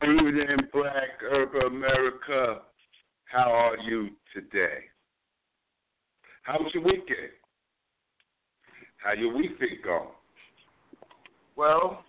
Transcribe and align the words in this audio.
Good 0.00 0.16
evening, 0.16 0.68
Black 0.72 1.20
Urban 1.30 1.66
America. 1.66 2.62
How 3.26 3.52
are 3.52 3.76
you 3.78 4.10
today? 4.32 4.84
How 6.42 6.58
was 6.58 6.70
your 6.72 6.84
weekend? 6.84 7.32
How 8.96 9.12
your 9.12 9.36
week 9.36 9.58
been 9.60 9.78
going? 9.84 10.08
Well, 11.56 12.04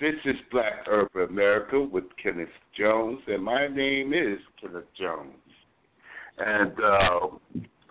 this 0.00 0.14
is 0.24 0.36
Black 0.50 0.86
Urban 0.88 1.28
America 1.28 1.80
with 1.80 2.04
Kenneth 2.20 2.48
Jones, 2.76 3.20
and 3.28 3.44
my 3.44 3.68
name 3.68 4.12
is 4.12 4.38
Kenneth 4.60 4.84
Jones. 4.98 5.34
And 6.38 6.72
uh, 6.72 7.28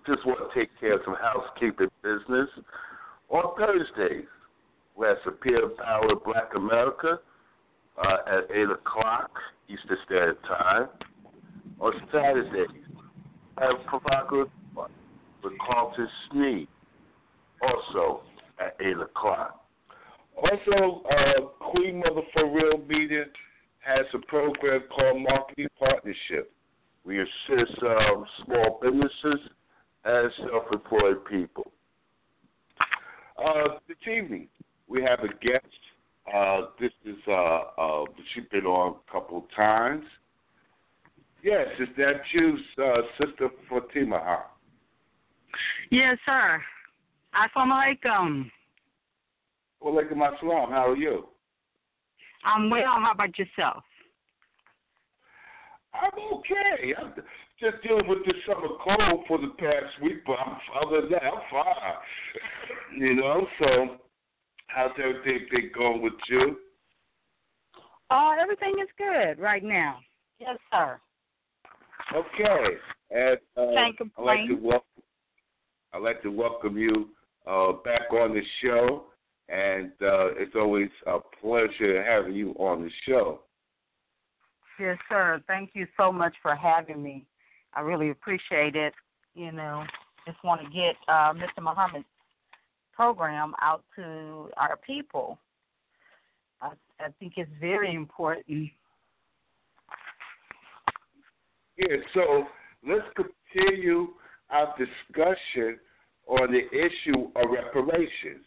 just 0.06 0.25
want 0.25 0.52
to 0.52 0.59
take 0.59 0.69
care 0.81 0.96
of 0.96 1.02
some 1.06 1.16
housekeeping 1.16 1.90
business. 2.03 2.50
On 3.29 3.56
Thursdays, 3.57 4.25
we 4.95 5.07
have 5.07 5.17
Superior 5.23 5.69
Power 5.69 6.16
Black 6.23 6.51
America 6.56 7.19
uh, 7.97 8.17
at 8.28 8.56
8 8.56 8.69
o'clock 8.72 9.31
Eastern 9.67 9.97
Standard 10.06 10.38
Time. 10.44 10.88
On 11.79 11.94
Saturdays, 12.11 12.67
I 13.57 13.66
have 13.66 13.85
Provocative 13.88 14.47
with 15.44 15.53
Carlton 15.69 16.07
Sneed, 16.31 16.67
also 17.61 18.22
at 18.59 18.75
8 18.79 18.97
o'clock. 18.97 19.66
Also, 20.38 21.03
uh, 21.09 21.41
Queen 21.72 22.00
Mother 22.00 22.22
for 22.34 22.51
Real 22.51 22.84
Media 22.88 23.25
has 23.79 24.05
a 24.13 24.19
program 24.28 24.81
called 24.94 25.22
Marketing 25.22 25.67
Partnership. 25.78 26.51
We 27.05 27.19
assist 27.19 27.84
um, 27.84 28.25
small 28.44 28.79
businesses 28.81 29.50
and 30.03 30.31
self-employed 30.50 31.25
people. 31.25 31.72
Uh, 33.38 33.79
this 33.88 33.97
evening, 34.11 34.47
we 34.88 35.01
have 35.03 35.19
a 35.19 35.28
guest. 35.46 35.66
Uh, 36.34 36.62
this 36.79 36.91
is 37.06 37.18
uh, 37.28 37.31
uh, 37.78 38.06
she's 38.34 38.46
been 38.51 38.66
on 38.66 38.96
a 39.07 39.12
couple 39.12 39.38
of 39.38 39.44
times. 39.56 40.03
Yes, 41.44 41.68
is 41.79 41.90
that 41.97 42.22
you, 42.34 42.57
uh, 42.84 43.01
Sister 43.19 43.50
Fatimah? 43.69 44.22
huh? 44.23 44.44
Yes, 45.91 46.18
sir. 46.25 46.62
Assalamu 47.35 47.96
alaikum. 48.03 48.51
Walaikum 49.84 50.18
assalam. 50.18 50.69
How 50.69 50.90
are 50.91 50.97
you? 50.97 51.28
I'm 52.44 52.69
well. 52.69 52.85
How 52.85 53.12
about 53.13 53.38
yourself? 53.38 53.84
I'm 55.94 56.38
okay. 56.38 56.94
I'm 57.00 57.13
just 57.59 57.84
dealing 57.84 58.07
with 58.07 58.25
this 58.25 58.35
summer 58.47 58.67
cold 58.84 59.25
for 59.28 59.38
the 59.38 59.50
past 59.59 60.02
week, 60.02 60.25
but 60.25 60.34
I'm, 60.34 60.57
other 60.84 61.02
than 61.02 61.12
that, 61.12 61.23
I'm 61.23 61.41
fine. 61.52 62.97
you 62.97 63.16
know, 63.16 63.47
so 63.59 63.97
how's 64.75 64.91
everything 65.00 65.47
been 65.50 65.72
going 65.74 66.02
with 66.02 66.13
you? 66.30 66.58
Uh, 68.12 68.34
everything 68.40 68.75
is 68.81 68.90
good 68.97 69.41
right 69.41 69.63
now. 69.63 69.97
Yes, 70.40 70.58
sir. 70.72 71.00
Okay. 72.13 72.75
And 73.09 73.38
uh, 73.58 73.74
Can't 73.74 73.96
I'd 74.18 74.24
like 74.24 74.47
to 74.47 74.56
welcome 74.56 74.81
I'd 75.94 76.02
like 76.02 76.22
to 76.24 76.30
welcome 76.30 76.78
you 76.78 77.09
uh, 77.47 77.72
back 77.85 78.12
on 78.12 78.34
the 78.34 78.41
show, 78.62 79.06
and 79.47 79.91
uh, 80.02 80.35
it's 80.35 80.56
always 80.56 80.90
a 81.08 81.19
pleasure 81.41 82.03
having 82.03 82.34
you 82.34 82.52
on 82.59 82.84
the 82.84 82.90
show. 83.08 83.40
Yes, 84.78 84.97
sir. 85.08 85.41
Thank 85.47 85.69
you 85.74 85.88
so 85.96 86.12
much 86.12 86.35
for 86.41 86.53
having 86.53 87.02
me. 87.02 87.25
I 87.74 87.80
really 87.80 88.09
appreciate 88.09 88.75
it. 88.75 88.94
You 89.35 89.53
know, 89.53 89.85
just 90.28 90.44
want 90.44 90.62
to 90.62 90.68
get 90.69 90.96
uh, 91.08 91.34
Mr. 91.34 91.64
Muhammad's 91.64 92.06
program 92.95 93.53
out 93.61 93.83
to 93.95 94.50
our 94.57 94.78
people. 94.85 95.38
I, 96.61 96.69
I 97.00 97.09
think 97.19 97.33
it's 97.38 97.51
very 97.59 97.94
important. 97.94 98.69
Yeah, 101.78 101.97
so 102.13 102.45
let's 102.88 103.05
continue 103.16 104.07
our 104.50 104.73
discussion 104.78 105.79
on 106.28 106.51
the 106.51 106.66
issue 106.72 107.29
of 107.35 107.51
reparations. 107.51 108.45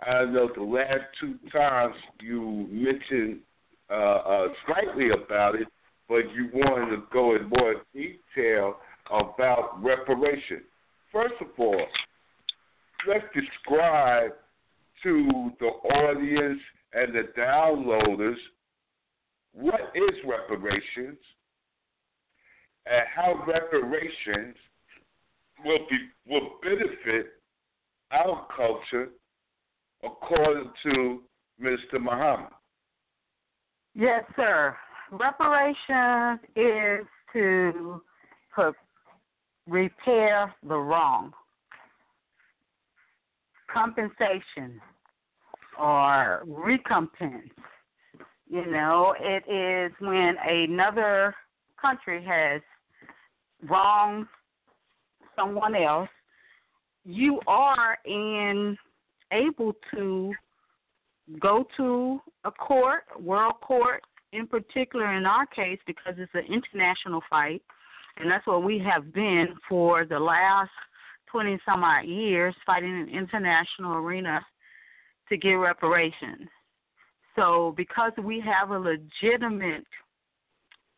I 0.00 0.24
know 0.26 0.50
the 0.54 0.62
last 0.62 1.04
two 1.18 1.36
times 1.50 1.94
you 2.20 2.68
mentioned 2.70 3.40
uh, 3.90 3.94
uh, 3.94 4.48
slightly 4.66 5.08
about 5.10 5.54
it, 5.54 5.68
but 6.08 6.30
you 6.34 6.50
wanted 6.52 6.96
to 6.96 7.02
go 7.12 7.34
in 7.34 7.48
more 7.48 7.76
detail 7.94 8.76
about 9.10 9.82
reparation. 9.82 10.62
First 11.12 11.34
of 11.40 11.48
all, 11.58 11.80
let's 13.06 13.24
describe 13.34 14.32
to 15.02 15.50
the 15.60 15.66
audience 15.66 16.60
and 16.92 17.14
the 17.14 17.24
downloaders 17.38 18.36
what 19.52 19.80
is 19.94 20.14
reparations 20.26 21.18
and 22.86 23.02
how 23.14 23.44
reparations 23.46 24.56
will 25.64 25.86
be 25.90 25.98
will 26.26 26.58
benefit 26.62 27.26
our 28.12 28.46
culture 28.56 29.10
according 30.02 30.70
to 30.82 31.22
Mr. 31.60 32.00
Muhammad. 32.00 32.52
Yes, 33.94 34.24
sir. 34.36 34.76
Reparations 35.10 36.40
is 36.54 37.06
to 37.32 38.02
repair 39.66 40.54
the 40.66 40.76
wrong. 40.76 41.32
Compensation 43.76 44.80
or 45.78 46.42
recompense. 46.46 47.50
You 48.48 48.64
know, 48.64 49.14
it 49.20 49.44
is 49.50 49.92
when 50.00 50.36
another 50.48 51.34
country 51.78 52.24
has 52.24 52.62
wronged 53.68 54.28
someone 55.36 55.74
else, 55.74 56.08
you 57.04 57.38
are 57.46 57.98
in 58.06 58.78
able 59.30 59.74
to 59.94 60.32
go 61.38 61.66
to 61.76 62.20
a 62.44 62.50
court, 62.50 63.02
world 63.20 63.60
court, 63.60 64.02
in 64.32 64.46
particular 64.46 65.12
in 65.12 65.26
our 65.26 65.44
case, 65.44 65.78
because 65.86 66.14
it's 66.16 66.32
an 66.32 66.46
international 66.50 67.20
fight, 67.28 67.62
and 68.16 68.30
that's 68.30 68.46
what 68.46 68.62
we 68.62 68.78
have 68.78 69.12
been 69.12 69.48
for 69.68 70.06
the 70.06 70.18
last 70.18 70.70
20 71.30 71.58
some 71.64 71.84
odd 71.84 72.06
years, 72.06 72.54
fighting 72.64 72.90
in 72.90 73.08
international 73.08 73.94
arena 73.94 74.44
to 75.28 75.36
get 75.36 75.52
reparations. 75.52 76.48
So, 77.34 77.74
because 77.76 78.12
we 78.22 78.40
have 78.40 78.70
a 78.70 78.78
legitimate 78.78 79.86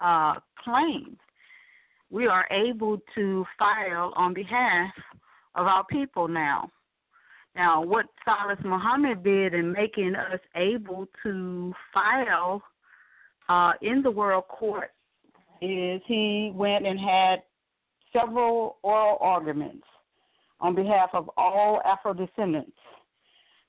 uh, 0.01 0.35
claim, 0.63 1.17
we 2.11 2.27
are 2.27 2.47
able 2.51 2.99
to 3.15 3.45
file 3.59 4.13
on 4.17 4.35
behalf 4.35 4.93
of 5.55 5.67
our 5.67 5.85
people 5.85 6.29
now. 6.29 6.71
Now, 7.57 7.83
what 7.83 8.07
Silis 8.25 8.63
Muhammad 8.65 9.25
did 9.25 9.53
in 9.53 9.73
making 9.73 10.15
us 10.15 10.39
able 10.55 11.07
to 11.25 11.73
file 11.93 12.63
uh, 13.49 13.73
in 13.83 14.03
the 14.03 14.11
World 14.11 14.45
Court 14.49 14.91
is 15.61 16.01
he 16.07 16.53
went 16.55 16.87
and 16.87 17.01
had 17.01 17.43
several 18.13 18.77
oral 18.83 19.19
arguments 19.21 19.85
on 20.61 20.75
behalf 20.75 21.11
of 21.13 21.31
all 21.37 21.81
Afro 21.85 22.15
descendants. 22.15 22.73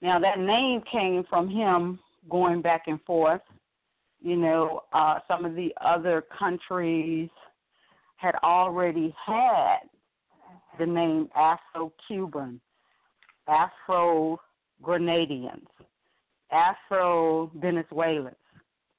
Now, 0.01 0.19
that 0.19 0.39
name 0.39 0.81
came 0.91 1.24
from 1.30 1.50
him 1.50 2.00
going 2.30 2.62
back 2.62 2.83
and 2.88 3.01
forth. 3.03 3.41
You 4.21 4.36
know, 4.36 4.81
uh, 4.94 5.19
some 5.27 5.45
of 5.45 5.56
the 5.56 5.74
other 5.81 6.24
countries 6.38 7.30
had 8.18 8.36
already 8.44 9.13
had 9.25 9.80
the 10.77 10.86
name 10.86 11.30
Afro 11.36 11.94
Cuban, 12.07 12.59
Afro 13.47 14.39
Grenadians, 14.83 15.68
Afro 16.51 17.51
Venezuelans. 17.56 18.35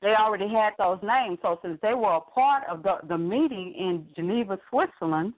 They 0.02 0.14
already 0.14 0.48
had 0.48 0.70
those 0.78 0.98
names. 1.02 1.38
So 1.42 1.58
since 1.62 1.78
they 1.82 1.92
were 1.92 2.14
a 2.14 2.20
part 2.20 2.62
of 2.70 2.82
the, 2.82 2.96
the 3.06 3.18
meeting 3.18 3.74
in 3.78 4.06
Geneva, 4.16 4.58
Switzerland, 4.70 5.34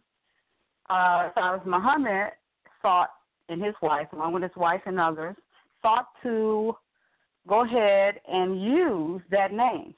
uh, 0.88 1.30
Silis 1.34 1.62
Muhammad 1.66 2.32
sought, 2.82 3.10
and 3.48 3.62
his 3.62 3.74
wife, 3.82 4.08
along 4.12 4.32
with 4.34 4.42
his 4.42 4.52
wife 4.56 4.82
and 4.86 5.00
others, 5.00 5.36
sought 5.80 6.08
to 6.22 6.74
go 7.48 7.64
ahead 7.64 8.20
and 8.28 8.62
use 8.62 9.22
that 9.30 9.52
name. 9.52 9.94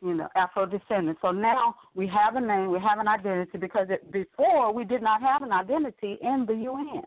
You 0.00 0.14
know, 0.14 0.28
Afro 0.36 0.64
descendant. 0.64 1.18
So 1.20 1.32
now 1.32 1.74
we 1.94 2.06
have 2.06 2.36
a 2.36 2.40
name, 2.40 2.70
we 2.70 2.78
have 2.78 3.00
an 3.00 3.08
identity 3.08 3.58
because 3.58 3.88
it, 3.90 4.12
before 4.12 4.72
we 4.72 4.84
did 4.84 5.02
not 5.02 5.20
have 5.20 5.42
an 5.42 5.52
identity 5.52 6.18
in 6.22 6.44
the 6.46 6.54
UN. 6.54 7.02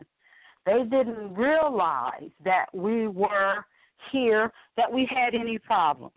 They 0.66 0.84
didn't 0.84 1.34
realize 1.34 2.30
that 2.44 2.66
we 2.72 3.08
were 3.08 3.64
here, 4.12 4.52
that 4.76 4.92
we 4.92 5.08
had 5.10 5.34
any 5.34 5.58
problems. 5.58 6.12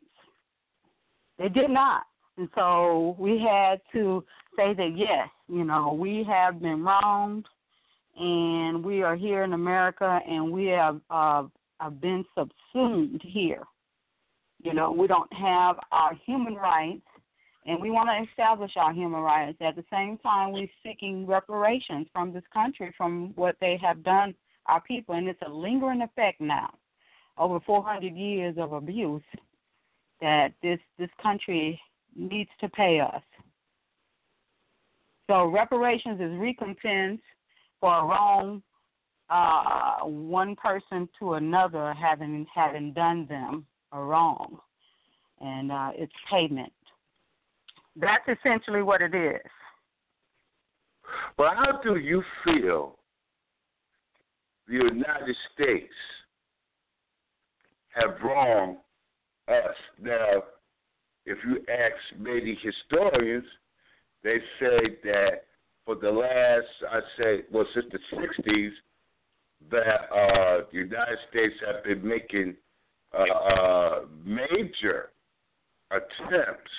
They 1.39 1.49
did 1.49 1.69
not. 1.69 2.03
And 2.37 2.49
so 2.55 3.15
we 3.17 3.39
had 3.39 3.79
to 3.93 4.23
say 4.55 4.73
that, 4.73 4.91
yes, 4.95 5.29
you 5.47 5.63
know, 5.63 5.93
we 5.93 6.23
have 6.27 6.61
been 6.61 6.83
wronged 6.83 7.45
and 8.17 8.83
we 8.83 9.01
are 9.03 9.15
here 9.15 9.43
in 9.43 9.53
America 9.53 10.19
and 10.27 10.51
we 10.51 10.65
have, 10.67 10.99
uh, 11.09 11.43
have 11.79 12.01
been 12.01 12.25
subsumed 12.37 13.21
here. 13.23 13.63
You 14.63 14.73
know, 14.73 14.91
we 14.91 15.07
don't 15.07 15.31
have 15.33 15.77
our 15.91 16.13
human 16.25 16.55
rights 16.55 17.05
and 17.65 17.81
we 17.81 17.89
want 17.89 18.09
to 18.09 18.29
establish 18.29 18.71
our 18.77 18.93
human 18.93 19.21
rights. 19.21 19.57
At 19.59 19.75
the 19.75 19.83
same 19.91 20.17
time, 20.19 20.51
we're 20.51 20.67
seeking 20.83 21.25
reparations 21.25 22.07
from 22.13 22.31
this 22.31 22.43
country 22.53 22.93
from 22.97 23.33
what 23.35 23.55
they 23.59 23.77
have 23.81 24.03
done 24.03 24.35
our 24.67 24.81
people, 24.81 25.15
and 25.15 25.27
it's 25.27 25.41
a 25.45 25.49
lingering 25.49 26.01
effect 26.01 26.41
now, 26.41 26.73
over 27.37 27.59
400 27.59 28.15
years 28.15 28.55
of 28.57 28.73
abuse 28.73 29.21
that 30.21 30.53
this 30.63 30.79
this 30.97 31.09
country 31.21 31.79
needs 32.15 32.49
to 32.61 32.69
pay 32.69 32.99
us. 32.99 33.21
So 35.27 35.45
reparations 35.45 36.21
is 36.21 36.31
recompense 36.39 37.21
for 37.79 37.93
a 37.93 38.05
wrong 38.05 38.61
uh, 39.29 40.05
one 40.05 40.55
person 40.55 41.09
to 41.19 41.33
another 41.33 41.93
having 41.93 42.45
having 42.53 42.93
done 42.93 43.25
them 43.27 43.65
a 43.91 43.99
wrong, 43.99 44.59
and 45.41 45.71
uh, 45.71 45.91
it's 45.95 46.13
payment. 46.29 46.71
That's 47.95 48.25
essentially 48.27 48.83
what 48.83 49.01
it 49.01 49.15
is. 49.15 49.41
Well, 51.37 51.53
how 51.55 51.79
do 51.81 51.97
you 51.97 52.23
feel 52.43 52.99
the 54.67 54.73
United 54.73 55.35
States 55.53 55.93
have 57.89 58.15
wronged 58.23 58.77
us? 59.47 59.75
Now, 60.01 60.43
if 61.25 61.37
you 61.47 61.63
ask 61.71 62.19
many 62.19 62.57
historians, 62.61 63.45
they 64.25 64.39
say 64.59 64.97
that 65.03 65.43
for 65.85 65.95
the 65.95 66.09
last, 66.09 66.65
I 66.91 66.99
say, 67.17 67.43
well, 67.51 67.65
since 67.75 67.85
the 67.91 67.99
60s, 68.17 68.71
that 69.69 70.11
uh, 70.11 70.65
the 70.71 70.79
United 70.79 71.17
States 71.29 71.53
have 71.65 71.83
been 71.83 72.05
making 72.05 72.55
uh, 73.13 73.33
uh, 73.33 73.99
major 74.25 75.11
attempts 75.91 76.71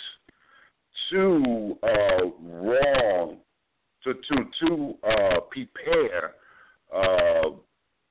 to 1.10 1.78
uh, 1.84 2.25
wrong, 2.43 3.37
to 4.02 4.14
to 4.14 4.66
to 4.66 4.94
uh, 5.08 5.40
prepare 5.50 6.34
uh, 6.94 7.50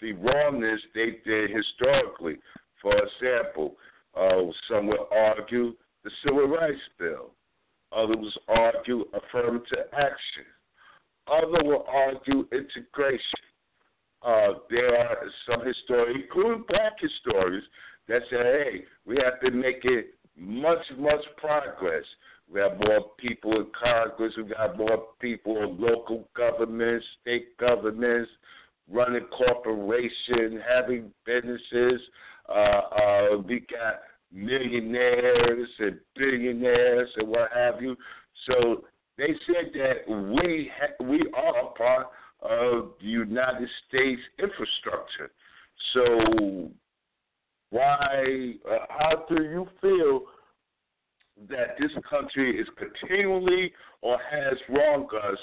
the 0.02 0.14
wrongness 0.14 0.80
they 0.94 1.18
did 1.26 1.52
historically. 1.52 2.38
For 2.82 2.94
example, 2.96 3.76
uh, 4.16 4.52
some 4.70 4.88
will 4.88 5.08
argue 5.12 5.74
the 6.06 6.12
Civil 6.24 6.48
Rights 6.48 6.80
Bill. 6.98 7.32
Others 7.92 8.38
argue 8.48 9.06
affirmative 9.14 9.88
action. 9.94 10.46
Others 11.28 11.62
will 11.64 11.86
argue 11.88 12.48
integration. 12.52 13.40
Uh, 14.22 14.54
there 14.70 14.98
are 14.98 15.18
some 15.50 15.66
historians, 15.66 16.24
including 16.24 16.64
black 16.68 16.94
historians, 17.00 17.64
that 18.08 18.22
say, 18.30 18.38
hey, 18.38 18.84
we 19.06 19.18
have 19.24 19.40
been 19.42 19.60
making 19.60 20.04
much, 20.38 20.84
much 20.98 21.24
progress. 21.38 22.04
We 22.52 22.60
have 22.60 22.80
more 22.80 23.12
people 23.18 23.54
in 23.54 23.68
Congress. 23.80 24.34
We 24.38 24.44
got 24.44 24.78
more 24.78 25.06
people 25.20 25.64
in 25.64 25.80
local 25.80 26.28
governments, 26.36 27.06
state 27.22 27.58
governments, 27.58 28.30
running 28.92 29.26
corporations, 29.36 30.62
having 30.68 31.12
businesses. 31.26 32.02
Uh, 32.48 32.52
uh, 32.52 33.38
we 33.48 33.62
got 33.62 34.02
millionaires 34.32 35.70
and 35.80 36.00
billionaires 36.16 37.10
and 37.18 37.28
what 37.28 37.50
have 37.54 37.82
you. 37.82 37.96
So 38.48 38.84
they 39.18 39.34
said 39.48 39.72
that 39.74 40.08
we 40.08 40.72
ha- 40.78 41.04
we 41.06 41.22
are 41.36 41.74
part 41.78 42.08
of 42.42 42.94
the 43.00 43.08
United 43.08 43.70
States 43.88 44.22
infrastructure. 44.40 45.32
So 45.94 46.72
why? 47.70 48.54
Uh, 48.70 48.78
how 48.90 49.26
do 49.30 49.44
you 49.44 49.68
feel 49.82 50.22
that 51.50 51.76
this 51.80 51.92
country 52.10 52.60
is 52.60 52.68
continually 52.78 53.74
or 54.02 54.18
has 54.18 54.58
wronged 54.70 55.10
us, 55.14 55.38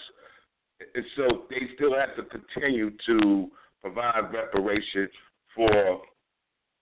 and 0.94 1.04
so 1.16 1.42
they 1.50 1.68
still 1.74 1.94
have 1.94 2.16
to 2.16 2.22
continue 2.24 2.90
to 3.06 3.50
provide 3.80 4.32
reparation 4.32 5.08
for 5.54 6.00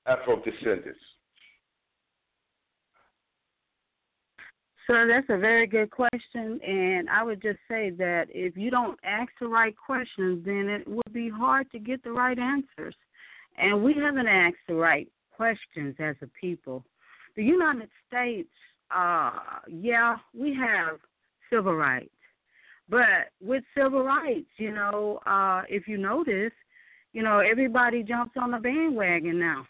Afro 0.06 0.42
descendants? 0.42 1.00
So 4.90 5.06
that's 5.06 5.26
a 5.28 5.38
very 5.38 5.68
good 5.68 5.92
question, 5.92 6.60
and 6.66 7.08
I 7.08 7.22
would 7.22 7.40
just 7.40 7.60
say 7.68 7.90
that 7.90 8.26
if 8.30 8.56
you 8.56 8.72
don't 8.72 8.98
ask 9.04 9.30
the 9.40 9.46
right 9.46 9.72
questions, 9.76 10.44
then 10.44 10.68
it 10.68 10.88
would 10.88 11.12
be 11.12 11.28
hard 11.28 11.70
to 11.70 11.78
get 11.78 12.02
the 12.02 12.10
right 12.10 12.36
answers. 12.36 12.96
And 13.56 13.84
we 13.84 13.94
haven't 13.94 14.26
asked 14.26 14.56
the 14.66 14.74
right 14.74 15.06
questions 15.30 15.94
as 16.00 16.16
a 16.22 16.26
people. 16.40 16.84
The 17.36 17.44
United 17.44 17.88
States, 18.08 18.48
uh, 18.92 19.30
yeah, 19.68 20.16
we 20.36 20.56
have 20.56 20.98
civil 21.52 21.76
rights, 21.76 22.10
but 22.88 23.30
with 23.40 23.62
civil 23.78 24.02
rights, 24.02 24.50
you 24.56 24.74
know, 24.74 25.20
uh, 25.24 25.62
if 25.68 25.86
you 25.86 25.98
notice, 25.98 26.52
you 27.12 27.22
know, 27.22 27.38
everybody 27.38 28.02
jumps 28.02 28.34
on 28.36 28.50
the 28.50 28.58
bandwagon 28.58 29.38
now 29.38 29.68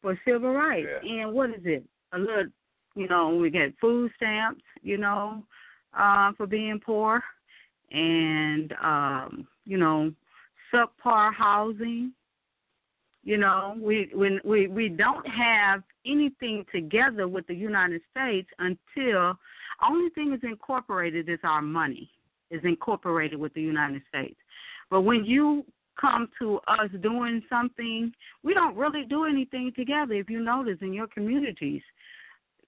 for 0.00 0.16
civil 0.24 0.54
rights. 0.54 0.86
Yeah. 1.02 1.24
And 1.24 1.32
what 1.32 1.50
is 1.50 1.62
it? 1.64 1.82
A 2.12 2.18
little 2.18 2.44
you 2.94 3.08
know, 3.08 3.34
we 3.34 3.50
get 3.50 3.74
food 3.80 4.10
stamps, 4.16 4.62
you 4.82 4.98
know, 4.98 5.42
uh, 5.96 6.32
for 6.36 6.46
being 6.46 6.80
poor, 6.84 7.22
and 7.90 8.74
um, 8.82 9.46
you 9.64 9.78
know, 9.78 10.12
subpar 10.72 11.32
housing. 11.32 12.12
You 13.24 13.36
know, 13.36 13.76
we 13.80 14.10
when 14.14 14.40
we 14.44 14.68
we 14.68 14.88
don't 14.88 15.26
have 15.28 15.82
anything 16.06 16.64
together 16.72 17.28
with 17.28 17.46
the 17.46 17.54
United 17.54 18.00
States 18.10 18.48
until 18.58 19.38
only 19.82 20.10
thing 20.10 20.32
is 20.32 20.40
incorporated 20.42 21.28
is 21.28 21.38
our 21.44 21.62
money 21.62 22.10
is 22.50 22.60
incorporated 22.64 23.38
with 23.38 23.52
the 23.54 23.60
United 23.60 24.02
States. 24.08 24.38
But 24.90 25.02
when 25.02 25.24
you 25.24 25.64
come 26.00 26.28
to 26.38 26.60
us 26.68 26.88
doing 27.02 27.42
something, 27.48 28.12
we 28.42 28.54
don't 28.54 28.76
really 28.76 29.04
do 29.04 29.24
anything 29.24 29.72
together. 29.76 30.14
If 30.14 30.30
you 30.30 30.40
notice 30.40 30.78
in 30.80 30.92
your 30.92 31.08
communities, 31.08 31.82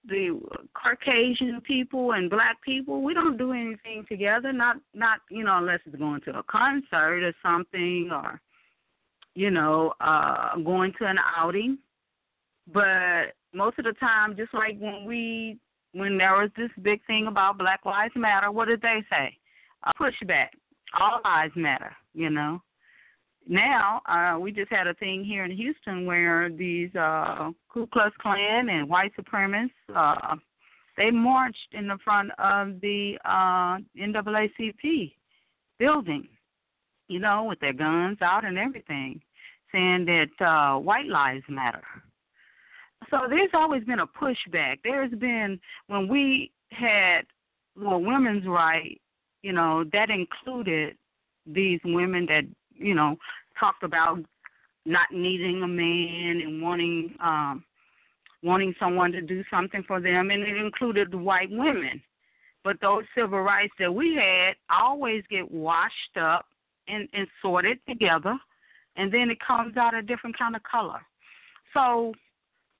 the 0.07 0.39
Caucasian 0.73 1.61
people 1.61 2.13
and 2.13 2.29
black 2.29 2.61
people, 2.61 3.03
we 3.03 3.13
don't 3.13 3.37
do 3.37 3.51
anything 3.53 4.05
together. 4.07 4.51
Not 4.51 4.77
not 4.93 5.19
you 5.29 5.43
know 5.43 5.57
unless 5.57 5.79
it's 5.85 5.95
going 5.95 6.21
to 6.21 6.39
a 6.39 6.43
concert 6.43 7.23
or 7.23 7.33
something, 7.43 8.09
or 8.11 8.41
you 9.35 9.51
know 9.51 9.93
uh 10.01 10.57
going 10.57 10.93
to 10.99 11.05
an 11.05 11.17
outing. 11.37 11.77
But 12.73 13.33
most 13.53 13.79
of 13.79 13.85
the 13.85 13.93
time, 13.93 14.35
just 14.35 14.53
like 14.53 14.77
when 14.79 15.05
we 15.05 15.57
when 15.93 16.17
there 16.17 16.33
was 16.33 16.49
this 16.57 16.71
big 16.81 17.05
thing 17.05 17.27
about 17.27 17.57
Black 17.57 17.85
Lives 17.85 18.13
Matter, 18.15 18.51
what 18.51 18.67
did 18.67 18.81
they 18.81 19.03
say? 19.09 19.37
Uh, 19.83 19.91
pushback. 19.99 20.49
All 20.99 21.21
lives 21.23 21.53
matter. 21.55 21.95
You 22.13 22.29
know 22.29 22.61
now 23.47 24.01
uh, 24.05 24.39
we 24.39 24.51
just 24.51 24.71
had 24.71 24.87
a 24.87 24.93
thing 24.95 25.23
here 25.23 25.45
in 25.45 25.51
Houston 25.51 26.05
where 26.05 26.49
these 26.49 26.93
uh, 26.95 27.51
Ku 27.69 27.87
Klux 27.87 28.15
Klan 28.19 28.69
and 28.69 28.87
white 28.89 29.11
supremacists 29.15 29.69
uh, 29.95 30.35
they 30.97 31.09
marched 31.09 31.73
in 31.73 31.87
the 31.87 31.97
front 32.03 32.31
of 32.37 32.79
the 32.81 33.17
uh, 33.25 33.77
NAACP 33.97 35.13
building, 35.79 36.27
you 37.07 37.19
know, 37.19 37.45
with 37.45 37.59
their 37.59 37.73
guns 37.73 38.17
out 38.21 38.45
and 38.45 38.57
everything, 38.57 39.21
saying 39.71 40.05
that 40.05 40.45
uh, 40.45 40.77
white 40.77 41.07
lives 41.07 41.43
matter. 41.49 41.83
So 43.09 43.21
there's 43.29 43.49
always 43.53 43.83
been 43.85 43.99
a 43.99 44.07
pushback. 44.07 44.79
There's 44.83 45.11
been 45.13 45.59
when 45.87 46.07
we 46.07 46.51
had 46.71 47.21
well 47.75 48.01
women's 48.01 48.45
right, 48.45 48.99
you 49.41 49.53
know, 49.53 49.83
that 49.93 50.09
included 50.09 50.97
these 51.47 51.79
women 51.83 52.27
that 52.27 52.43
you 52.81 52.95
know, 52.95 53.15
talked 53.59 53.83
about 53.83 54.19
not 54.85 55.07
needing 55.11 55.61
a 55.63 55.67
man 55.67 56.41
and 56.41 56.61
wanting 56.61 57.13
um 57.23 57.63
wanting 58.43 58.73
someone 58.79 59.11
to 59.11 59.21
do 59.21 59.43
something 59.51 59.83
for 59.87 60.01
them 60.01 60.31
and 60.31 60.41
it 60.41 60.57
included 60.57 61.11
the 61.11 61.17
white 61.17 61.49
women. 61.51 62.01
But 62.63 62.77
those 62.81 63.03
civil 63.15 63.41
rights 63.41 63.73
that 63.79 63.93
we 63.93 64.15
had 64.15 64.55
always 64.69 65.23
get 65.29 65.49
washed 65.51 66.17
up 66.19 66.45
and, 66.87 67.07
and 67.13 67.27
sorted 67.41 67.79
together 67.87 68.35
and 68.95 69.13
then 69.13 69.29
it 69.29 69.37
comes 69.45 69.77
out 69.77 69.93
a 69.93 70.01
different 70.01 70.37
kind 70.37 70.55
of 70.55 70.63
color. 70.63 71.01
So 71.73 72.13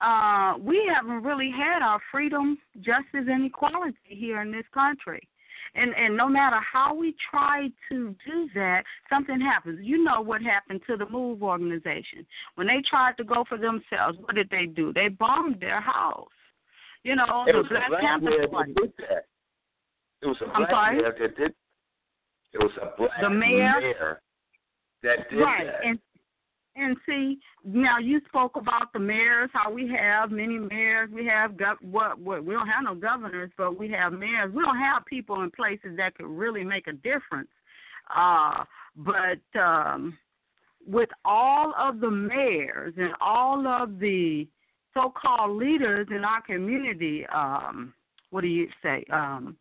uh, 0.01 0.55
we 0.60 0.91
haven't 0.93 1.24
really 1.24 1.51
had 1.51 1.84
our 1.84 2.00
freedom, 2.12 2.58
justice, 2.77 3.27
and 3.27 3.46
equality 3.46 3.96
here 4.08 4.41
in 4.41 4.51
this 4.51 4.65
country 4.74 5.27
and 5.75 5.94
and 5.96 6.15
no 6.15 6.27
matter 6.27 6.58
how 6.60 6.94
we 6.94 7.15
try 7.30 7.70
to 7.89 8.15
do 8.25 8.50
that, 8.56 8.84
something 9.10 9.39
happens. 9.39 9.80
You 9.82 10.03
know 10.03 10.22
what 10.22 10.41
happened 10.41 10.82
to 10.88 10.98
the 10.98 11.08
Move 11.10 11.44
organization 11.44 12.25
when 12.56 12.68
they 12.68 12.82
tried 12.89 13.18
to 13.18 13.24
go 13.24 13.44
for 13.48 13.58
themselves. 13.58 14.18
What 14.20 14.36
did 14.36 14.50
they 14.50 14.65
do? 14.65 14.91
They 14.94 15.08
bombed 15.10 15.60
their 15.60 15.82
house. 15.82 16.27
You 17.03 17.15
know, 17.15 17.46
it 17.48 17.53
the 17.53 17.58
was 17.60 17.68
Black 17.70 17.88
a 17.88 17.89
black 17.89 18.01
Panther 18.01 18.48
Party. 18.48 18.74
that 18.74 18.82
did 18.82 18.94
that. 19.10 19.25
It 20.22 20.27
was 20.27 20.38
a 20.41 20.46
I'm 20.46 20.62
black 20.62 20.70
sorry? 20.70 21.01
man 21.01 21.12
that 21.20 21.38
did. 21.38 21.53
It 22.53 22.58
was 22.60 22.72
a 22.82 22.98
black 22.98 23.12
The 23.22 23.30
mayor? 23.30 23.74
mayor 23.82 24.22
that 25.03 25.30
did 25.30 25.39
right, 25.39 25.65
that. 25.65 25.84
and 25.86 26.00
and 26.75 26.96
see 27.06 27.40
now 27.63 27.98
you 28.00 28.22
spoke 28.28 28.56
about 28.56 28.94
the 28.94 29.00
mayors, 29.00 29.50
how 29.54 29.72
we 29.72 29.90
have 29.90 30.32
many 30.32 30.58
mayors. 30.58 31.10
We 31.13 31.25
have 31.25 31.51
gov- 31.51 31.82
what 31.82 32.20
what 32.20 32.46
we 32.46 32.54
don't 32.54 32.68
have 32.68 32.84
no 32.84 32.96
governors, 32.96 33.51
but 33.58 33.78
we 33.78 33.90
have 33.92 34.13
mayors. 34.13 34.54
We 34.54 34.62
don't 34.62 34.80
have 34.80 35.06
people 35.06 35.42
in 35.44 35.51
places 35.51 35.98
that 35.98 36.16
could 36.16 36.28
really 36.28 36.63
make 36.63 36.88
a 36.88 36.94
difference. 36.94 37.50
Uh, 38.16 38.63
but 38.96 39.60
um, 39.60 40.18
with 40.88 41.10
all 41.25 41.74
of 41.78 42.00
the 42.00 42.10
mayors 42.10 42.94
and 42.98 43.13
all 43.22 43.68
of 43.68 44.00
the 44.00 44.48
so-called 44.94 45.58
leaders 45.58 46.08
in 46.12 46.25
our 46.25 46.42
community, 46.42 47.25
um, 47.34 47.94
what 48.30 48.42
do 48.42 48.48
you 48.48 48.68
say? 48.82 49.04
Um, 49.12 49.56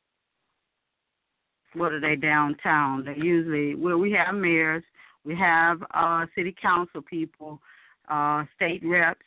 what 1.74 1.92
are 1.92 2.00
they 2.00 2.16
downtown? 2.16 3.04
They 3.04 3.16
usually 3.22 3.74
well, 3.74 3.98
we 3.98 4.12
have 4.12 4.34
mayors 4.34 4.82
we 5.24 5.34
have 5.36 5.82
uh, 5.92 6.26
city 6.34 6.54
council 6.60 7.02
people, 7.02 7.60
uh, 8.08 8.44
state 8.56 8.82
reps, 8.84 9.20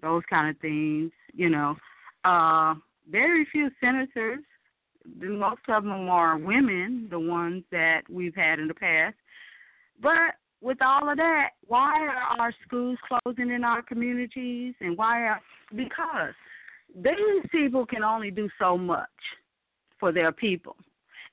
those 0.00 0.22
kind 0.28 0.48
of 0.48 0.60
things. 0.60 1.10
You 1.34 1.50
know, 1.50 1.76
uh, 2.24 2.74
very 3.10 3.46
few 3.50 3.70
senators. 3.80 4.40
Most 5.20 5.62
of 5.68 5.82
them 5.82 6.08
are 6.08 6.38
women, 6.38 7.08
the 7.10 7.18
ones 7.18 7.64
that 7.72 8.02
we've 8.08 8.34
had 8.34 8.60
in 8.60 8.68
the 8.68 8.74
past. 8.74 9.16
But 10.00 10.36
with 10.60 10.78
all 10.80 11.10
of 11.10 11.16
that, 11.16 11.50
why 11.66 12.06
are 12.06 12.38
our 12.40 12.54
schools 12.64 12.98
closing 13.08 13.50
in 13.50 13.64
our 13.64 13.82
communities? 13.82 14.74
And 14.80 14.96
why 14.96 15.26
are 15.26 15.40
because 15.74 16.34
these 16.94 17.50
people 17.50 17.86
can 17.86 18.04
only 18.04 18.30
do 18.30 18.48
so 18.58 18.78
much 18.78 19.08
for 19.98 20.12
their 20.12 20.32
people. 20.32 20.76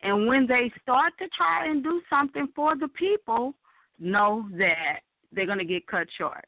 And 0.02 0.28
when 0.28 0.48
they 0.48 0.72
start 0.82 1.14
to 1.20 1.28
try 1.36 1.68
and 1.68 1.84
do 1.84 2.02
something 2.10 2.48
for 2.56 2.78
the 2.78 2.88
people, 2.88 3.54
know 4.00 4.48
that 4.58 5.00
they're 5.32 5.46
going 5.46 5.60
to 5.60 5.66
get 5.66 5.88
cut 5.88 6.08
short. 6.18 6.46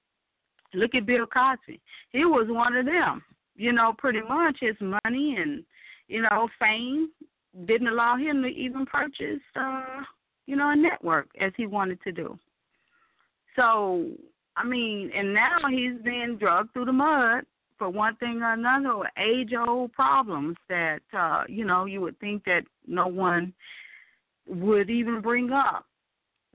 Look 0.74 0.96
at 0.96 1.06
Bill 1.06 1.26
Cosby. 1.26 1.82
He 2.12 2.26
was 2.26 2.48
one 2.50 2.76
of 2.76 2.86
them. 2.86 3.24
You 3.56 3.74
know, 3.74 3.94
pretty 3.98 4.22
much 4.22 4.58
his 4.62 4.76
money 4.80 5.36
and, 5.38 5.64
you 6.08 6.22
know, 6.22 6.48
fame 6.60 7.10
didn't 7.66 7.90
allow 7.90 8.16
him 8.18 8.42
to 8.42 8.48
even 8.48 8.86
purchase, 8.86 9.42
uh, 9.56 10.02
you 10.48 10.56
know, 10.56 10.72
a 10.72 10.76
network 10.76 11.28
as 11.40 11.52
he 11.58 11.68
wanted 11.68 12.02
to 12.04 12.12
do. 12.12 12.40
So, 13.56 14.10
I 14.56 14.66
mean, 14.66 15.12
and 15.16 15.34
now 15.34 15.58
he's 15.70 16.02
being 16.04 16.38
drugged 16.38 16.74
through 16.74 16.86
the 16.86 16.94
mud 16.94 17.44
for 17.78 17.90
one 17.90 18.16
thing 18.16 18.42
or 18.42 18.54
another, 18.54 19.10
age 19.18 19.52
old 19.54 19.92
problems 19.92 20.56
that, 20.70 21.02
uh, 21.18 21.44
you 21.50 21.66
know, 21.66 21.86
you 21.86 22.00
would 22.02 22.18
think 22.20 22.46
that 22.46 22.64
no 22.88 23.08
one 23.08 23.54
would 24.48 24.90
even 24.90 25.22
bring 25.22 25.52
up 25.52 25.86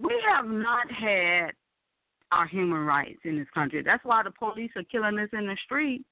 we 0.00 0.22
have 0.28 0.46
not 0.46 0.90
had 0.90 1.52
our 2.32 2.46
human 2.46 2.84
rights 2.84 3.20
in 3.24 3.38
this 3.38 3.48
country. 3.54 3.82
That's 3.82 4.04
why 4.04 4.22
the 4.22 4.30
police 4.30 4.70
are 4.76 4.82
killing 4.84 5.18
us 5.18 5.28
in 5.32 5.46
the 5.46 5.56
street, 5.64 6.04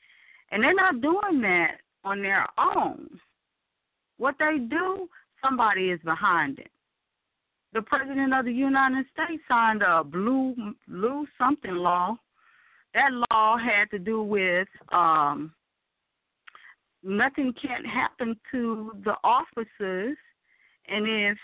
and 0.50 0.62
they're 0.62 0.75
not 0.75 1.00
doing 1.00 1.41
that 1.43 1.79
on 2.05 2.23
their 2.23 2.47
own. 2.59 3.09
What 4.19 4.37
they 4.38 4.59
do, 4.59 5.09
somebody 5.43 5.91
is 5.91 6.00
behind 6.05 6.59
it. 6.59 6.71
The 7.73 7.83
president 7.83 8.33
of 8.33 8.45
the 8.45 8.53
United 8.53 9.05
States 9.12 9.43
signed 9.49 9.83
a 9.83 10.05
blue 10.05 10.55
blue 10.87 11.26
something 11.37 11.75
law. 11.75 12.17
That 12.95 13.11
law 13.31 13.59
had 13.59 13.91
to 13.91 13.99
do 13.99 14.23
with 14.23 14.69
um, 14.93 15.53
nothing 17.03 17.53
can't 17.61 17.85
happen 17.85 18.37
to 18.53 18.93
the 19.05 19.17
officers, 19.25 20.17
and 20.87 21.09
if 21.09 21.38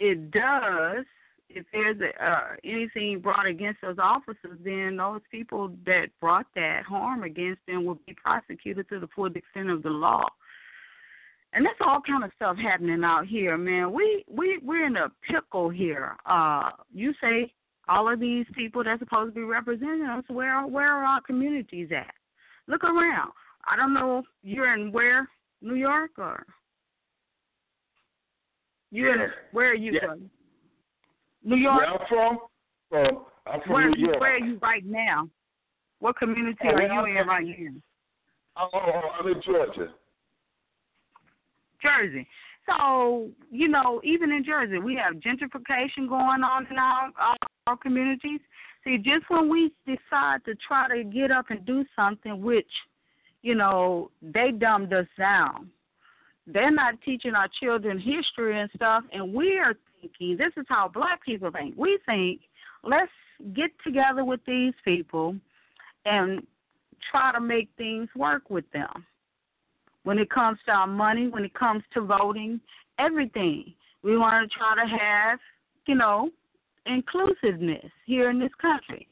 it 0.00 0.30
does, 0.30 1.06
if 1.48 1.66
there's 1.72 2.00
a, 2.00 2.24
uh, 2.24 2.56
anything 2.64 3.20
brought 3.20 3.46
against 3.46 3.80
those 3.82 3.98
officers, 3.98 4.58
then 4.64 4.96
those 4.96 5.20
people 5.30 5.70
that 5.86 6.08
brought 6.20 6.46
that 6.54 6.82
harm 6.84 7.22
against 7.22 7.60
them 7.66 7.84
will 7.84 7.98
be 8.06 8.14
prosecuted 8.14 8.88
to 8.88 9.00
the 9.00 9.08
full 9.14 9.26
extent 9.26 9.70
of 9.70 9.82
the 9.82 9.90
law. 9.90 10.26
And 11.52 11.64
that's 11.64 11.78
all 11.80 12.00
kind 12.00 12.24
of 12.24 12.32
stuff 12.34 12.56
happening 12.56 13.04
out 13.04 13.26
here, 13.26 13.56
man. 13.56 13.92
We 13.92 14.24
we 14.28 14.58
we're 14.62 14.86
in 14.86 14.96
a 14.96 15.08
pickle 15.30 15.70
here. 15.70 16.16
Uh, 16.26 16.70
you 16.92 17.14
say 17.20 17.52
all 17.88 18.12
of 18.12 18.18
these 18.18 18.46
people 18.56 18.82
that's 18.82 18.98
supposed 18.98 19.34
to 19.34 19.40
be 19.40 19.44
representing 19.44 20.06
us, 20.06 20.24
where 20.28 20.66
where 20.66 20.90
are 20.92 21.04
our 21.04 21.20
communities 21.20 21.90
at? 21.96 22.12
Look 22.66 22.82
around. 22.82 23.30
I 23.70 23.76
don't 23.76 23.94
know. 23.94 24.18
if 24.18 24.24
You're 24.42 24.74
in 24.74 24.90
where? 24.90 25.28
New 25.62 25.74
York 25.76 26.10
or? 26.18 26.44
You're 28.90 29.16
Yeah. 29.16 29.24
in 29.24 29.30
where 29.52 29.70
are 29.70 29.74
you 29.74 29.92
Yeah. 29.92 30.06
from? 30.06 30.30
New 31.44 31.56
York. 31.56 31.76
Where 31.76 31.90
I'm 31.90 32.06
from? 32.08 32.38
I'm 33.46 33.60
from 33.62 33.72
where, 33.72 33.90
New 33.90 34.06
York. 34.06 34.20
where 34.20 34.34
are 34.34 34.38
you 34.38 34.58
right 34.62 34.84
now? 34.84 35.28
What 36.00 36.18
community 36.18 36.58
Oh, 36.64 36.68
are 36.68 36.82
you 36.82 36.88
I'm 36.88 37.16
in 37.16 37.26
right 37.26 37.46
now? 37.46 37.80
Oh, 38.56 38.68
oh, 38.72 38.78
oh, 38.86 39.00
I'm 39.20 39.26
in 39.28 39.42
Georgia. 39.42 39.88
Jersey. 41.82 42.26
So, 42.66 43.28
you 43.50 43.68
know, 43.68 44.00
even 44.04 44.32
in 44.32 44.44
Jersey, 44.44 44.78
we 44.78 44.96
have 44.96 45.14
gentrification 45.16 46.08
going 46.08 46.42
on 46.42 46.66
in 46.70 46.78
our, 46.78 47.10
our, 47.18 47.36
our 47.66 47.76
communities. 47.76 48.40
See, 48.84 48.96
just 48.98 49.28
when 49.28 49.50
we 49.50 49.72
decide 49.86 50.44
to 50.46 50.54
try 50.66 50.88
to 50.96 51.04
get 51.04 51.30
up 51.30 51.46
and 51.50 51.64
do 51.66 51.84
something, 51.94 52.40
which, 52.40 52.68
you 53.42 53.54
know, 53.54 54.10
they 54.22 54.50
dumbed 54.50 54.92
us 54.94 55.06
down. 55.18 55.70
They're 56.46 56.70
not 56.70 57.00
teaching 57.02 57.34
our 57.34 57.48
children 57.60 57.98
history 57.98 58.60
and 58.60 58.70
stuff, 58.76 59.04
and 59.12 59.32
we 59.32 59.58
are 59.58 59.74
thinking 60.04 60.36
this 60.36 60.52
is 60.56 60.66
how 60.68 60.88
black 60.88 61.24
people 61.24 61.50
think. 61.50 61.74
We 61.76 61.98
think, 62.06 62.40
let's 62.82 63.10
get 63.54 63.70
together 63.84 64.24
with 64.24 64.40
these 64.46 64.74
people 64.84 65.36
and 66.04 66.46
try 67.10 67.32
to 67.32 67.40
make 67.40 67.68
things 67.76 68.08
work 68.16 68.50
with 68.50 68.64
them 68.72 69.06
when 70.04 70.18
it 70.18 70.30
comes 70.30 70.58
to 70.66 70.72
our 70.72 70.86
money, 70.86 71.28
when 71.28 71.44
it 71.44 71.54
comes 71.54 71.82
to 71.94 72.00
voting, 72.02 72.60
everything. 72.98 73.72
We 74.02 74.18
want 74.18 74.50
to 74.50 74.56
try 74.56 74.74
to 74.74 74.88
have, 74.88 75.38
you 75.86 75.94
know, 75.94 76.30
inclusiveness 76.86 77.90
here 78.06 78.30
in 78.30 78.38
this 78.38 78.52
country. 78.60 79.08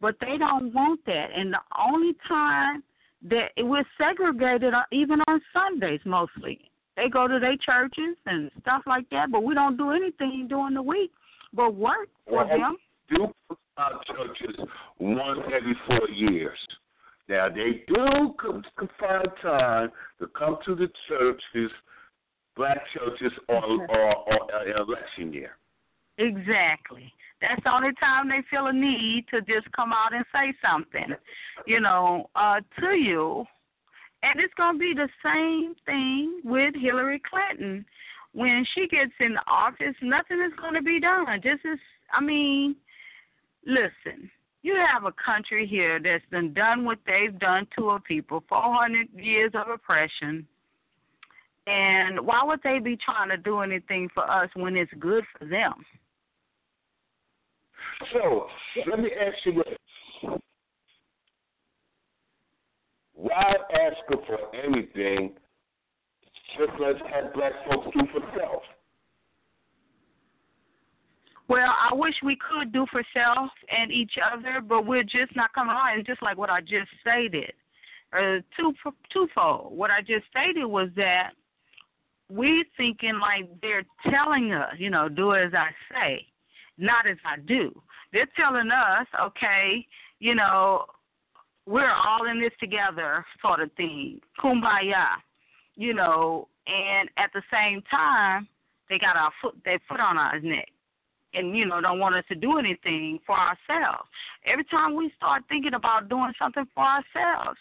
But 0.00 0.16
they 0.20 0.36
don't 0.38 0.72
want 0.72 1.04
that. 1.06 1.28
And 1.34 1.52
the 1.52 1.60
only 1.76 2.14
time 2.28 2.84
that 3.28 3.50
was 3.58 3.84
segregated, 3.98 4.72
even 4.92 5.20
on 5.26 5.40
Sundays 5.52 6.00
mostly, 6.04 6.70
they 6.96 7.08
go 7.08 7.28
to 7.28 7.38
their 7.38 7.56
churches 7.58 8.16
and 8.26 8.50
stuff 8.60 8.82
like 8.86 9.08
that, 9.10 9.30
but 9.30 9.42
we 9.42 9.54
don't 9.54 9.76
do 9.76 9.90
anything 9.90 10.46
during 10.48 10.74
the 10.74 10.82
week 10.82 11.10
but 11.52 11.74
work 11.74 12.08
for 12.28 12.44
Well, 12.44 12.48
them. 12.48 12.76
do 13.08 13.28
our 13.76 14.00
churches 14.06 14.56
once 14.98 15.40
every 15.46 15.76
four 15.86 16.08
years. 16.10 16.58
Now 17.28 17.48
they 17.48 17.84
do 17.88 18.34
find 18.98 19.28
time 19.42 19.90
to 20.20 20.26
come 20.28 20.58
to 20.66 20.74
the 20.74 20.88
churches, 21.08 21.70
black 22.56 22.78
churches, 22.94 23.32
on 23.48 23.80
or, 23.88 24.16
or, 24.16 24.54
uh, 24.54 24.82
election 24.82 25.32
year. 25.32 25.56
Exactly. 26.18 27.12
That's 27.40 27.62
the 27.64 27.74
only 27.74 27.92
time 28.00 28.28
they 28.28 28.42
feel 28.48 28.68
a 28.68 28.72
need 28.72 29.26
to 29.30 29.40
just 29.42 29.70
come 29.72 29.92
out 29.92 30.14
and 30.14 30.24
say 30.32 30.54
something, 30.66 31.14
you 31.66 31.80
know, 31.80 32.30
uh, 32.34 32.60
to 32.80 32.96
you. 32.96 33.44
And 34.22 34.40
it's 34.40 34.54
going 34.54 34.74
to 34.74 34.78
be 34.78 34.94
the 34.94 35.08
same 35.22 35.74
thing 35.84 36.40
with 36.44 36.74
Hillary 36.74 37.20
Clinton. 37.28 37.84
When 38.32 38.66
she 38.74 38.86
gets 38.88 39.12
in 39.20 39.34
the 39.34 39.42
office, 39.50 39.94
nothing 40.02 40.40
is 40.40 40.52
going 40.60 40.74
to 40.74 40.82
be 40.82 41.00
done. 41.00 41.26
Just 41.42 41.64
as, 41.70 41.78
I 42.12 42.20
mean, 42.20 42.76
listen, 43.64 44.30
you 44.62 44.74
have 44.74 45.04
a 45.04 45.12
country 45.12 45.66
here 45.66 46.00
that's 46.02 46.24
been 46.30 46.52
done 46.52 46.84
what 46.84 46.98
they've 47.06 47.38
done 47.38 47.66
to 47.78 47.90
a 47.90 48.00
people 48.00 48.42
400 48.48 49.08
years 49.14 49.52
of 49.54 49.68
oppression. 49.68 50.46
And 51.66 52.20
why 52.20 52.42
would 52.44 52.60
they 52.62 52.78
be 52.78 52.96
trying 52.96 53.28
to 53.30 53.36
do 53.36 53.60
anything 53.60 54.08
for 54.12 54.28
us 54.30 54.50
when 54.54 54.76
it's 54.76 54.92
good 54.98 55.24
for 55.38 55.44
them? 55.46 55.74
So 58.12 58.46
let 58.88 58.98
me 59.00 59.10
ask 59.18 59.36
you 59.44 59.54
this: 59.54 59.78
Why 63.16 63.54
ask 63.72 63.96
her 64.08 64.16
for 64.26 64.54
anything? 64.54 65.32
Just 66.56 66.70
let's 66.78 66.98
have 67.12 67.32
black 67.34 67.52
folks 67.68 67.88
do 67.94 68.06
for 68.12 68.20
self. 68.38 68.62
Well, 71.48 71.72
I 71.90 71.94
wish 71.94 72.14
we 72.22 72.36
could 72.36 72.72
do 72.72 72.86
for 72.90 73.02
self 73.14 73.50
and 73.70 73.90
each 73.90 74.14
other, 74.32 74.60
but 74.60 74.86
we're 74.86 75.02
just 75.02 75.34
not 75.34 75.52
coming 75.54 75.74
on. 75.74 75.96
And 75.96 76.06
just 76.06 76.22
like 76.22 76.36
what 76.36 76.50
I 76.50 76.60
just 76.60 76.88
stated, 77.00 77.52
uh, 78.12 78.38
two 78.56 78.74
twofold. 79.12 79.76
What 79.76 79.90
I 79.90 80.00
just 80.00 80.24
stated 80.30 80.64
was 80.64 80.88
that 80.96 81.30
we 82.28 82.64
thinking 82.76 83.18
like 83.20 83.48
they're 83.62 83.84
telling 84.10 84.52
us, 84.52 84.74
you 84.78 84.90
know, 84.90 85.08
do 85.08 85.34
as 85.34 85.52
I 85.54 85.68
say, 85.92 86.26
not 86.78 87.06
as 87.06 87.18
I 87.24 87.38
do. 87.46 87.80
They're 88.12 88.28
telling 88.36 88.70
us, 88.70 89.06
okay, 89.20 89.86
you 90.18 90.34
know, 90.34 90.86
we're 91.66 91.92
all 91.92 92.26
in 92.30 92.40
this 92.40 92.52
together, 92.60 93.24
sort 93.42 93.60
of 93.60 93.72
thing, 93.72 94.20
kumbaya, 94.42 95.06
you 95.76 95.94
know, 95.94 96.48
and 96.66 97.08
at 97.16 97.30
the 97.34 97.42
same 97.52 97.82
time, 97.90 98.48
they 98.88 98.98
got 98.98 99.16
our 99.16 99.32
foot, 99.42 99.56
their 99.64 99.80
foot 99.88 100.00
on 100.00 100.16
our 100.16 100.38
neck 100.40 100.68
and 101.36 101.56
you 101.56 101.66
know 101.66 101.80
don't 101.80 101.98
want 101.98 102.14
us 102.14 102.24
to 102.28 102.34
do 102.34 102.58
anything 102.58 103.18
for 103.26 103.36
ourselves. 103.36 104.08
Every 104.44 104.64
time 104.64 104.96
we 104.96 105.12
start 105.16 105.42
thinking 105.48 105.74
about 105.74 106.08
doing 106.08 106.32
something 106.38 106.64
for 106.74 106.84
ourselves, 106.84 107.58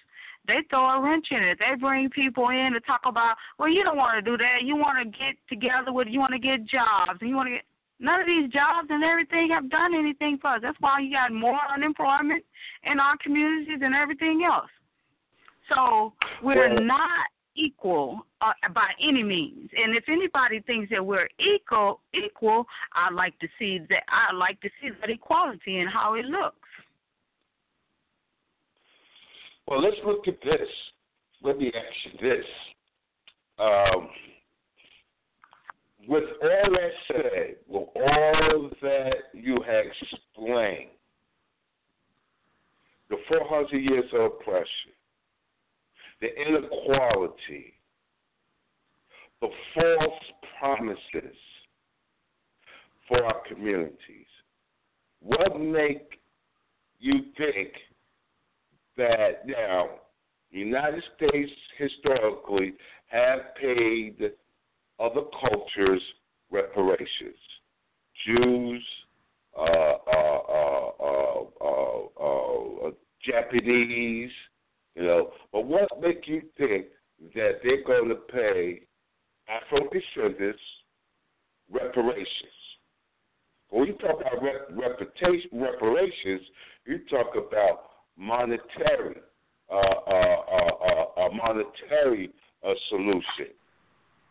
they 0.48 0.60
throw 0.70 0.98
a 0.98 1.02
wrench 1.02 1.28
in 1.32 1.44
it. 1.44 1.60
They 1.60 1.76
bring 1.80 2.10
people 2.10 2.50
in 2.50 2.72
to 2.74 2.80
talk 2.82 3.02
about, 3.06 3.36
well, 3.58 3.70
you 3.70 3.84
don't 3.84 3.98
want 3.98 4.24
to 4.24 4.32
do 4.32 4.38
that. 4.38 4.64
You 4.64 4.76
want 4.76 4.98
to 5.00 5.18
get 5.18 5.36
together 5.50 5.92
with, 5.92 6.08
you 6.10 6.20
want 6.20 6.34
to 6.34 6.40
get 6.40 6.66
jobs, 6.66 7.20
and 7.22 7.30
you 7.30 7.36
want 7.36 7.48
to 7.48 7.56
get. 7.56 7.66
None 8.00 8.20
of 8.22 8.28
these 8.28 8.52
jobs 8.52 8.88
and 8.90 9.04
everything 9.04 9.50
have 9.52 9.70
done 9.70 9.96
anything 9.96 10.38
for 10.42 10.50
us. 10.56 10.60
That's 10.62 10.78
why 10.80 11.00
you 11.00 11.12
got 11.14 11.32
more 11.32 11.60
unemployment 11.74 12.44
in 12.84 13.00
our 13.00 13.16
communities 13.18 13.80
and 13.82 13.96
everything 13.96 14.44
else. 14.44 14.70
So 15.70 16.14
we're 16.42 16.74
Well- 16.74 16.84
not 16.84 17.28
equal 17.56 18.26
uh, 18.42 18.52
by 18.74 18.92
any 19.00 19.24
means. 19.24 19.70
And 19.76 19.96
if 19.96 20.10
anybody 20.10 20.60
thinks 20.62 20.90
that 20.90 21.04
we're 21.04 21.30
equal, 21.40 22.02
equal, 22.14 22.68
I'd 22.92 23.14
like 23.14 23.38
to 23.40 23.48
see 23.58 23.80
that. 23.90 24.04
I'd 24.10 24.36
like 24.36 24.60
to 24.62 24.70
see 24.82 24.90
that 24.90 25.10
equality 25.10 25.80
and 25.80 25.90
how 25.90 26.16
it 26.16 26.26
looks. 26.26 26.58
Well, 29.68 29.82
let's 29.82 29.96
look 30.06 30.28
at 30.28 30.40
this. 30.42 30.70
Let 31.42 31.58
me 31.58 31.72
ask 31.74 32.14
you 32.14 32.30
this. 32.30 32.46
Um, 33.58 34.10
with 36.08 36.24
all 36.42 36.72
that 36.72 36.92
said, 37.08 37.56
with 37.68 37.88
all 37.96 38.70
that 38.82 39.14
you 39.34 39.58
have 39.66 39.86
explained, 39.86 40.90
the 43.10 43.18
400 43.28 43.78
years 43.78 44.06
of 44.14 44.32
oppression, 44.34 44.92
the 46.22 46.28
inequality, 46.48 47.74
the 49.42 49.50
false 49.74 50.24
promises 50.60 51.38
for 53.08 53.24
our 53.24 53.42
communities, 53.48 54.26
what 55.22 55.60
make 55.60 56.20
you 57.00 57.14
think 57.38 57.70
that 58.98 59.46
now 59.46 59.90
the 60.52 60.60
United 60.60 61.04
States 61.16 61.52
historically 61.78 62.74
have 63.08 63.40
paid 63.60 64.32
other 65.00 65.22
cultures 65.42 66.02
reparations, 66.52 67.36
Jews, 68.26 68.84
uh, 69.58 69.62
uh, 69.62 70.40
uh, 70.50 70.92
uh, 71.02 71.44
uh, 71.62 72.88
uh, 72.88 72.92
Japanese, 73.26 74.32
you 74.96 75.04
know. 75.04 75.32
But 75.52 75.66
what 75.66 75.88
make 76.02 76.28
you 76.28 76.42
think 76.58 76.88
that 77.34 77.60
they're 77.64 77.84
going 77.86 78.10
to 78.10 78.16
pay 78.16 78.82
Afro 79.48 79.90
descendants 79.90 80.60
reparations? 81.72 82.28
When 83.70 83.88
you 83.88 83.94
talk 83.94 84.22
about 84.22 84.42
rep- 84.42 84.70
reparations, 85.52 86.42
you 86.86 87.00
talk 87.10 87.36
about 87.36 87.90
monetary, 88.18 89.18
a 89.70 91.28
monetary 91.34 92.30
solution. 92.90 93.54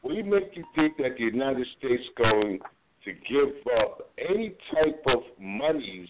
You 0.05 0.23
make 0.23 0.51
you 0.55 0.65
think 0.75 0.97
that 0.99 1.17
the 1.17 1.25
United 1.25 1.67
States 1.79 2.03
going 2.19 2.59
to 3.05 3.13
give 3.13 3.55
up 3.81 4.11
any 4.19 4.55
type 4.73 5.03
of 5.07 5.23
monies 5.41 6.09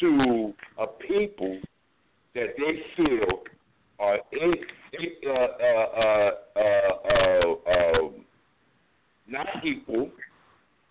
to 0.00 0.52
a 0.78 0.86
people 0.86 1.58
that 2.34 2.48
they 2.58 2.82
feel 2.96 3.42
are 3.98 4.18
in, 4.32 4.54
uh, 5.26 5.32
uh, 5.32 6.30
uh, 6.56 6.60
uh, 6.60 7.70
uh, 7.70 8.08
not 9.26 9.46
equal, 9.64 10.10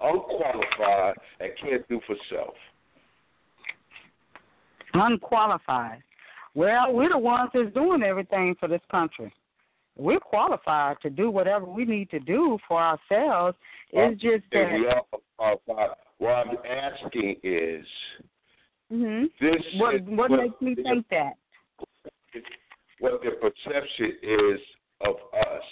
unqualified, 0.02 1.16
and 1.40 1.52
can't 1.62 1.88
do 1.90 2.00
for 2.08 2.16
self? 2.30 2.54
Unqualified. 4.94 6.02
Well, 6.56 6.94
we're 6.94 7.10
the 7.10 7.18
ones 7.18 7.52
that's 7.54 7.74
doing 7.74 8.04
everything 8.04 8.56
for 8.60 8.68
this 8.68 8.82
country. 8.90 9.32
We're 10.00 10.20
qualified 10.20 10.96
to 11.02 11.10
do 11.10 11.30
whatever 11.30 11.66
we 11.66 11.84
need 11.84 12.10
to 12.12 12.20
do 12.22 12.58
for 12.68 12.82
ourselves. 12.82 13.58
It's 13.92 14.22
just 14.22 14.46
And 14.54 14.82
we 14.82 14.88
that. 14.88 15.04
qualified. 15.38 15.98
What 16.20 16.32
I'm 16.32 16.58
asking 16.66 17.36
is 17.44 17.86
hmm 18.90 19.26
this. 19.42 19.62
What 19.76 20.02
what 20.06 20.32
makes 20.32 20.62
me 20.62 20.76
think 20.76 21.06
that? 21.12 21.34
what 23.00 23.22
the 23.24 23.32
perception 23.32 24.18
is 24.22 24.60
of 25.02 25.16
us 25.34 25.64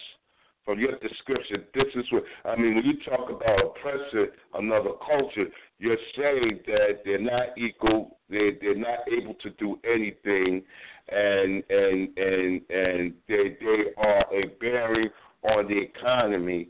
from 0.65 0.79
your 0.79 0.97
description. 0.99 1.63
This 1.73 1.87
is 1.95 2.05
what 2.11 2.23
I 2.45 2.55
mean. 2.57 2.75
When 2.75 2.85
you 2.85 2.97
talk 3.05 3.29
about 3.29 3.59
oppressing 3.63 4.27
another 4.53 4.91
culture, 5.05 5.49
you're 5.79 5.97
saying 6.15 6.59
that 6.67 7.01
they're 7.05 7.21
not 7.21 7.57
equal. 7.57 8.17
They 8.29 8.57
they're 8.61 8.75
not 8.75 8.99
able 9.11 9.35
to 9.35 9.49
do 9.51 9.79
anything, 9.83 10.63
and 11.09 11.63
and 11.69 12.17
and 12.17 12.61
and 12.69 13.13
they 13.27 13.57
they 13.59 13.83
are 13.97 14.25
a 14.33 14.47
bearing 14.59 15.09
on 15.43 15.67
the 15.67 15.77
economy. 15.77 16.69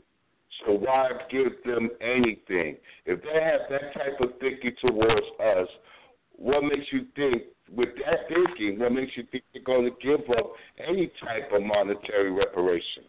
So 0.64 0.72
why 0.72 1.10
give 1.30 1.52
them 1.64 1.88
anything? 2.00 2.76
If 3.06 3.22
they 3.22 3.40
have 3.42 3.60
that 3.70 3.94
type 3.94 4.20
of 4.20 4.38
thinking 4.40 4.72
towards 4.84 5.26
us, 5.40 5.68
what 6.32 6.62
makes 6.62 6.86
you 6.92 7.06
think 7.14 7.42
with 7.72 7.90
that 8.04 8.28
thinking, 8.28 8.78
what 8.78 8.92
makes 8.92 9.12
you 9.16 9.24
think 9.30 9.44
they're 9.52 9.62
going 9.62 9.84
to 9.84 10.06
give 10.06 10.20
up 10.36 10.52
any 10.78 11.10
type 11.22 11.50
of 11.52 11.62
monetary 11.62 12.30
reparation? 12.32 13.04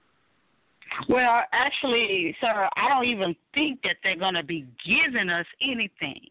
Well, 1.08 1.44
actually, 1.54 2.36
sir, 2.42 2.68
I 2.76 2.90
don't 2.90 3.06
even 3.06 3.36
think 3.54 3.82
that 3.84 3.98
they're 4.04 4.18
going 4.18 4.34
to 4.34 4.44
be 4.44 4.66
giving 4.86 5.30
us 5.30 5.46
anything. 5.62 6.22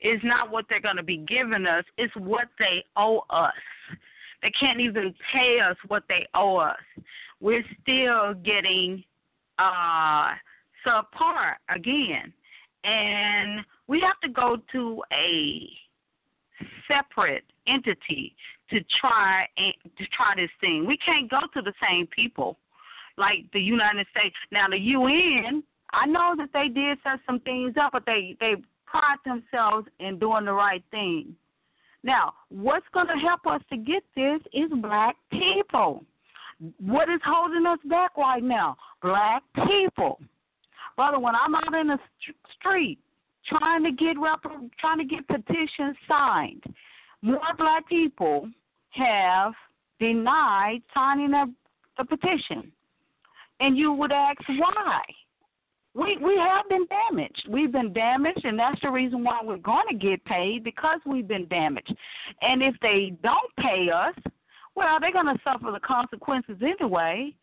It's 0.00 0.22
not 0.24 0.50
what 0.50 0.66
they're 0.68 0.80
going 0.80 0.96
to 0.96 1.02
be 1.02 1.18
giving 1.18 1.66
us, 1.66 1.84
it's 1.96 2.14
what 2.16 2.48
they 2.58 2.84
owe 2.96 3.24
us. 3.30 3.52
They 4.42 4.52
can't 4.52 4.80
even 4.80 5.14
pay 5.32 5.58
us 5.58 5.76
what 5.88 6.04
they 6.08 6.26
owe 6.34 6.58
us. 6.58 6.76
We're 7.40 7.64
still 7.82 8.34
getting 8.34 9.02
uh 9.58 10.30
subpar 10.86 11.54
again. 11.74 12.32
And 12.84 13.64
We 13.88 14.00
have 14.00 14.20
to 14.22 14.28
go 14.28 14.58
to 14.72 15.02
a 15.12 15.68
separate 16.86 17.44
entity 17.66 18.34
to 18.70 18.78
try 19.00 19.46
and 19.56 19.74
to 19.96 20.06
try 20.16 20.34
this 20.36 20.50
thing. 20.60 20.86
We 20.86 20.96
can't 20.98 21.28
go 21.28 21.40
to 21.54 21.62
the 21.62 21.72
same 21.82 22.06
people 22.06 22.58
like 23.18 23.44
the 23.52 23.60
United 23.60 24.06
States. 24.16 24.34
Now 24.50 24.68
the 24.68 24.78
UN, 24.78 25.62
I 25.92 26.06
know 26.06 26.34
that 26.36 26.50
they 26.52 26.68
did 26.68 26.98
set 27.02 27.20
some 27.26 27.40
things 27.40 27.74
up, 27.80 27.92
but 27.92 28.04
they 28.06 28.36
they 28.40 28.54
pride 28.86 29.18
themselves 29.24 29.88
in 30.00 30.18
doing 30.18 30.44
the 30.44 30.52
right 30.52 30.82
thing. 30.90 31.34
Now, 32.02 32.34
what's 32.48 32.86
going 32.94 33.08
to 33.08 33.14
help 33.14 33.46
us 33.46 33.60
to 33.70 33.76
get 33.76 34.02
this 34.14 34.40
is 34.52 34.70
black 34.80 35.16
people. 35.30 36.04
What 36.80 37.08
is 37.08 37.20
holding 37.24 37.66
us 37.66 37.78
back 37.84 38.16
right 38.16 38.42
now? 38.42 38.76
Black 39.02 39.42
people. 39.66 40.20
Brother, 40.96 41.18
when 41.18 41.34
I'm 41.34 41.54
out 41.54 41.74
in 41.74 41.88
the 41.88 41.98
street 42.58 42.98
trying 43.46 43.84
to 43.84 43.92
get 43.92 44.18
rep- 44.18 44.42
trying 44.78 44.98
to 44.98 45.04
get 45.04 45.26
petitions 45.28 45.96
signed, 46.08 46.62
more 47.22 47.40
black 47.56 47.88
people 47.88 48.48
have 48.90 49.52
denied 50.00 50.80
signing 50.94 51.34
a, 51.34 51.46
a 51.98 52.04
petition. 52.04 52.72
And 53.60 53.76
you 53.76 53.92
would 53.92 54.12
ask 54.12 54.40
why? 54.48 55.00
We 55.94 56.16
we 56.18 56.36
have 56.36 56.68
been 56.68 56.86
damaged. 56.86 57.46
We've 57.48 57.72
been 57.72 57.92
damaged, 57.92 58.44
and 58.44 58.58
that's 58.58 58.80
the 58.82 58.90
reason 58.90 59.24
why 59.24 59.40
we're 59.42 59.56
going 59.56 59.86
to 59.90 59.96
get 59.96 60.24
paid 60.24 60.62
because 60.62 61.00
we've 61.06 61.26
been 61.26 61.48
damaged. 61.48 61.94
And 62.40 62.62
if 62.62 62.76
they 62.80 63.14
don't 63.22 63.50
pay 63.58 63.90
us, 63.90 64.14
well, 64.76 65.00
they're 65.00 65.12
going 65.12 65.26
to 65.26 65.40
suffer 65.42 65.72
the 65.72 65.80
consequences 65.80 66.56
anyway. 66.62 67.34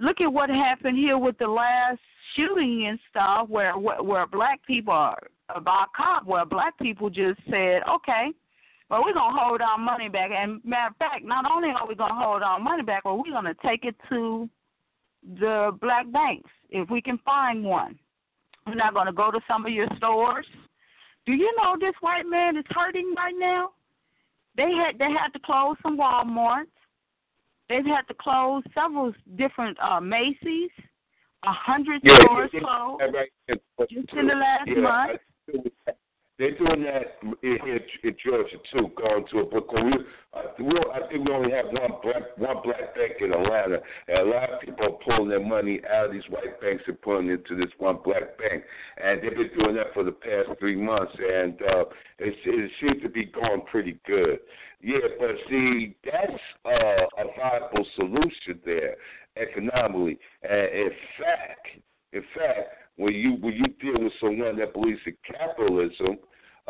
Look 0.00 0.20
at 0.20 0.32
what 0.32 0.48
happened 0.50 0.96
here 0.96 1.18
with 1.18 1.38
the 1.38 1.46
last 1.46 2.00
shooting 2.34 2.86
and 2.88 2.98
stuff, 3.10 3.48
where 3.48 3.78
where, 3.78 4.02
where 4.02 4.26
black 4.26 4.64
people 4.66 4.94
are 4.94 5.22
about 5.54 5.92
cop, 5.96 6.26
where 6.26 6.44
black 6.44 6.76
people 6.78 7.10
just 7.10 7.38
said, 7.48 7.82
okay, 7.88 8.30
well, 8.88 9.02
we're 9.04 9.14
gonna 9.14 9.38
hold 9.38 9.60
our 9.60 9.78
money 9.78 10.08
back. 10.08 10.30
And 10.32 10.60
matter 10.64 10.88
of 10.88 10.96
fact, 10.96 11.24
not 11.24 11.44
only 11.50 11.68
are 11.68 11.86
we 11.86 11.94
gonna 11.94 12.14
hold 12.14 12.42
our 12.42 12.58
money 12.58 12.82
back, 12.82 13.04
but 13.04 13.16
we're 13.16 13.30
gonna 13.30 13.54
take 13.64 13.84
it 13.84 13.94
to 14.08 14.48
the 15.38 15.76
black 15.80 16.10
banks 16.12 16.50
if 16.70 16.88
we 16.90 17.00
can 17.00 17.18
find 17.24 17.64
one. 17.64 17.98
We're 18.66 18.74
not 18.74 18.94
going 18.94 19.06
to 19.06 19.12
go 19.12 19.30
to 19.30 19.40
some 19.48 19.66
of 19.66 19.72
your 19.72 19.88
stores. 19.96 20.46
Do 21.26 21.32
you 21.32 21.52
know 21.56 21.76
this 21.78 21.94
white 22.00 22.26
man 22.26 22.56
is 22.56 22.64
hurting 22.70 23.14
right 23.16 23.34
now? 23.36 23.70
They 24.56 24.70
had 24.72 24.98
they 24.98 25.10
had 25.10 25.28
to 25.32 25.38
close 25.44 25.76
some 25.82 25.98
WalMarts. 25.98 26.66
They've 27.68 27.84
had 27.84 28.02
to 28.08 28.14
close 28.14 28.62
several 28.74 29.12
different 29.36 29.78
uh 29.80 30.00
Macy's. 30.00 30.70
A 31.42 31.52
hundred 31.52 32.02
yeah, 32.04 32.16
stores 32.16 32.50
yeah, 32.52 32.60
closed 32.60 33.02
right. 33.14 33.60
just 33.90 34.12
in 34.12 34.26
the 34.26 34.34
last 34.34 34.66
yeah, 34.66 34.80
month. 34.80 35.20
They're 36.40 36.56
doing 36.56 36.84
that 36.84 37.20
in, 37.42 38.16
Georgia 38.24 38.56
too, 38.72 38.90
going 38.96 39.26
to 39.30 39.40
a 39.40 39.44
book. 39.44 39.70
We, 39.74 39.92
we, 40.64 40.78
I 40.90 41.06
think 41.10 41.28
we 41.28 41.34
only 41.34 41.50
have 41.52 41.66
one 41.66 42.00
black 42.02 42.38
one 42.38 42.56
black 42.64 42.94
bank 42.94 43.12
in 43.20 43.34
Atlanta, 43.34 43.78
and 44.08 44.18
a 44.20 44.24
lot 44.24 44.48
of 44.48 44.60
people 44.62 44.86
are 44.86 44.98
pulling 45.04 45.28
their 45.28 45.44
money 45.44 45.82
out 45.92 46.06
of 46.06 46.12
these 46.12 46.22
white 46.30 46.58
banks 46.62 46.84
and 46.86 46.98
putting 47.02 47.28
it 47.28 47.44
into 47.46 47.56
this 47.56 47.70
one 47.76 47.98
black 48.02 48.38
bank. 48.38 48.64
And 49.04 49.20
they've 49.22 49.36
been 49.36 49.50
doing 49.58 49.76
that 49.76 49.92
for 49.92 50.02
the 50.02 50.12
past 50.12 50.58
three 50.58 50.76
months, 50.76 51.12
and 51.18 51.60
uh, 51.60 51.84
it, 52.18 52.34
it 52.46 52.70
seems 52.80 53.02
to 53.02 53.10
be 53.10 53.26
going 53.26 53.60
pretty 53.70 54.00
good. 54.06 54.38
Yeah, 54.80 54.96
but 55.18 55.32
see, 55.50 55.94
that's 56.02 56.40
uh, 56.64 57.20
a 57.20 57.24
viable 57.36 57.84
solution 57.96 58.60
there 58.64 58.96
economically. 59.36 60.18
And 60.42 60.68
in 60.72 60.90
fact, 61.18 61.68
in 62.14 62.22
fact, 62.34 62.70
when 62.96 63.12
you 63.12 63.32
when 63.40 63.52
you 63.52 63.66
deal 63.78 64.02
with 64.02 64.14
someone 64.18 64.56
that 64.56 64.72
believes 64.72 65.00
in 65.04 65.16
capitalism, 65.30 66.16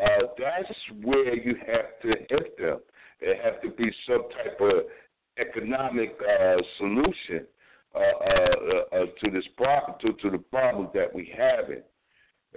uh, 0.01 0.27
that's 0.39 0.79
where 1.03 1.35
you 1.35 1.55
have 1.67 2.01
to 2.03 2.09
hit 2.09 2.59
them. 2.59 2.79
It 3.21 3.39
has 3.43 3.55
to 3.63 3.71
be 3.71 3.91
some 4.07 4.23
type 4.31 4.61
of 4.61 4.85
economic 5.39 6.17
uh, 6.21 6.57
solution 6.79 7.47
uh, 7.95 7.99
uh, 7.99 8.97
uh, 8.97 9.07
to 9.23 9.31
this 9.31 9.45
problem, 9.57 9.99
to, 10.01 10.13
to 10.23 10.31
the 10.31 10.39
problem 10.39 10.89
that 10.95 11.15
we 11.15 11.33
have. 11.37 11.71
It. 11.71 11.87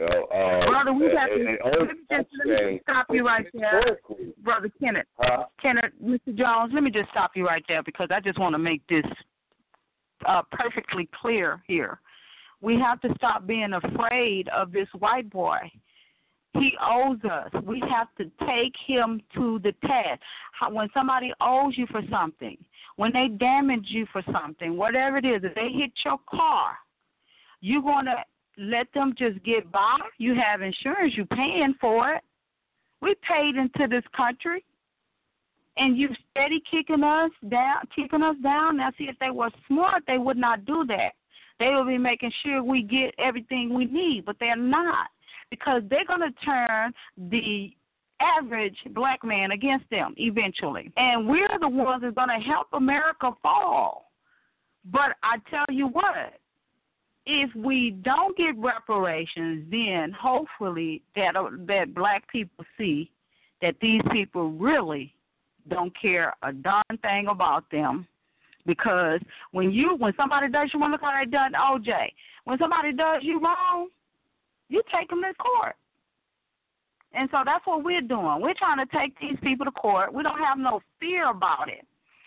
Uh, 0.01 0.69
Brother, 0.69 0.93
we 0.93 1.06
have 1.06 1.29
to 1.29 1.36
and 1.36 1.58
let 1.63 1.88
me 1.88 2.03
just, 2.10 2.27
let 2.45 2.47
me 2.47 2.71
just 2.73 2.84
stop 2.84 3.06
you 3.12 3.25
right 3.25 3.45
there. 3.53 3.97
Brother 4.43 4.71
Kenneth. 4.79 5.06
Huh? 5.17 5.45
Kenneth, 5.62 5.91
Mr. 6.03 6.36
Jones, 6.36 6.71
let 6.73 6.84
me 6.84 6.89
just 6.89 7.10
stop 7.12 7.32
you 7.36 7.45
right 7.45 7.63
there 7.67 7.84
because 7.84 8.08
I 8.12 8.19
just 8.19 8.39
want 8.39 8.53
to 8.53 8.60
make 8.60 8.86
this 8.88 9.06
uh, 10.27 10.41
perfectly 10.51 11.08
clear 11.19 11.62
here. 11.67 11.99
We 12.62 12.79
have 12.79 13.01
to 13.01 13.13
stop 13.17 13.45
being 13.45 13.73
afraid 13.73 14.49
of 14.49 14.71
this 14.71 14.88
white 14.97 15.29
boy. 15.29 15.58
He 16.53 16.71
owes 16.81 17.17
us. 17.23 17.51
We 17.65 17.81
have 17.89 18.07
to 18.17 18.25
take 18.47 18.73
him 18.85 19.21
to 19.35 19.59
the 19.63 19.73
test. 19.85 20.21
When 20.71 20.87
somebody 20.93 21.33
owes 21.41 21.73
you 21.77 21.87
for 21.87 22.01
something, 22.11 22.57
when 22.95 23.11
they 23.11 23.27
damage 23.27 23.87
you 23.87 24.05
for 24.13 24.21
something, 24.31 24.77
whatever 24.77 25.17
it 25.17 25.25
is, 25.25 25.43
if 25.43 25.55
they 25.55 25.69
hit 25.69 25.91
your 26.05 26.19
car, 26.29 26.77
you're 27.61 27.81
going 27.81 28.05
to 28.05 28.15
let 28.57 28.87
them 28.93 29.15
just 29.17 29.43
get 29.43 29.71
by. 29.71 29.97
You 30.19 30.35
have 30.35 30.61
insurance, 30.61 31.15
you're 31.15 31.25
paying 31.25 31.73
for 31.81 32.13
it. 32.13 32.23
We 33.01 33.15
paid 33.27 33.55
into 33.55 33.87
this 33.89 34.03
country, 34.15 34.63
and 35.75 35.97
you 35.97 36.09
steady 36.29 36.61
kicking 36.69 37.03
us 37.03 37.31
down, 37.49 37.81
kicking 37.95 38.21
us 38.21 38.35
down. 38.43 38.77
Now, 38.77 38.91
see, 38.97 39.05
if 39.05 39.17
they 39.19 39.31
were 39.31 39.49
smart, 39.67 40.03
they 40.05 40.19
would 40.19 40.37
not 40.37 40.65
do 40.65 40.85
that. 40.87 41.13
They 41.59 41.73
would 41.73 41.87
be 41.87 41.97
making 41.97 42.31
sure 42.43 42.63
we 42.63 42.83
get 42.83 43.15
everything 43.17 43.73
we 43.73 43.85
need, 43.85 44.25
but 44.25 44.35
they're 44.39 44.55
not 44.55 45.07
because 45.53 45.83
they're 45.87 46.05
going 46.05 46.19
to 46.19 46.31
turn 46.43 46.91
the 47.29 47.71
average 48.19 48.75
black 48.95 49.23
man 49.23 49.51
against 49.51 49.87
them 49.91 50.15
eventually. 50.17 50.91
And 50.97 51.27
we're 51.27 51.59
the 51.59 51.69
ones 51.69 52.01
that's 52.01 52.15
going 52.15 52.29
to 52.29 52.43
help 52.43 52.67
America 52.73 53.29
fall. 53.43 54.09
But 54.91 55.15
I 55.21 55.37
tell 55.51 55.65
you 55.69 55.89
what, 55.89 56.33
if 57.27 57.53
we 57.55 57.91
don't 58.01 58.35
get 58.35 58.57
reparations, 58.57 59.67
then 59.69 60.11
hopefully 60.19 61.03
that 61.15 61.35
uh, 61.35 61.49
that 61.67 61.93
black 61.93 62.27
people 62.31 62.65
see 62.79 63.11
that 63.61 63.75
these 63.79 64.01
people 64.11 64.53
really 64.53 65.13
don't 65.69 65.93
care 66.01 66.33
a 66.41 66.51
darn 66.51 66.97
thing 67.03 67.27
about 67.27 67.69
them. 67.71 68.07
Because 68.65 69.19
when 69.51 69.71
you 69.71 69.95
when 69.99 70.13
somebody 70.17 70.49
does 70.49 70.71
you 70.73 70.79
to 70.79 70.87
look 70.87 71.01
how 71.01 71.17
they 71.17 71.29
done 71.29 71.53
OJ. 71.53 72.09
When 72.45 72.57
somebody 72.57 72.91
does 72.91 73.21
you 73.21 73.39
wrong, 73.39 73.89
you 74.73 74.81
take 74.93 75.09
them 75.09 75.21
to 75.21 75.33
court. 75.36 75.75
And 77.13 77.29
so 77.31 77.43
that's 77.45 77.65
what 77.65 77.83
we're 77.83 78.01
doing. 78.01 78.41
We're 78.41 78.55
trying 78.57 78.86
to 78.86 78.97
take 78.97 79.17
these 79.19 79.38
people 79.43 79.65
to 79.65 79.71
court. 79.71 80.12
We 80.13 80.23
don't 80.23 80.39
have 80.39 80.57
no 80.57 80.81
fear 80.99 81.29
about 81.29 81.69
it. 81.69 81.86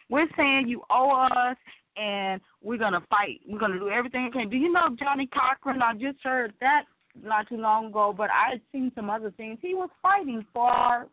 We're 0.09 0.28
saying 0.37 0.68
you 0.68 0.82
owe 0.88 1.11
us 1.11 1.56
and 1.96 2.40
we're 2.62 2.78
gonna 2.78 3.02
fight. 3.11 3.40
We're 3.48 3.59
gonna 3.59 3.80
do 3.80 3.88
everything 3.88 4.24
we 4.26 4.30
can. 4.30 4.48
Do 4.48 4.56
you 4.56 4.72
know 4.72 4.94
Johnnie 4.96 5.28
Cochran? 5.28 5.82
I 5.82 5.94
just 5.94 6.22
heard 6.22 6.52
that 6.61 6.85
not 7.20 7.48
too 7.48 7.56
long 7.56 7.87
ago, 7.87 8.14
but 8.16 8.30
I 8.30 8.52
had 8.52 8.61
seen 8.70 8.92
some 8.94 9.11
other 9.11 9.32
things. 9.32 9.59
He 9.61 9.74
was 9.74 9.90
fighting 10.00 10.46
for 10.54 11.09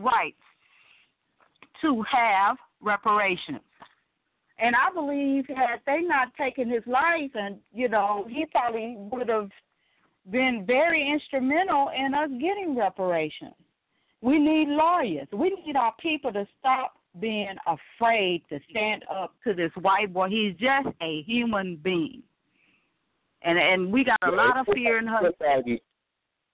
rights 0.00 0.36
to 1.82 2.02
have 2.10 2.56
reparations. 2.80 3.60
And 4.58 4.74
I 4.76 4.92
believe 4.94 5.44
had 5.48 5.80
they 5.86 6.00
not 6.02 6.34
taken 6.36 6.70
his 6.70 6.84
life 6.86 7.32
and, 7.34 7.56
you 7.74 7.88
know, 7.88 8.26
he 8.30 8.46
probably 8.46 8.94
would 8.96 9.28
have 9.28 9.50
been 10.30 10.64
very 10.66 11.10
instrumental 11.10 11.90
in 11.96 12.14
us 12.14 12.30
getting 12.40 12.76
reparations. 12.76 13.54
We 14.20 14.38
need 14.38 14.68
lawyers. 14.68 15.26
We 15.32 15.50
need 15.66 15.76
our 15.76 15.94
people 16.00 16.32
to 16.32 16.46
stop 16.60 16.94
being 17.20 17.56
afraid 17.66 18.42
to 18.48 18.60
stand 18.70 19.04
up 19.12 19.34
to 19.44 19.52
this 19.52 19.72
white 19.80 20.12
boy. 20.12 20.28
He's 20.28 20.54
just 20.54 20.88
a 21.02 21.22
human 21.22 21.76
being. 21.76 22.22
And 23.42 23.58
and 23.58 23.92
we 23.92 24.04
got 24.04 24.18
a 24.22 24.30
lot 24.30 24.56
of 24.56 24.66
fear 24.72 24.98
in 24.98 25.06
her. 25.08 25.20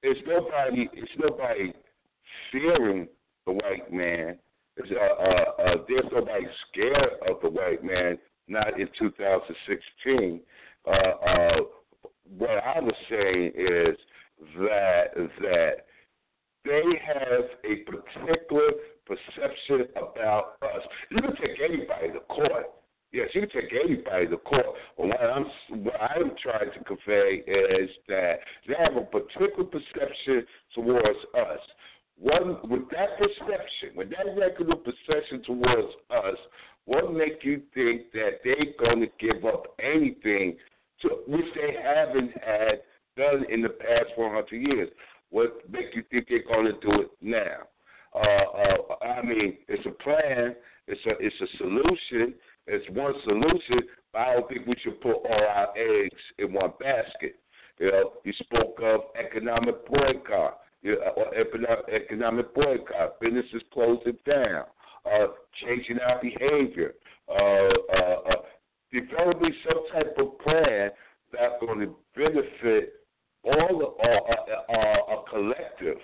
It's 0.02 0.20
nobody. 0.26 0.88
It's 0.94 1.10
nobody 1.18 1.72
fearing 2.50 3.08
the 3.46 3.52
white 3.52 3.92
man. 3.92 4.38
It's, 4.76 4.88
uh, 4.90 5.22
uh, 5.22 5.62
uh, 5.62 5.76
there's 5.88 6.04
nobody 6.12 6.46
scared 6.70 7.10
of 7.28 7.40
the 7.42 7.50
white 7.50 7.84
man. 7.84 8.16
Not 8.46 8.80
in 8.80 8.88
2016. 8.98 10.40
Uh, 10.86 10.90
uh, 10.90 11.56
what 12.36 12.50
I 12.50 12.80
was 12.80 12.94
saying 13.08 13.52
is 13.56 13.96
that 14.58 15.04
that 15.40 15.72
they 16.64 16.82
have 17.06 17.44
a 17.64 17.90
particular 17.90 18.70
perception 19.06 19.88
about 19.96 20.56
us. 20.62 20.82
You 21.10 21.22
can 21.22 21.34
take 21.36 21.58
anybody 21.64 22.12
to 22.12 22.20
court. 22.28 22.66
Yes, 23.10 23.28
you 23.32 23.46
can 23.46 23.50
take 23.50 23.72
anybody 23.72 24.26
to 24.26 24.36
court. 24.36 24.66
But 24.96 25.06
what 25.06 25.20
I'm 25.20 25.46
what 25.82 26.00
I'm 26.00 26.32
trying 26.42 26.70
to 26.72 26.84
convey 26.84 27.42
is 27.46 27.90
that 28.08 28.40
they 28.66 28.74
have 28.78 28.96
a 28.96 29.06
particular 29.06 29.64
perception 29.64 30.44
towards 30.74 31.18
us. 31.34 31.60
One 32.18 32.58
with 32.64 32.90
that 32.90 33.16
perception, 33.16 33.96
with 33.96 34.10
that 34.10 34.26
regular 34.36 34.76
perception 34.76 35.42
towards 35.44 35.94
us, 36.10 36.36
what 36.84 37.14
make 37.14 37.44
you 37.44 37.62
think 37.72 38.12
that 38.12 38.40
they're 38.44 38.74
going 38.78 39.00
to 39.00 39.08
give 39.18 39.44
up 39.44 39.74
anything 39.78 40.56
to 41.02 41.08
which 41.28 41.46
they 41.54 41.76
haven't 41.82 42.32
had 42.44 42.80
done 43.16 43.44
in 43.50 43.62
the 43.62 43.68
past 43.68 44.07
400 44.18 44.50
years. 44.50 44.88
What 45.30 45.70
make 45.70 45.94
you 45.94 46.02
think 46.10 46.26
they're 46.28 46.42
going 46.42 46.66
to 46.66 46.72
do 46.72 47.02
it 47.02 47.10
now? 47.22 47.68
Uh, 48.12 48.18
uh, 48.20 49.04
I 49.04 49.22
mean, 49.22 49.58
it's 49.68 49.86
a 49.86 49.90
plan. 50.02 50.56
It's 50.88 51.00
a 51.06 51.10
it's 51.20 51.36
a 51.40 51.56
solution. 51.58 52.34
It's 52.66 52.84
one 52.90 53.12
solution, 53.24 53.88
but 54.12 54.18
I 54.18 54.34
don't 54.34 54.48
think 54.48 54.66
we 54.66 54.74
should 54.82 55.00
put 55.00 55.12
all 55.12 55.44
our 55.54 55.68
eggs 55.76 56.20
in 56.38 56.52
one 56.52 56.72
basket. 56.80 57.36
You 57.78 57.92
know, 57.92 58.12
you 58.24 58.32
spoke 58.40 58.80
of 58.82 59.00
economic 59.24 59.86
boycott. 59.86 60.60
You 60.82 60.96
know, 60.96 61.24
uh, 61.32 61.76
economic 61.94 62.52
boycott. 62.54 63.20
Businesses 63.20 63.62
closing 63.72 64.18
down. 64.26 64.64
Uh, 65.06 65.28
changing 65.64 65.98
our 66.00 66.20
behavior. 66.20 66.94
Uh, 67.28 67.68
uh, 67.92 68.16
uh, 68.30 68.42
developing 68.90 69.54
some 69.68 69.86
type 69.92 70.16
of 70.18 70.38
plan 70.40 70.90
that's 71.32 71.54
going 71.60 71.80
to 71.80 71.94
benefit 72.16 72.94
all 73.44 73.78
the, 73.78 74.08
uh, 74.08 74.20
uh, 74.30 74.72
uh, 74.72 75.14
a 75.16 75.30
collective, 75.30 75.98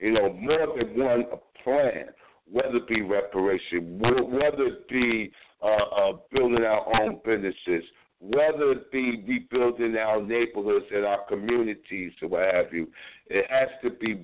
you 0.00 0.12
know, 0.12 0.32
more 0.32 0.76
than 0.76 0.98
one 0.98 1.24
plan, 1.64 2.06
whether 2.50 2.76
it 2.76 2.88
be 2.88 3.02
reparation, 3.22 3.98
whether 3.98 4.66
it 4.66 4.88
be 4.88 5.32
uh, 5.62 5.66
uh, 5.66 6.12
building 6.32 6.64
our 6.64 7.02
own 7.02 7.20
businesses, 7.24 7.84
whether 8.20 8.72
it 8.72 8.90
be 8.90 9.24
rebuilding 9.26 9.96
our 9.96 10.20
neighborhoods 10.22 10.86
and 10.94 11.04
our 11.04 11.24
communities 11.28 12.12
or 12.22 12.28
what 12.28 12.54
have 12.54 12.72
you. 12.72 12.88
It 13.26 13.46
has 13.50 13.68
to 13.82 13.90
be 13.90 14.14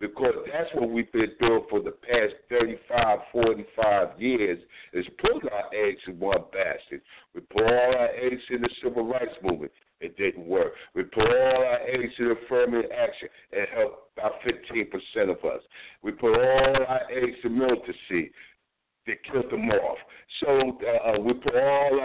because 0.00 0.34
that's 0.52 0.70
what 0.74 0.90
we've 0.90 1.10
been 1.12 1.32
doing 1.40 1.64
for 1.68 1.80
the 1.80 1.90
past 1.90 2.32
35, 2.48 3.18
45 3.32 4.20
years 4.20 4.58
is 4.92 5.06
putting 5.18 5.48
our 5.50 5.68
eggs 5.74 6.00
in 6.06 6.18
one 6.18 6.42
basket. 6.52 7.02
We 7.34 7.42
put 7.42 7.64
all 7.64 7.94
our 7.96 8.08
eggs 8.08 8.42
in 8.50 8.62
the 8.62 8.70
civil 8.82 9.06
rights 9.06 9.34
movement. 9.42 9.72
It 10.00 10.16
didn't 10.16 10.46
work. 10.46 10.72
We 10.94 11.02
put 11.02 11.26
all 11.26 11.64
our 11.64 11.80
eggs 11.86 12.14
in 12.18 12.30
affirmative 12.30 12.90
action. 12.90 13.28
It 13.52 13.68
helped 13.76 14.16
about 14.16 14.32
15% 14.46 15.30
of 15.30 15.44
us. 15.44 15.60
We 16.02 16.12
put 16.12 16.34
all 16.34 16.76
our 16.88 17.00
eggs 17.10 17.36
in 17.44 17.58
militancy. 17.58 18.32
They 19.06 19.18
killed 19.30 19.50
them 19.50 19.68
off. 19.70 19.98
So 20.40 20.78
uh, 20.86 21.20
we 21.20 21.34
put 21.34 21.54
all 21.54 22.00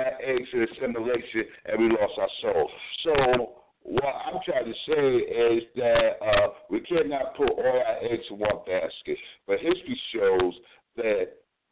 in 0.55 0.63
assimilation, 0.63 1.43
and 1.65 1.79
we 1.81 1.89
lost 1.89 2.13
our 2.17 2.29
soul. 2.41 2.69
So 3.03 3.49
what 3.83 4.15
I'm 4.25 4.39
trying 4.45 4.65
to 4.65 4.73
say 4.87 5.15
is 5.17 5.63
that 5.75 6.09
uh, 6.21 6.47
we 6.69 6.79
cannot 6.81 7.35
put 7.35 7.49
all 7.49 7.83
our 7.85 7.97
eggs 8.01 8.23
in 8.29 8.39
one 8.39 8.57
basket. 8.65 9.17
But 9.47 9.59
history 9.59 9.99
shows 10.13 10.53
that 10.97 11.25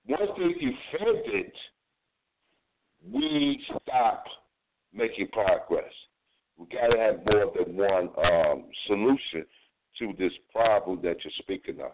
once 0.08 0.32
they 0.38 0.54
defend 0.54 1.26
it, 1.26 1.54
we 3.12 3.60
stop 3.82 4.26
making 4.94 5.30
progress. 5.30 5.92
We 6.58 6.68
got 6.68 6.88
to 6.88 7.00
have 7.00 7.26
more 7.26 7.52
than 7.58 7.76
one 7.76 8.10
um, 8.24 8.66
solution 8.88 9.46
to 10.00 10.14
this 10.18 10.32
problem 10.52 11.00
that 11.04 11.18
you're 11.24 11.34
speaking 11.40 11.82
of. 11.82 11.92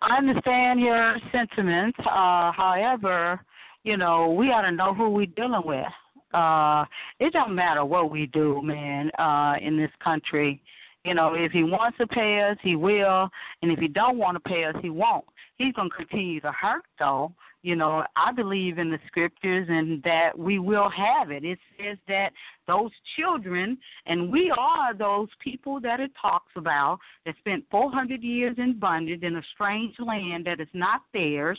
I 0.00 0.16
understand 0.16 0.80
your 0.80 1.16
sentiments. 1.30 1.98
Uh, 2.00 2.50
however, 2.52 3.40
you 3.84 3.96
know, 3.96 4.30
we 4.30 4.48
ought 4.48 4.62
to 4.62 4.72
know 4.72 4.94
who 4.94 5.10
we're 5.10 5.26
dealing 5.26 5.62
with. 5.64 5.86
Uh, 6.32 6.84
it 7.20 7.32
don't 7.32 7.54
matter 7.54 7.84
what 7.84 8.10
we 8.10 8.26
do, 8.26 8.62
man, 8.62 9.10
uh, 9.18 9.54
in 9.60 9.76
this 9.76 9.90
country. 10.02 10.62
You 11.04 11.14
know, 11.14 11.34
if 11.34 11.52
he 11.52 11.64
wants 11.64 11.98
to 11.98 12.06
pay 12.06 12.40
us, 12.42 12.56
he 12.62 12.76
will, 12.76 13.28
and 13.60 13.72
if 13.72 13.78
he 13.78 13.88
don't 13.88 14.18
want 14.18 14.36
to 14.36 14.48
pay 14.48 14.64
us, 14.64 14.74
he 14.80 14.88
won't. 14.88 15.24
He's 15.58 15.74
gonna 15.74 15.90
continue 15.90 16.40
to 16.40 16.52
hurt, 16.52 16.84
though. 16.98 17.32
You 17.62 17.76
know, 17.76 18.04
I 18.16 18.32
believe 18.32 18.78
in 18.78 18.90
the 18.90 18.98
scriptures 19.06 19.68
and 19.70 20.02
that 20.02 20.36
we 20.36 20.58
will 20.58 20.90
have 20.90 21.30
it. 21.30 21.44
It 21.44 21.58
says 21.78 21.96
that 22.08 22.32
those 22.66 22.90
children, 23.16 23.78
and 24.06 24.32
we 24.32 24.52
are 24.56 24.94
those 24.94 25.28
people 25.38 25.80
that 25.80 26.00
it 26.00 26.10
talks 26.20 26.50
about 26.56 26.98
that 27.24 27.36
spent 27.38 27.64
400 27.70 28.20
years 28.20 28.56
in 28.58 28.78
bondage 28.80 29.22
in 29.22 29.36
a 29.36 29.42
strange 29.54 29.94
land 30.00 30.44
that 30.46 30.60
is 30.60 30.68
not 30.72 31.02
theirs, 31.12 31.58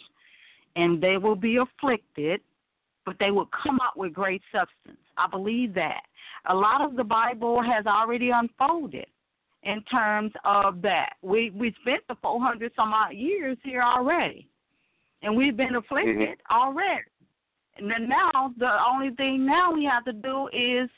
and 0.75 1.01
they 1.01 1.17
will 1.17 1.35
be 1.35 1.57
afflicted, 1.57 2.41
but 3.05 3.15
they 3.19 3.31
will 3.31 3.49
come 3.63 3.79
out 3.81 3.97
with 3.97 4.13
great 4.13 4.41
substance. 4.51 4.99
I 5.17 5.27
believe 5.27 5.73
that. 5.75 6.01
A 6.47 6.55
lot 6.55 6.81
of 6.81 6.95
the 6.95 7.03
Bible 7.03 7.61
has 7.61 7.85
already 7.85 8.31
unfolded 8.31 9.05
in 9.63 9.81
terms 9.83 10.31
of 10.43 10.81
that. 10.81 11.13
We 11.21 11.51
we 11.51 11.73
spent 11.81 12.01
the 12.07 12.15
400 12.21 12.71
some 12.75 12.93
odd 12.93 13.13
years 13.13 13.57
here 13.63 13.81
already 13.81 14.47
and 15.23 15.35
we've 15.35 15.57
been 15.57 15.75
afflicted 15.75 16.15
mm-hmm. 16.17 16.55
already. 16.55 17.05
And 17.77 17.89
then 17.89 18.07
now 18.07 18.53
the 18.57 18.77
only 18.85 19.15
thing 19.15 19.45
now 19.45 19.73
we 19.73 19.83
have 19.85 20.05
to 20.05 20.13
do 20.13 20.47
is 20.53 20.89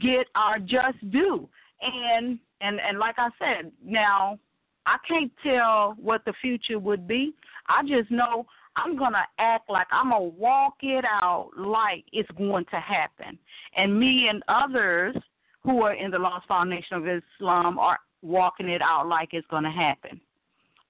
get 0.00 0.26
our 0.34 0.58
just 0.58 0.98
due. 1.10 1.48
And 1.80 2.38
and 2.60 2.80
and 2.80 2.98
like 2.98 3.16
I 3.18 3.28
said, 3.38 3.70
now 3.84 4.38
I 4.86 4.96
can't 5.06 5.30
tell 5.44 5.94
what 6.00 6.24
the 6.24 6.32
future 6.40 6.78
would 6.78 7.06
be. 7.06 7.34
I 7.68 7.82
just 7.82 8.10
know 8.10 8.46
I'm 8.84 8.96
gonna 8.96 9.26
act 9.38 9.68
like 9.70 9.86
I'm 9.90 10.10
gonna 10.10 10.24
walk 10.24 10.74
it 10.82 11.04
out 11.04 11.50
like 11.56 12.04
it's 12.12 12.30
going 12.36 12.64
to 12.66 12.76
happen. 12.76 13.38
And 13.76 13.98
me 13.98 14.28
and 14.28 14.42
others 14.48 15.16
who 15.62 15.82
are 15.82 15.94
in 15.94 16.10
the 16.10 16.18
Lost-Found 16.18 16.70
Nation 16.70 16.96
of 16.96 17.04
Islam 17.06 17.78
are 17.78 17.98
walking 18.22 18.68
it 18.68 18.82
out 18.82 19.08
like 19.08 19.30
it's 19.32 19.46
gonna 19.50 19.72
happen. 19.72 20.20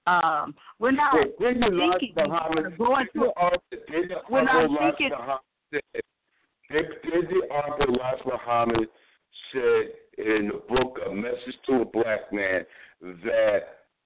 Um, 0.07 0.55
we're 0.79 0.91
not 0.91 1.13
well, 1.13 1.23
thinking 1.39 2.13
Muhammad, 2.15 2.77
going 2.77 3.07
to. 3.13 3.31
We're 4.29 4.43
not 4.43 4.69
thinking. 4.79 5.11
Did 6.71 6.85
the 7.29 7.41
Honorable 7.51 7.95
Elijah 7.95 8.23
Muhammad 8.25 8.87
said 9.51 9.91
in 10.17 10.49
the 10.49 10.61
book 10.67 10.99
A 11.07 11.13
Message 11.13 11.55
to 11.67 11.81
a 11.81 11.85
Black 11.85 12.31
Man 12.31 12.65
that 13.01 13.59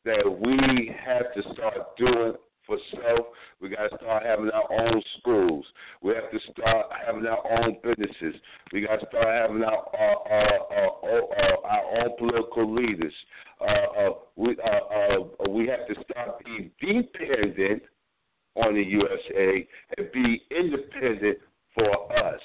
that 0.06 0.24
we 0.26 0.94
have 1.06 1.34
to 1.34 1.54
start 1.54 1.98
doing 1.98 2.34
for 2.66 2.78
self. 2.92 3.28
We 3.62 3.70
got 3.70 3.90
to 3.90 3.98
start 3.98 4.24
having 4.26 4.50
our 4.50 4.72
own 4.72 5.02
schools. 5.20 5.66
We 6.02 6.14
have 6.14 6.32
to 6.32 6.40
start 6.52 6.88
having 7.06 7.26
our 7.26 7.64
own 7.64 7.78
businesses. 7.84 8.40
We 8.72 8.82
got 8.82 9.00
to 9.00 9.08
start 9.08 9.28
having 9.28 9.64
our 9.64 9.90
our, 9.96 10.28
our, 10.30 10.92
our, 11.04 11.66
our 11.66 12.04
own 12.04 12.18
political 12.18 12.74
leaders. 12.74 13.14
Uh, 13.60 13.66
uh, 13.66 14.10
we 14.36 14.56
uh, 14.64 15.16
uh, 15.16 15.50
we 15.50 15.68
have 15.68 15.88
to 15.88 15.96
start 16.10 16.44
being 16.44 16.72
dependent 16.80 17.84
on 18.56 18.76
the 18.76 18.84
USA 18.84 19.68
and 19.98 20.12
be 20.12 20.42
independent 20.52 21.38
for 21.76 22.18
us. 22.18 22.42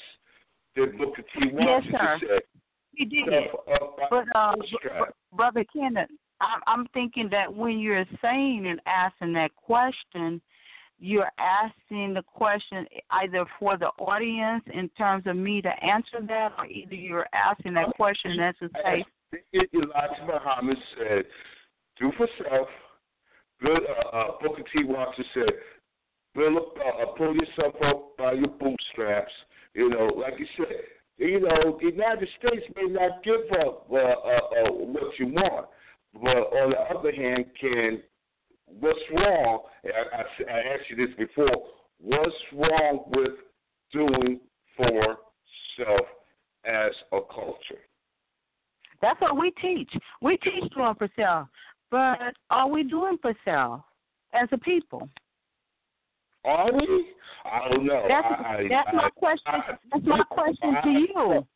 Did 0.75 0.97
Booker 0.97 1.23
T. 1.23 1.51
Washington 1.53 1.93
yes, 1.93 2.21
sir. 2.21 2.41
He 2.95 3.05
did. 3.05 3.25
But, 4.11 4.25
uh, 4.35 4.55
Brother 5.33 5.65
Kenneth, 5.73 6.11
I'm 6.41 6.87
thinking 6.95 7.29
that 7.31 7.53
when 7.53 7.79
you're 7.79 8.05
saying 8.23 8.67
and 8.69 8.81
asking 8.87 9.33
that 9.35 9.55
question, 9.57 10.41
you're 11.01 11.31
asking 11.39 12.15
the 12.15 12.23
question 12.23 12.87
either 13.11 13.45
for 13.59 13.77
the 13.77 13.89
audience 13.99 14.65
in 14.73 14.89
terms 14.91 15.25
of 15.27 15.37
me 15.37 15.63
to 15.63 15.69
answer 15.85 16.19
that, 16.27 16.53
or 16.59 16.67
either 16.67 16.95
you're 16.95 17.29
asking 17.33 17.75
that 17.75 17.95
question 17.97 18.39
as 18.41 18.55
to 18.61 18.69
say. 18.85 19.05
Elijah 19.53 20.27
Muhammad 20.27 20.79
said, 20.97 21.25
"Do 21.99 22.13
for 22.17 22.29
self." 22.39 22.69
Good. 23.61 23.83
Uh, 23.89 24.17
uh, 24.17 24.39
Booker 24.41 24.63
T. 24.73 24.85
Washington 24.85 25.25
said, 25.35 25.53
"Build 26.35 26.57
up, 26.57 26.75
uh, 26.79 27.07
pull 27.17 27.35
yourself 27.35 27.75
up 27.83 28.17
by 28.17 28.33
your 28.33 28.49
bootstraps." 28.49 29.33
You 29.75 29.91
know, 29.91 30.07
like 30.17 30.39
you 30.39 30.47
said, 30.57 30.67
you 31.19 31.41
know, 31.41 31.79
the 31.81 31.91
United 31.91 32.29
States 32.39 32.65
may 32.77 32.89
not 32.89 33.23
give 33.23 33.41
up 33.61 33.87
uh, 33.91 33.97
uh, 33.97 33.99
uh, 33.99 34.73
what 34.73 35.19
you 35.19 35.27
want 35.27 35.69
but 36.15 36.37
on 36.37 36.71
the 36.71 36.99
other 36.99 37.13
hand, 37.13 37.45
can 37.61 38.03
what's 38.67 38.99
wrong? 39.15 39.61
I, 39.85 40.17
I, 40.17 40.53
I 40.53 40.59
asked 40.75 40.91
you 40.91 40.97
this 40.97 41.15
before. 41.17 41.65
What's 42.01 42.35
wrong 42.53 43.05
with 43.09 43.33
doing 43.93 44.41
for 44.77 45.19
self 45.77 46.07
as 46.65 46.93
a 47.13 47.21
culture? 47.33 47.83
That's 49.01 49.21
what 49.21 49.39
we 49.39 49.53
teach. 49.63 49.91
We 50.21 50.37
teach 50.39 50.73
doing 50.75 50.95
for 50.97 51.09
self, 51.17 51.49
but 51.91 52.19
are 52.51 52.69
we 52.69 52.85
doing 52.85 53.19
for 53.23 53.35
self 53.45 53.83
as 54.33 54.49
a 54.53 54.59
people? 54.59 55.09
Are 56.45 56.73
we? 56.73 57.07
I 57.45 57.69
don't 57.69 57.87
know. 57.87 58.05
That's, 58.09 58.27
I, 58.27 58.67
that's 58.69 58.89
I, 58.93 58.97
my 58.97 59.11
question. 59.11 59.63
that's 59.93 60.07
my 60.07 60.23
question 60.31 60.77
to 60.83 60.91
you. 60.91 61.47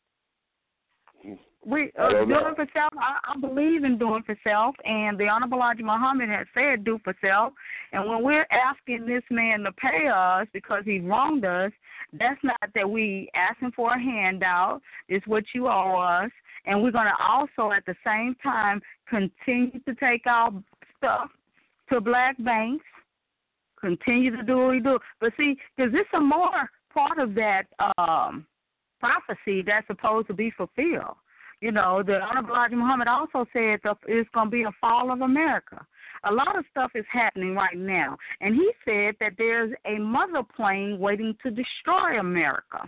We 1.65 1.91
uh, 1.97 2.09
doing 2.25 2.55
for 2.55 2.67
self. 2.73 2.91
I, 2.97 3.33
I 3.33 3.39
believe 3.39 3.83
in 3.83 3.97
doing 3.97 4.23
for 4.23 4.37
self, 4.43 4.75
and 4.83 5.17
the 5.17 5.27
Honorable 5.27 5.57
Elijah 5.59 5.83
Muhammad 5.83 6.29
has 6.29 6.45
said 6.53 6.83
do 6.83 6.99
for 7.03 7.15
self. 7.21 7.53
And 7.93 8.09
when 8.09 8.21
we're 8.21 8.47
asking 8.51 9.05
this 9.05 9.23
man 9.29 9.61
to 9.61 9.71
pay 9.73 10.07
us 10.13 10.47
because 10.51 10.83
he 10.83 10.99
wronged 10.99 11.45
us, 11.45 11.71
that's 12.13 12.43
not 12.43 12.59
that 12.75 12.89
we 12.89 13.29
asking 13.33 13.71
for 13.75 13.93
a 13.93 13.99
handout. 13.99 14.81
It's 15.07 15.25
what 15.25 15.45
you 15.53 15.67
owe 15.67 15.95
us, 15.95 16.31
and 16.65 16.83
we're 16.83 16.91
going 16.91 17.07
to 17.07 17.23
also 17.23 17.71
at 17.71 17.85
the 17.85 17.95
same 18.05 18.35
time 18.43 18.81
continue 19.07 19.79
to 19.87 19.95
take 19.95 20.27
our 20.27 20.51
stuff 20.97 21.29
to 21.91 22.01
black 22.01 22.35
banks, 22.43 22.85
continue 23.79 24.35
to 24.35 24.43
do 24.43 24.57
what 24.57 24.71
we 24.71 24.79
do. 24.81 24.99
But 25.21 25.31
see, 25.37 25.55
because 25.77 25.93
there's 25.93 26.05
a 26.13 26.19
more 26.19 26.69
part 26.93 27.19
of 27.19 27.35
that 27.35 27.63
um 27.97 28.45
prophecy 28.99 29.61
that's 29.61 29.87
supposed 29.87 30.27
to 30.27 30.33
be 30.33 30.51
fulfilled. 30.51 31.17
You 31.63 31.71
know, 31.71 32.03
the 32.05 32.19
Honorable 32.19 32.49
Elijah 32.49 32.75
Muhammad 32.75 33.07
also 33.07 33.45
said 33.53 33.79
that 33.85 33.95
it's 34.05 34.29
going 34.33 34.47
to 34.47 34.51
be 34.51 34.63
a 34.63 34.71
fall 34.81 35.13
of 35.13 35.21
America. 35.21 35.79
A 36.25 36.33
lot 36.33 36.57
of 36.57 36.65
stuff 36.69 36.91
is 36.93 37.05
happening 37.09 37.55
right 37.55 37.77
now. 37.77 38.17
And 38.41 38.53
he 38.53 38.69
said 38.83 39.15
that 39.21 39.35
there's 39.37 39.71
a 39.85 39.97
mother 39.97 40.43
plane 40.43 40.99
waiting 40.99 41.37
to 41.41 41.49
destroy 41.49 42.19
America. 42.19 42.81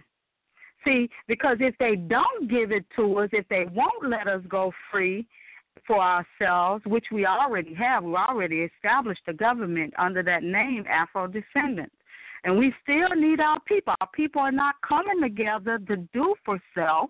See, 0.83 1.09
because 1.25 1.55
if 1.61 1.73
they 1.79 1.95
don't 1.95 2.49
give 2.49 2.73
it 2.73 2.83
to 2.97 3.19
us, 3.19 3.29
if 3.31 3.47
they 3.47 3.63
won't 3.73 4.09
let 4.09 4.27
us 4.27 4.41
go 4.49 4.73
free 4.91 5.25
for 5.87 6.01
ourselves, 6.01 6.83
which 6.85 7.05
we 7.13 7.25
already 7.25 7.73
have, 7.75 8.03
we 8.03 8.13
already 8.13 8.67
established 8.75 9.23
a 9.27 9.33
government 9.33 9.93
under 9.97 10.21
that 10.23 10.43
name, 10.43 10.83
Afro 10.89 11.27
Descendants. 11.27 11.95
And 12.43 12.59
we 12.59 12.73
still 12.83 13.15
need 13.15 13.39
our 13.39 13.61
people. 13.61 13.93
Our 14.01 14.09
people 14.13 14.41
are 14.41 14.51
not 14.51 14.75
coming 14.85 15.21
together 15.21 15.79
to 15.87 15.95
do 15.95 16.35
for 16.43 16.61
self, 16.73 17.09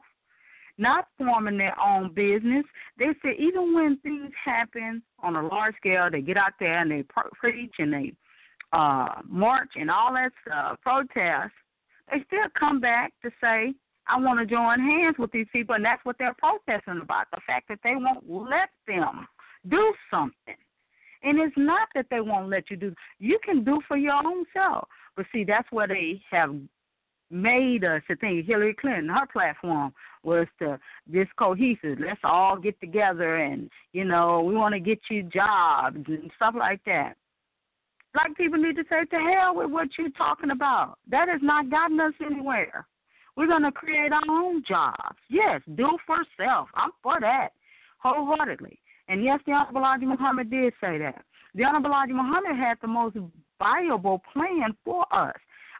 not 0.77 1.07
forming 1.17 1.57
their 1.57 1.79
own 1.79 2.13
business. 2.13 2.65
They 2.97 3.13
say 3.23 3.35
even 3.39 3.73
when 3.73 3.97
things 3.97 4.31
happen 4.43 5.01
on 5.19 5.35
a 5.35 5.47
large 5.47 5.75
scale, 5.77 6.09
they 6.11 6.21
get 6.21 6.37
out 6.37 6.53
there 6.59 6.79
and 6.79 6.91
they 6.91 7.03
preach 7.39 7.75
and 7.79 7.93
they 7.93 8.13
uh, 8.73 9.21
march 9.27 9.69
and 9.75 9.89
all 9.89 10.13
that 10.13 10.31
stuff, 10.45 10.77
protest. 10.81 11.53
They 12.11 12.23
still 12.27 12.47
come 12.59 12.79
back 12.79 13.13
to 13.23 13.31
say, 13.41 13.73
I 14.07 14.19
want 14.19 14.39
to 14.39 14.45
join 14.45 14.79
hands 14.79 15.15
with 15.17 15.31
these 15.31 15.47
people, 15.51 15.75
and 15.75 15.83
that's 15.83 16.03
what 16.05 16.17
they're 16.19 16.35
protesting 16.37 17.01
about 17.01 17.27
the 17.31 17.41
fact 17.47 17.67
that 17.69 17.79
they 17.83 17.95
won't 17.95 18.29
let 18.29 18.69
them 18.87 19.27
do 19.69 19.93
something. 20.11 20.55
And 21.23 21.39
it's 21.39 21.55
not 21.57 21.87
that 21.95 22.05
they 22.11 22.21
won't 22.21 22.49
let 22.49 22.69
you 22.69 22.77
do. 22.77 22.93
You 23.17 23.39
can 23.43 23.63
do 23.63 23.81
for 23.87 23.97
your 23.97 24.13
own 24.13 24.45
self. 24.53 24.87
But 25.15 25.25
see, 25.31 25.43
that's 25.43 25.71
where 25.71 25.87
they 25.87 26.21
have 26.29 26.55
made 27.29 27.83
us 27.83 28.01
to 28.07 28.15
think. 28.15 28.45
Hillary 28.45 28.75
Clinton, 28.79 29.09
her 29.09 29.25
platform 29.25 29.93
was 30.23 30.47
to 30.59 30.79
this 31.07 31.27
cohesive. 31.37 31.99
Let's 31.99 32.19
all 32.23 32.57
get 32.57 32.79
together 32.79 33.37
and 33.37 33.69
you 33.93 34.05
know 34.05 34.41
we 34.41 34.55
want 34.55 34.73
to 34.73 34.79
get 34.79 34.99
you 35.09 35.23
jobs 35.23 36.03
and 36.07 36.31
stuff 36.35 36.55
like 36.57 36.81
that. 36.85 37.15
Black 38.13 38.35
people 38.37 38.61
need 38.61 38.77
to 38.77 38.83
say 38.89 39.03
to 39.05 39.17
hell 39.17 39.55
with 39.55 39.69
what 39.69 39.89
you're 39.97 40.09
talking 40.11 40.51
about. 40.51 40.97
That 41.09 41.27
has 41.27 41.41
not 41.43 41.69
gotten 41.69 41.99
us 41.99 42.13
anywhere. 42.25 42.87
We're 43.35 43.47
going 43.47 43.63
to 43.63 43.71
create 43.71 44.13
our 44.13 44.21
own 44.29 44.63
jobs. 44.65 45.17
Yes, 45.29 45.61
do 45.75 45.97
for 46.07 46.17
self. 46.37 46.69
I'm 46.75 46.91
for 47.03 47.19
that 47.19 47.49
wholeheartedly. 48.05 48.79
And 49.07 49.23
yes, 49.23 49.39
the 49.45 49.51
Honorable 49.51 49.81
Elijah 49.81 50.05
Muhammad 50.05 50.49
did 50.49 50.73
say 50.79 50.97
that. 50.99 51.23
The 51.53 51.63
Honorable 51.63 51.89
Elijah 51.89 52.13
Muhammad 52.13 52.55
had 52.55 52.77
the 52.81 52.87
most 52.87 53.17
viable 53.59 54.21
plan 54.33 54.75
for 54.83 55.05
us. 55.13 55.35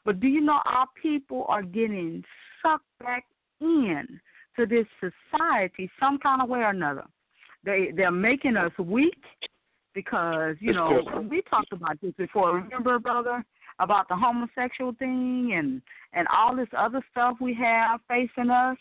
But 0.06 0.20
do 0.20 0.28
you 0.28 0.39
know 0.39 0.60
our 0.65 0.88
people 1.02 1.46
are 1.50 1.63
getting 1.63 2.24
sucked 2.62 2.86
back 3.00 3.26
in 3.60 4.20
to 4.56 4.65
this 4.65 4.86
society 5.00 5.89
some 6.00 6.20
kind 6.20 6.41
of 6.41 6.48
way 6.50 6.60
or 6.60 6.70
another? 6.70 7.06
They 7.63 7.91
they're 7.96 8.12
making 8.12 8.56
us 8.56 8.72
weak 8.78 9.22
because 9.96 10.56
you 10.60 10.74
know 10.74 11.26
we 11.30 11.41
talked 11.50 11.74
about 11.74 12.00
this 12.02 12.13
before. 12.18 12.56
Remember, 12.56 13.00
brother, 13.00 13.44
about 13.80 14.08
the 14.08 14.15
homosexual 14.15 14.94
thing 15.00 15.54
and 15.56 15.82
and 16.13 16.28
all 16.28 16.56
this 16.56 16.68
other 16.78 17.02
stuff 17.12 17.38
we 17.41 17.54
have 17.56 18.00
facing 18.08 18.52
us. 18.52 18.78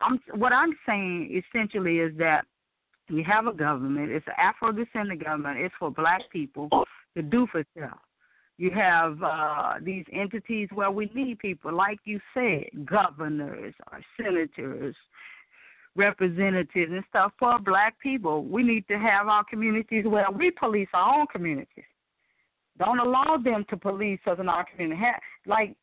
I'm 0.00 0.20
what 0.36 0.52
I'm 0.52 0.78
saying 0.86 1.42
essentially 1.52 1.98
is 1.98 2.16
that 2.18 2.46
we 3.10 3.24
have 3.24 3.46
a 3.46 3.52
government. 3.52 4.12
It's 4.12 4.26
an 4.28 4.34
Afro 4.38 4.70
descendant 4.70 5.24
government. 5.24 5.58
It's 5.58 5.74
for 5.78 5.90
black 5.90 6.22
people 6.30 6.68
to 7.16 7.22
do 7.22 7.48
for 7.50 7.64
self. 7.76 7.98
You 8.60 8.70
have 8.72 9.22
uh, 9.22 9.76
these 9.82 10.04
entities 10.12 10.68
where 10.74 10.90
we 10.90 11.10
need 11.14 11.38
people, 11.38 11.72
like 11.72 11.98
you 12.04 12.20
said, 12.34 12.66
governors 12.84 13.72
or 13.90 14.02
senators, 14.18 14.94
representatives 15.96 16.92
and 16.92 17.02
stuff 17.08 17.32
for 17.38 17.58
black 17.58 17.98
people. 18.02 18.44
We 18.44 18.62
need 18.62 18.86
to 18.88 18.98
have 18.98 19.28
our 19.28 19.44
communities 19.44 20.04
where 20.06 20.30
we 20.30 20.50
police 20.50 20.88
our 20.92 21.20
own 21.20 21.26
communities. 21.28 21.86
Don't 22.78 22.98
allow 22.98 23.38
them 23.42 23.64
to 23.70 23.78
police 23.78 24.20
us 24.26 24.36
in 24.38 24.50
our 24.50 24.66
community. 24.70 25.00
Like 25.46 25.74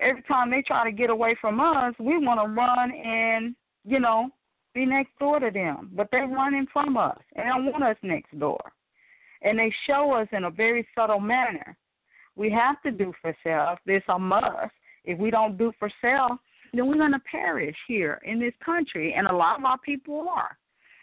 every 0.00 0.22
time 0.22 0.50
they 0.50 0.62
try 0.62 0.82
to 0.82 0.90
get 0.90 1.10
away 1.10 1.36
from 1.40 1.60
us, 1.60 1.94
we 2.00 2.18
want 2.18 2.40
to 2.40 2.48
run 2.48 2.90
and 2.90 3.54
you 3.84 4.00
know 4.00 4.30
be 4.74 4.84
next 4.84 5.16
door 5.20 5.38
to 5.38 5.52
them, 5.52 5.92
but 5.94 6.08
they're 6.10 6.26
running 6.26 6.66
from 6.72 6.96
us 6.96 7.20
and 7.36 7.46
don't 7.46 7.66
want 7.66 7.84
us 7.84 7.96
next 8.02 8.36
door. 8.36 8.72
And 9.42 9.56
they 9.56 9.72
show 9.86 10.12
us 10.12 10.26
in 10.32 10.42
a 10.42 10.50
very 10.50 10.88
subtle 10.96 11.20
manner. 11.20 11.76
We 12.36 12.50
have 12.50 12.80
to 12.82 12.90
do 12.90 13.12
for 13.20 13.34
self. 13.42 13.78
This 13.86 14.02
a 14.08 14.18
must. 14.18 14.72
If 15.04 15.18
we 15.18 15.30
don't 15.30 15.56
do 15.56 15.72
for 15.78 15.90
self, 16.00 16.38
then 16.72 16.86
we're 16.86 16.96
going 16.96 17.12
to 17.12 17.22
perish 17.30 17.76
here 17.88 18.20
in 18.24 18.38
this 18.38 18.52
country, 18.64 19.14
and 19.16 19.26
a 19.26 19.34
lot 19.34 19.58
of 19.58 19.64
our 19.64 19.78
people 19.78 20.28
are. 20.28 20.56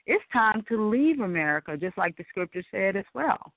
It's 0.05 0.23
time 0.31 0.63
to 0.67 0.89
leave 0.89 1.21
America, 1.21 1.77
just 1.77 1.97
like 1.97 2.15
the 2.17 2.25
scripture 2.29 2.63
said 2.71 2.95
as 2.95 3.05
well. 3.13 3.53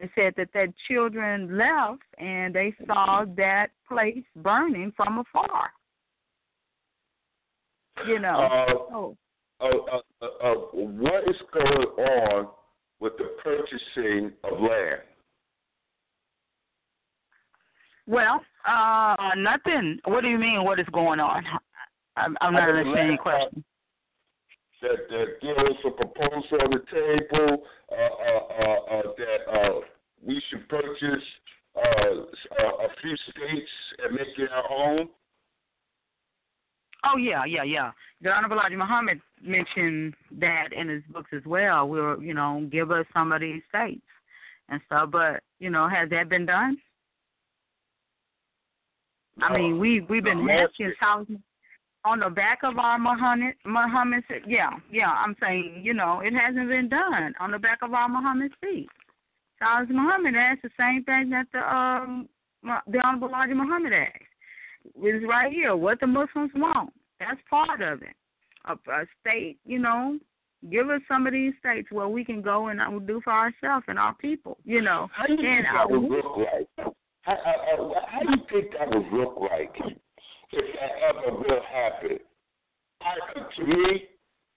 It 0.00 0.10
said 0.14 0.34
that 0.36 0.48
that 0.54 0.72
children 0.86 1.58
left 1.58 2.02
and 2.18 2.54
they 2.54 2.72
saw 2.86 3.24
that 3.36 3.68
place 3.88 4.24
burning 4.36 4.92
from 4.96 5.18
afar. 5.18 5.70
You 8.06 8.20
know. 8.20 8.38
Uh, 8.38 8.94
oh. 8.94 9.16
Uh, 9.60 9.96
uh, 10.24 10.54
what 10.72 11.28
is 11.28 11.36
going 11.52 11.66
on 11.66 12.48
with 13.00 13.14
the 13.18 13.36
purchasing 13.42 14.32
of 14.44 14.60
land? 14.60 15.00
Well, 18.08 18.40
uh, 18.66 19.16
nothing. 19.36 19.98
What 20.06 20.22
do 20.22 20.28
you 20.28 20.38
mean? 20.38 20.64
What 20.64 20.80
is 20.80 20.86
going 20.92 21.20
on? 21.20 21.44
I'm, 22.16 22.36
I'm 22.40 22.54
not 22.54 22.70
understanding 22.70 23.12
your 23.12 23.18
question. 23.18 23.62
That, 24.80 24.96
that 25.10 25.26
there 25.42 25.54
was 25.54 25.76
a 25.84 25.90
proposal 25.90 26.58
on 26.62 26.70
the 26.70 26.82
table 26.90 27.62
uh, 27.92 27.94
uh, 27.94 28.64
uh, 28.64 28.96
uh, 28.96 29.02
that 29.18 29.52
uh, 29.52 29.80
we 30.26 30.40
should 30.48 30.66
purchase 30.68 31.24
uh, 31.76 31.80
a 31.80 32.88
few 33.02 33.16
states 33.16 33.70
and 34.02 34.14
make 34.14 34.38
it 34.38 34.50
our 34.52 34.72
own. 34.72 35.08
Oh 37.04 37.18
yeah, 37.18 37.44
yeah, 37.44 37.62
yeah. 37.62 37.90
The 38.22 38.30
Honorable 38.30 38.56
Elijah 38.56 38.76
Muhammad 38.76 39.20
mentioned 39.42 40.14
that 40.40 40.68
in 40.72 40.88
his 40.88 41.02
books 41.12 41.30
as 41.36 41.42
well. 41.44 41.88
We'll, 41.88 42.22
you 42.22 42.34
know, 42.34 42.66
give 42.72 42.90
us 42.90 43.04
some 43.12 43.32
of 43.32 43.40
these 43.40 43.62
states 43.68 44.02
and 44.68 44.80
stuff. 44.86 45.10
But 45.12 45.42
you 45.58 45.70
know, 45.70 45.88
has 45.88 46.08
that 46.10 46.28
been 46.28 46.46
done? 46.46 46.78
I 49.40 49.56
mean, 49.56 49.78
we 49.78 50.00
we've 50.00 50.24
been 50.24 50.48
asking 50.48 50.92
thousands 51.00 51.38
on 52.04 52.20
the 52.20 52.30
back 52.30 52.60
of 52.62 52.78
our 52.78 52.98
Muhammad 52.98 53.54
Muhammad. 53.64 54.24
Yeah, 54.46 54.70
yeah. 54.90 55.10
I'm 55.10 55.36
saying, 55.40 55.80
you 55.82 55.94
know, 55.94 56.20
it 56.20 56.32
hasn't 56.32 56.68
been 56.68 56.88
done 56.88 57.34
on 57.40 57.50
the 57.50 57.58
back 57.58 57.78
of 57.82 57.92
our 57.92 58.08
Muhammad 58.08 58.52
feet. 58.60 58.88
Charles 59.58 59.88
Muhammad 59.90 60.34
asked 60.34 60.62
the 60.62 60.70
same 60.78 61.04
thing 61.04 61.30
that 61.30 61.46
the 61.52 61.58
um 61.58 62.28
the 62.62 62.98
Honorable 63.04 63.28
Elijah 63.28 63.54
Muhammad 63.54 63.92
asked. 63.92 64.22
It's 65.00 65.24
right 65.28 65.52
here. 65.52 65.76
What 65.76 66.00
the 66.00 66.06
Muslims 66.06 66.50
want. 66.54 66.92
That's 67.20 67.40
part 67.50 67.80
of 67.80 68.02
it. 68.02 68.14
A, 68.66 68.72
a 68.72 69.06
state, 69.20 69.58
you 69.64 69.78
know, 69.78 70.18
give 70.70 70.90
us 70.90 71.00
some 71.08 71.26
of 71.26 71.32
these 71.32 71.52
states 71.58 71.88
where 71.90 72.08
we 72.08 72.24
can 72.24 72.42
go 72.42 72.68
and 72.68 72.80
uh, 72.80 72.98
do 73.06 73.20
for 73.22 73.32
ourselves 73.32 73.84
and 73.88 73.98
our 73.98 74.14
people. 74.14 74.56
You 74.64 74.82
know, 74.82 75.08
and 75.18 75.38
think 75.38 75.66
like? 77.28 77.38
How, 77.44 77.54
how, 77.76 77.94
how 78.08 78.20
do 78.20 78.30
you 78.30 78.44
think 78.50 78.72
that 78.78 78.88
would 78.88 79.12
look 79.12 79.36
like 79.40 79.74
if 80.52 80.64
that 80.74 80.90
ever 81.08 81.36
will 81.36 81.60
happen? 81.72 82.18
I, 83.00 83.40
to 83.56 83.66
me, 83.66 84.04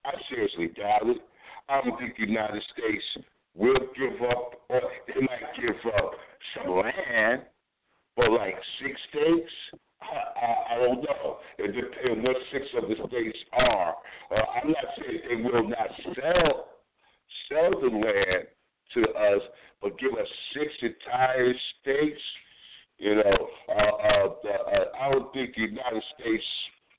I 0.05 0.11
seriously 0.29 0.67
doubt 0.67 1.07
it. 1.07 1.17
I 1.69 1.81
don't 1.81 1.97
think 1.97 2.15
the 2.17 2.27
United 2.27 2.61
States 2.73 3.25
will 3.55 3.79
give 3.95 4.21
up, 4.29 4.53
or 4.69 4.81
they 5.07 5.21
might 5.21 5.55
give 5.59 5.93
up 5.95 6.11
some 6.55 6.75
land, 6.75 7.43
but 8.15 8.31
like 8.31 8.55
six 8.81 8.99
states, 9.09 9.51
I, 10.01 10.45
I, 10.45 10.75
I 10.75 10.79
don't 10.79 11.03
know. 11.03 11.37
It 11.59 11.67
depends 11.67 12.27
what 12.27 12.37
six 12.51 12.65
of 12.81 12.89
the 12.89 12.95
states 13.07 13.37
are. 13.53 13.95
Uh, 14.31 14.41
I'm 14.55 14.69
not 14.69 14.85
saying 14.97 15.19
they 15.29 15.43
will 15.43 15.69
not 15.69 15.89
sell 16.15 16.67
sell 17.49 17.71
the 17.79 17.87
land 17.87 18.47
to 18.93 19.01
us, 19.01 19.41
but 19.81 19.99
give 19.99 20.13
us 20.13 20.27
six 20.53 20.71
entire 20.81 21.53
states. 21.81 22.19
You 23.01 23.15
know, 23.15 23.47
uh, 23.67 23.73
uh, 23.73 24.27
uh, 24.45 24.83
I 25.01 25.11
don't 25.11 25.33
think 25.33 25.55
the 25.55 25.61
United 25.61 26.03
States 26.19 26.43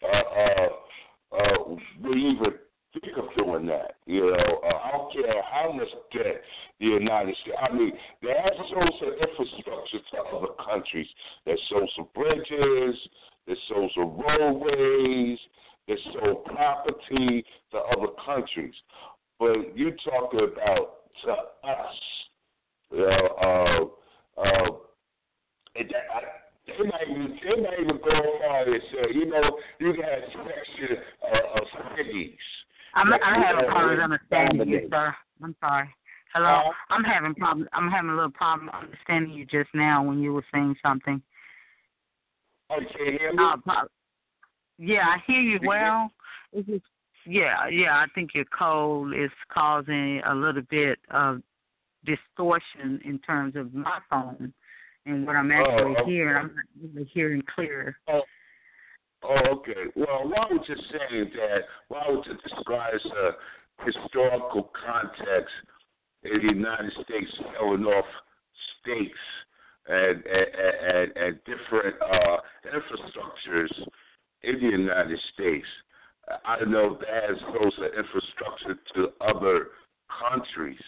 uh, 0.03 0.41
uh, 0.41 1.39
uh, 1.39 1.77
will 2.03 2.17
even 2.17 2.55
think 2.93 3.17
of 3.17 3.27
doing 3.39 3.67
that. 3.67 3.95
You 4.07 4.33
know, 4.33 4.61
uh, 4.65 4.79
I 4.83 4.91
don't 4.91 5.13
care 5.13 5.43
how 5.49 5.71
much 5.71 5.87
debt 6.13 6.43
the 6.81 6.87
United 6.87 7.37
States. 7.43 7.57
I 7.57 7.73
mean, 7.73 7.93
they 8.21 8.31
have 8.31 8.53
some 8.69 8.83
infrastructure 8.83 9.99
to 10.11 10.37
other 10.37 10.53
countries. 10.69 11.07
They 11.47 11.55
sold 11.69 11.89
some 11.95 12.09
bridges. 12.17 12.99
They 13.47 13.55
sold 13.69 13.93
some 13.95 14.21
roadways. 14.21 15.39
They 15.87 15.97
sold 16.15 16.45
property 16.47 17.45
to 17.71 17.79
other 17.79 18.13
countries. 18.27 18.75
But 19.39 19.77
you 19.77 19.93
talking 20.05 20.41
about 20.53 20.97
to 21.25 21.31
us, 21.31 21.95
you 22.91 22.99
know, 22.99 23.93
uh, 24.37 24.41
uh, 24.43 24.71
and 25.77 25.89
that, 25.91 26.05
I, 26.15 26.21
they 26.67 26.85
might 26.85 27.09
even 27.11 27.63
might 27.63 27.81
even 27.81 27.97
go 27.97 28.39
far 28.41 28.63
and 28.65 28.83
say, 28.93 29.15
you 29.15 29.27
know, 29.27 29.59
you 29.79 29.97
got 29.97 30.13
a 30.13 30.21
section 30.31 30.97
uh, 31.23 31.61
of 31.61 31.67
cities 31.97 32.39
I'm, 32.95 33.11
that 33.11 33.21
I'm 33.25 33.43
having 33.43 33.71
problems 33.71 34.01
understanding 34.03 34.69
you, 34.69 34.89
sir. 34.91 35.15
I'm 35.43 35.57
sorry. 35.61 35.89
Hello. 36.35 36.49
Uh, 36.49 36.71
I'm 36.91 37.05
having 37.05 37.35
problem. 37.35 37.69
I'm 37.73 37.91
having 37.91 38.11
a 38.11 38.15
little 38.15 38.31
problem 38.31 38.71
understanding 38.71 39.33
you 39.33 39.45
just 39.45 39.71
now 39.75 40.03
when 40.03 40.23
you 40.23 40.33
were 40.33 40.45
saying 40.53 40.77
something. 40.83 41.21
Oh, 42.71 42.81
you 42.81 42.87
can't 42.87 43.21
hear 43.21 43.33
me? 43.33 43.39
Uh, 43.43 43.85
yeah, 44.79 45.07
I 45.07 45.17
hear 45.27 45.41
you 45.41 45.59
You 45.61 45.69
well. 45.69 46.11
It's 46.53 46.67
just, 46.67 46.85
yeah, 47.27 47.69
yeah. 47.69 47.97
I 47.97 48.07
think 48.15 48.31
your 48.35 48.47
cold 48.57 49.15
is 49.15 49.31
causing 49.53 50.23
a 50.27 50.35
little 50.35 50.63
bit 50.71 50.99
of 51.11 51.43
distortion 52.05 53.01
in 53.05 53.19
terms 53.21 53.57
of 53.57 53.73
my 53.75 53.99
phone 54.11 54.53
and 55.07 55.27
what 55.27 55.37
I'm 55.37 55.51
actually 55.51 55.97
okay. 55.97 56.11
hearing. 56.11 56.37
I'm 56.37 56.55
not 56.55 56.95
really 56.95 57.11
hearing 57.13 57.43
clear. 57.55 57.97
Oh, 58.09 58.23
okay. 59.25 59.91
Well, 59.95 60.29
why 60.29 60.47
would 60.51 60.63
you 60.69 60.77
say 60.91 61.31
that? 61.37 61.63
Why 61.89 62.05
would 62.09 62.27
you 62.27 62.35
describe 62.43 62.95
the 63.05 63.31
historical 63.85 64.71
context 64.85 65.55
in 66.25 66.47
the 66.47 66.55
United 66.55 66.93
States 66.93 67.31
selling 67.55 67.85
off 67.85 68.05
states 68.81 69.15
and 69.89 70.23
and, 70.25 70.47
and, 70.95 71.17
and 71.17 71.39
different 71.45 71.97
uh, 72.03 72.37
infrastructures 72.67 73.89
in 74.43 74.55
the 74.57 74.77
United 74.77 75.19
States? 75.35 75.67
I 76.45 76.65
know 76.65 76.99
that 77.01 77.09
has 77.09 77.39
those 77.53 77.73
infrastructure 77.97 78.79
to 78.95 79.09
other 79.21 79.69
countries, 80.31 80.79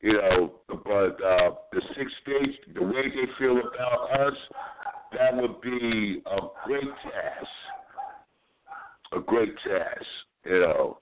you 0.00 0.12
know, 0.12 0.52
but 0.68 1.22
uh, 1.24 1.50
the 1.72 1.82
six 1.96 2.12
states, 2.22 2.56
the 2.74 2.82
way 2.82 3.02
they 3.08 3.32
feel 3.38 3.58
about 3.58 4.20
us, 4.20 4.34
that 5.12 5.34
would 5.34 5.60
be 5.60 6.22
a 6.26 6.38
great 6.66 6.88
task. 7.02 7.48
A 9.12 9.20
great 9.20 9.54
task, 9.66 10.06
you 10.44 10.60
know. 10.60 10.98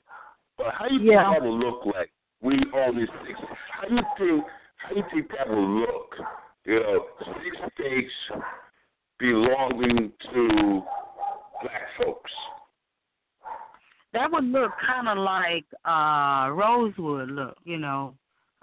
But 0.57 0.75
how 0.75 0.89
do 0.89 0.95
you 0.95 1.13
Yeah. 1.13 1.25
think 1.25 1.43
that 1.43 1.47
will 1.47 1.59
look 1.59 1.85
like? 1.87 2.13
We 2.41 2.55
own 2.73 2.97
these 2.97 3.09
six. 3.27 3.39
How 3.71 3.89
do 3.89 3.95
you 3.97 4.03
think? 4.17 4.45
How 4.77 4.89
do 4.91 4.97
you 4.97 5.05
think 5.13 5.31
that 5.37 5.49
will 5.49 5.69
look? 5.81 6.15
You 6.65 6.81
know, 6.81 7.07
six 7.43 7.57
states 7.75 8.13
belonging 9.19 10.13
to 10.33 10.83
black 11.63 11.83
folks. 11.99 12.33
That 14.13 14.31
would 14.31 14.45
look 14.45 14.73
kind 14.87 15.09
of 15.09 15.19
like 15.19 15.65
uh 15.85 16.51
Rosewood 16.53 17.31
look, 17.31 17.57
you 17.65 17.79
know, 17.79 18.15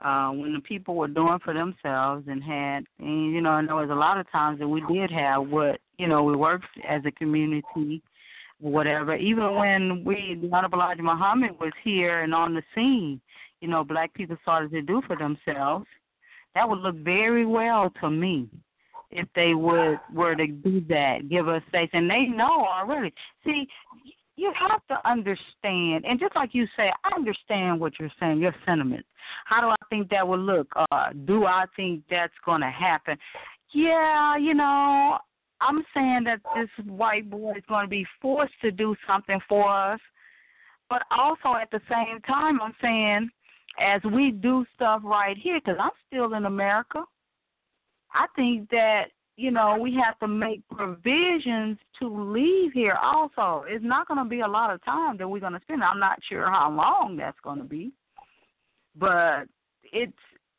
uh 0.03 0.29
when 0.29 0.53
the 0.53 0.59
people 0.59 0.95
were 0.95 1.07
doing 1.07 1.39
for 1.43 1.53
themselves 1.53 2.25
and 2.27 2.43
had, 2.43 2.83
and, 2.99 3.33
you 3.33 3.41
know, 3.41 3.57
and 3.57 3.67
there 3.67 3.75
was 3.75 3.89
a 3.89 3.95
lot 3.95 4.19
of 4.19 4.29
times 4.31 4.59
that 4.59 4.67
we 4.67 4.83
did 4.91 5.09
have 5.11 5.47
what, 5.47 5.79
you 5.97 6.07
know, 6.07 6.23
we 6.23 6.35
worked 6.35 6.65
as 6.87 7.01
a 7.05 7.11
community, 7.11 8.01
whatever. 8.59 9.15
Even 9.15 9.55
when 9.55 10.03
we, 10.03 10.49
Honorable 10.51 10.79
Elijah 10.79 11.03
Muhammad 11.03 11.51
was 11.59 11.73
here 11.83 12.21
and 12.21 12.33
on 12.33 12.53
the 12.53 12.63
scene, 12.75 13.21
you 13.61 13.67
know, 13.67 13.83
black 13.83 14.13
people 14.13 14.37
started 14.41 14.71
to 14.71 14.81
do 14.81 15.01
for 15.07 15.15
themselves. 15.15 15.85
That 16.55 16.67
would 16.67 16.79
look 16.79 16.97
very 16.97 17.45
well 17.45 17.91
to 18.01 18.09
me 18.09 18.49
if 19.09 19.27
they 19.35 19.53
would 19.53 19.99
were 20.13 20.35
to 20.35 20.47
do 20.47 20.81
that, 20.89 21.29
give 21.29 21.47
us 21.47 21.61
space, 21.67 21.89
and 21.93 22.09
they 22.09 22.25
know 22.25 22.65
already. 22.65 23.13
See, 23.45 23.67
you 24.35 24.51
have 24.57 24.81
to 24.87 25.09
understand, 25.09 26.05
and 26.05 26.19
just 26.19 26.35
like 26.35 26.53
you 26.53 26.65
say, 26.75 26.91
I 27.03 27.15
understand 27.15 27.79
what 27.79 27.99
you're 27.99 28.11
saying, 28.19 28.39
your 28.39 28.55
sentiments. 28.65 29.07
How 29.45 29.61
do 29.61 29.67
I 29.67 29.75
think 29.89 30.09
that 30.09 30.27
will 30.27 30.39
look? 30.39 30.67
Uh, 30.75 31.09
do 31.25 31.45
I 31.45 31.65
think 31.75 32.03
that's 32.09 32.33
going 32.45 32.61
to 32.61 32.69
happen? 32.69 33.17
Yeah, 33.71 34.37
you 34.37 34.53
know, 34.53 35.19
I'm 35.61 35.83
saying 35.93 36.23
that 36.25 36.41
this 36.55 36.69
white 36.85 37.29
boy 37.29 37.53
is 37.57 37.63
going 37.69 37.85
to 37.85 37.89
be 37.89 38.05
forced 38.21 38.53
to 38.61 38.71
do 38.71 38.95
something 39.07 39.39
for 39.47 39.69
us, 39.69 39.99
but 40.89 41.03
also 41.11 41.55
at 41.59 41.71
the 41.71 41.81
same 41.89 42.19
time, 42.21 42.59
I'm 42.61 42.75
saying 42.81 43.29
as 43.79 44.01
we 44.03 44.31
do 44.31 44.65
stuff 44.75 45.01
right 45.03 45.37
here, 45.37 45.59
because 45.59 45.79
I'm 45.79 45.91
still 46.07 46.33
in 46.33 46.45
America, 46.45 47.03
I 48.13 48.27
think 48.35 48.69
that 48.69 49.05
you 49.35 49.51
know, 49.51 49.77
we 49.79 49.95
have 49.95 50.19
to 50.19 50.27
make 50.27 50.61
provisions 50.69 51.77
to 51.99 52.07
leave 52.07 52.71
here 52.71 52.97
also. 53.01 53.65
It's 53.67 53.83
not 53.83 54.07
going 54.07 54.23
to 54.23 54.29
be 54.29 54.41
a 54.41 54.47
lot 54.47 54.71
of 54.71 54.83
time 54.85 55.17
that 55.17 55.27
we're 55.27 55.39
going 55.39 55.53
to 55.53 55.61
spend. 55.61 55.83
I'm 55.83 55.99
not 55.99 56.19
sure 56.27 56.49
how 56.49 56.71
long 56.71 57.17
that's 57.17 57.39
going 57.43 57.57
to 57.57 57.63
be. 57.63 57.91
But 58.95 59.45
it's 59.83 60.13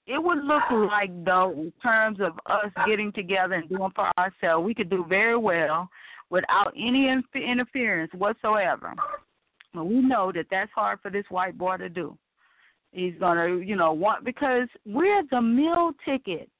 it 0.06 0.22
would 0.22 0.44
look 0.44 0.62
like 0.70 1.24
though 1.24 1.52
in 1.52 1.72
terms 1.82 2.18
of 2.20 2.32
us 2.46 2.70
getting 2.86 3.10
together 3.12 3.54
and 3.54 3.68
doing 3.68 3.92
for 3.94 4.10
ourselves, 4.18 4.66
we 4.66 4.74
could 4.74 4.90
do 4.90 5.06
very 5.08 5.36
well 5.36 5.88
without 6.30 6.74
any 6.76 7.08
interference 7.34 8.12
whatsoever. 8.12 8.92
But 9.72 9.84
we 9.84 10.00
know 10.00 10.32
that 10.32 10.46
that's 10.50 10.70
hard 10.74 10.98
for 11.00 11.10
this 11.10 11.24
white 11.30 11.56
boy 11.56 11.76
to 11.78 11.88
do. 11.88 12.18
He's 12.92 13.14
gonna, 13.18 13.56
you 13.56 13.76
know, 13.76 13.92
want 13.92 14.24
because 14.24 14.68
we're 14.84 15.22
the 15.30 15.40
meal 15.40 15.92
ticket 16.04 16.50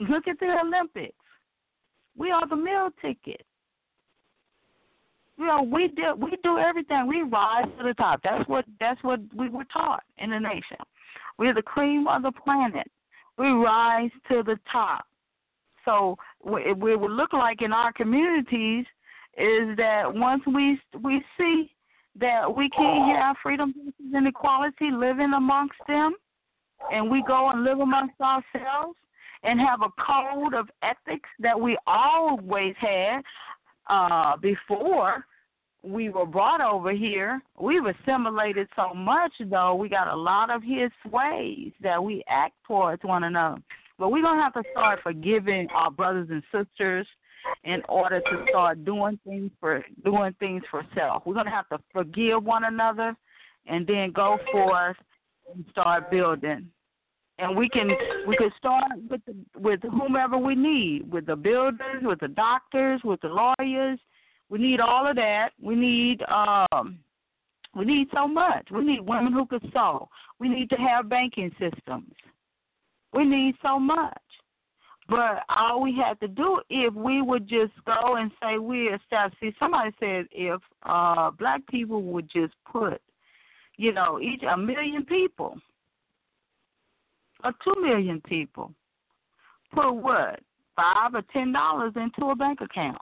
Look 0.00 0.26
at 0.28 0.38
the 0.40 0.58
Olympics. 0.64 1.14
We 2.16 2.30
are 2.30 2.46
the 2.48 2.56
meal 2.56 2.90
ticket. 3.00 3.44
You 5.36 5.46
know, 5.46 5.62
we 5.62 5.88
do 5.88 6.14
we 6.16 6.36
do 6.42 6.58
everything. 6.58 7.08
We 7.08 7.22
rise 7.22 7.66
to 7.78 7.84
the 7.84 7.94
top. 7.94 8.20
That's 8.22 8.48
what 8.48 8.64
that's 8.78 9.02
what 9.02 9.20
we 9.34 9.48
were 9.48 9.64
taught 9.72 10.04
in 10.18 10.30
the 10.30 10.38
nation. 10.38 10.76
We're 11.38 11.54
the 11.54 11.62
cream 11.62 12.06
of 12.06 12.22
the 12.22 12.32
planet. 12.32 12.90
We 13.36 13.48
rise 13.48 14.10
to 14.30 14.44
the 14.44 14.58
top. 14.70 15.06
So 15.84 16.16
what 16.40 16.62
we 16.78 16.94
would 16.94 17.10
look 17.10 17.32
like 17.32 17.62
in 17.62 17.72
our 17.72 17.92
communities 17.92 18.86
is 19.36 19.76
that 19.76 20.04
once 20.06 20.42
we 20.46 20.80
we 21.02 21.22
see 21.36 21.72
that 22.20 22.54
we 22.54 22.70
can't 22.70 23.18
have 23.18 23.36
freedom 23.42 23.74
and 24.14 24.28
equality 24.28 24.90
living 24.92 25.32
amongst 25.34 25.78
them, 25.88 26.14
and 26.92 27.10
we 27.10 27.24
go 27.26 27.50
and 27.50 27.64
live 27.64 27.80
amongst 27.80 28.20
ourselves 28.20 28.96
and 29.44 29.60
have 29.60 29.80
a 29.82 29.90
code 30.02 30.54
of 30.54 30.68
ethics 30.82 31.28
that 31.38 31.58
we 31.58 31.76
always 31.86 32.74
had 32.80 33.20
uh, 33.88 34.36
before 34.38 35.24
we 35.82 36.08
were 36.08 36.26
brought 36.26 36.62
over 36.62 36.92
here. 36.92 37.42
We've 37.60 37.84
assimilated 37.84 38.68
so 38.74 38.94
much, 38.94 39.32
though, 39.50 39.74
we 39.74 39.88
got 39.88 40.08
a 40.08 40.16
lot 40.16 40.50
of 40.50 40.62
his 40.62 40.90
ways 41.12 41.72
that 41.82 42.02
we 42.02 42.24
act 42.26 42.54
towards 42.66 43.04
one 43.04 43.24
another. 43.24 43.60
But 43.98 44.10
we're 44.10 44.22
going 44.22 44.38
to 44.38 44.42
have 44.42 44.54
to 44.54 44.62
start 44.72 45.00
forgiving 45.02 45.68
our 45.74 45.90
brothers 45.90 46.28
and 46.30 46.42
sisters 46.50 47.06
in 47.64 47.82
order 47.88 48.20
to 48.20 48.46
start 48.48 48.84
doing 48.84 49.18
things 49.26 49.50
for 49.60 49.84
doing 50.04 50.34
things 50.40 50.62
for 50.70 50.84
self. 50.94 51.24
We're 51.26 51.34
going 51.34 51.46
to 51.46 51.52
have 51.52 51.68
to 51.68 51.78
forgive 51.92 52.42
one 52.42 52.64
another 52.64 53.14
and 53.66 53.86
then 53.86 54.10
go 54.10 54.38
forth 54.50 54.96
and 55.54 55.64
start 55.70 56.10
building 56.10 56.70
and 57.38 57.56
we 57.56 57.68
can 57.68 57.90
we 58.26 58.36
can 58.36 58.50
start 58.56 58.84
with 59.10 59.20
the, 59.26 59.34
with 59.58 59.80
whomever 59.82 60.38
we 60.38 60.54
need, 60.54 61.10
with 61.10 61.26
the 61.26 61.36
builders, 61.36 62.02
with 62.02 62.20
the 62.20 62.28
doctors, 62.28 63.00
with 63.04 63.20
the 63.20 63.28
lawyers. 63.28 63.98
We 64.48 64.58
need 64.58 64.80
all 64.80 65.08
of 65.08 65.16
that. 65.16 65.50
We 65.60 65.74
need 65.74 66.22
um 66.28 66.98
we 67.74 67.84
need 67.84 68.08
so 68.14 68.28
much. 68.28 68.68
We 68.70 68.84
need 68.84 69.00
women 69.00 69.32
who 69.32 69.46
can 69.46 69.60
sew. 69.72 70.08
We 70.38 70.48
need 70.48 70.70
to 70.70 70.76
have 70.76 71.08
banking 71.08 71.50
systems. 71.58 72.12
We 73.12 73.24
need 73.24 73.56
so 73.62 73.78
much. 73.80 74.18
But 75.08 75.42
all 75.48 75.82
we 75.82 75.94
have 76.02 76.18
to 76.20 76.28
do 76.28 76.60
if 76.70 76.94
we 76.94 77.20
would 77.20 77.48
just 77.48 77.72
go 77.84 78.16
and 78.16 78.30
say 78.40 78.58
we 78.58 78.88
establish 78.88 79.38
see 79.40 79.54
somebody 79.58 79.90
said 79.98 80.26
if 80.30 80.60
uh 80.84 81.30
black 81.32 81.66
people 81.66 82.02
would 82.04 82.30
just 82.30 82.54
put, 82.70 83.02
you 83.76 83.92
know, 83.92 84.20
each 84.20 84.42
a 84.48 84.56
million 84.56 85.04
people 85.04 85.58
or 87.44 87.52
two 87.62 87.80
million 87.80 88.20
people 88.22 88.72
put 89.74 89.92
what 89.92 90.40
five 90.76 91.14
or 91.14 91.22
ten 91.32 91.52
dollars 91.52 91.92
into 91.96 92.30
a 92.30 92.34
bank 92.34 92.60
account. 92.60 92.98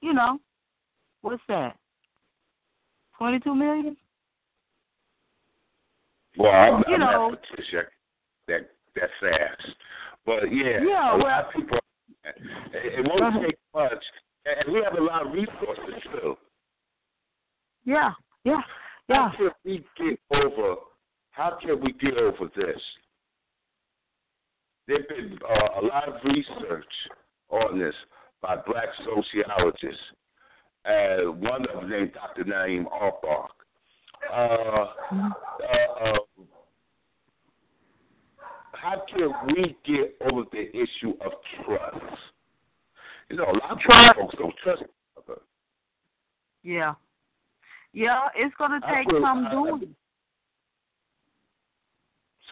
You 0.00 0.12
know, 0.14 0.38
what's 1.22 1.42
that? 1.48 1.76
Twenty-two 3.18 3.54
million. 3.54 3.96
Well, 6.36 6.50
I'm, 6.52 6.84
You 6.88 6.94
I'm 6.94 7.00
know- 7.00 7.30
not 7.30 7.40
Patricia 7.50 7.84
that 8.48 8.70
that 8.96 9.10
fast, 9.20 9.76
but 10.26 10.52
yeah, 10.52 10.80
Yeah, 10.86 11.12
a 11.12 11.16
well- 11.18 11.26
lot 11.26 11.44
of 11.46 11.52
people. 11.54 11.78
It, 12.72 13.06
won't 13.06 13.44
take 13.44 13.58
much, 13.74 14.02
and 14.46 14.72
we 14.74 14.82
have 14.82 14.94
a 14.98 15.00
lot 15.02 15.26
of 15.26 15.32
resources 15.32 16.02
too. 16.10 16.36
Yeah, 17.84 18.12
yeah, 18.44 18.62
yeah. 19.10 19.30
Can 19.36 19.50
we 19.64 19.84
get 19.98 20.18
over? 20.32 20.76
How 21.34 21.58
can 21.60 21.80
we 21.80 21.92
get 21.94 22.16
over 22.16 22.48
this? 22.54 22.80
There's 24.86 25.04
been 25.08 25.36
uh, 25.42 25.80
a 25.80 25.82
lot 25.84 26.08
of 26.08 26.14
research 26.24 26.84
on 27.48 27.76
this 27.78 27.94
by 28.40 28.54
black 28.54 28.86
sociologists, 29.04 30.00
and 30.84 31.40
one 31.40 31.66
of 31.68 31.80
them 31.80 31.90
named 31.90 32.12
Dr. 32.14 32.44
Na'im 32.44 32.84
Akbar. 32.86 33.48
Uh, 34.32 34.36
uh, 34.36 36.04
uh, 36.04 36.18
how 38.72 39.02
can 39.12 39.32
we 39.48 39.76
get 39.84 40.16
over 40.30 40.42
the 40.52 40.68
issue 40.70 41.14
of 41.20 41.32
trust? 41.64 42.16
You 43.28 43.38
know, 43.38 43.44
a 43.44 43.56
lot 43.58 43.72
of 43.72 43.78
black 43.88 44.16
folks 44.16 44.36
don't 44.38 44.54
trust 44.62 44.82
each 44.82 44.88
other. 45.18 45.40
Yeah. 46.62 46.94
Yeah, 47.92 48.28
it's 48.36 48.54
gonna 48.56 48.80
take 48.92 49.08
some 49.20 49.48
doing. 49.50 49.96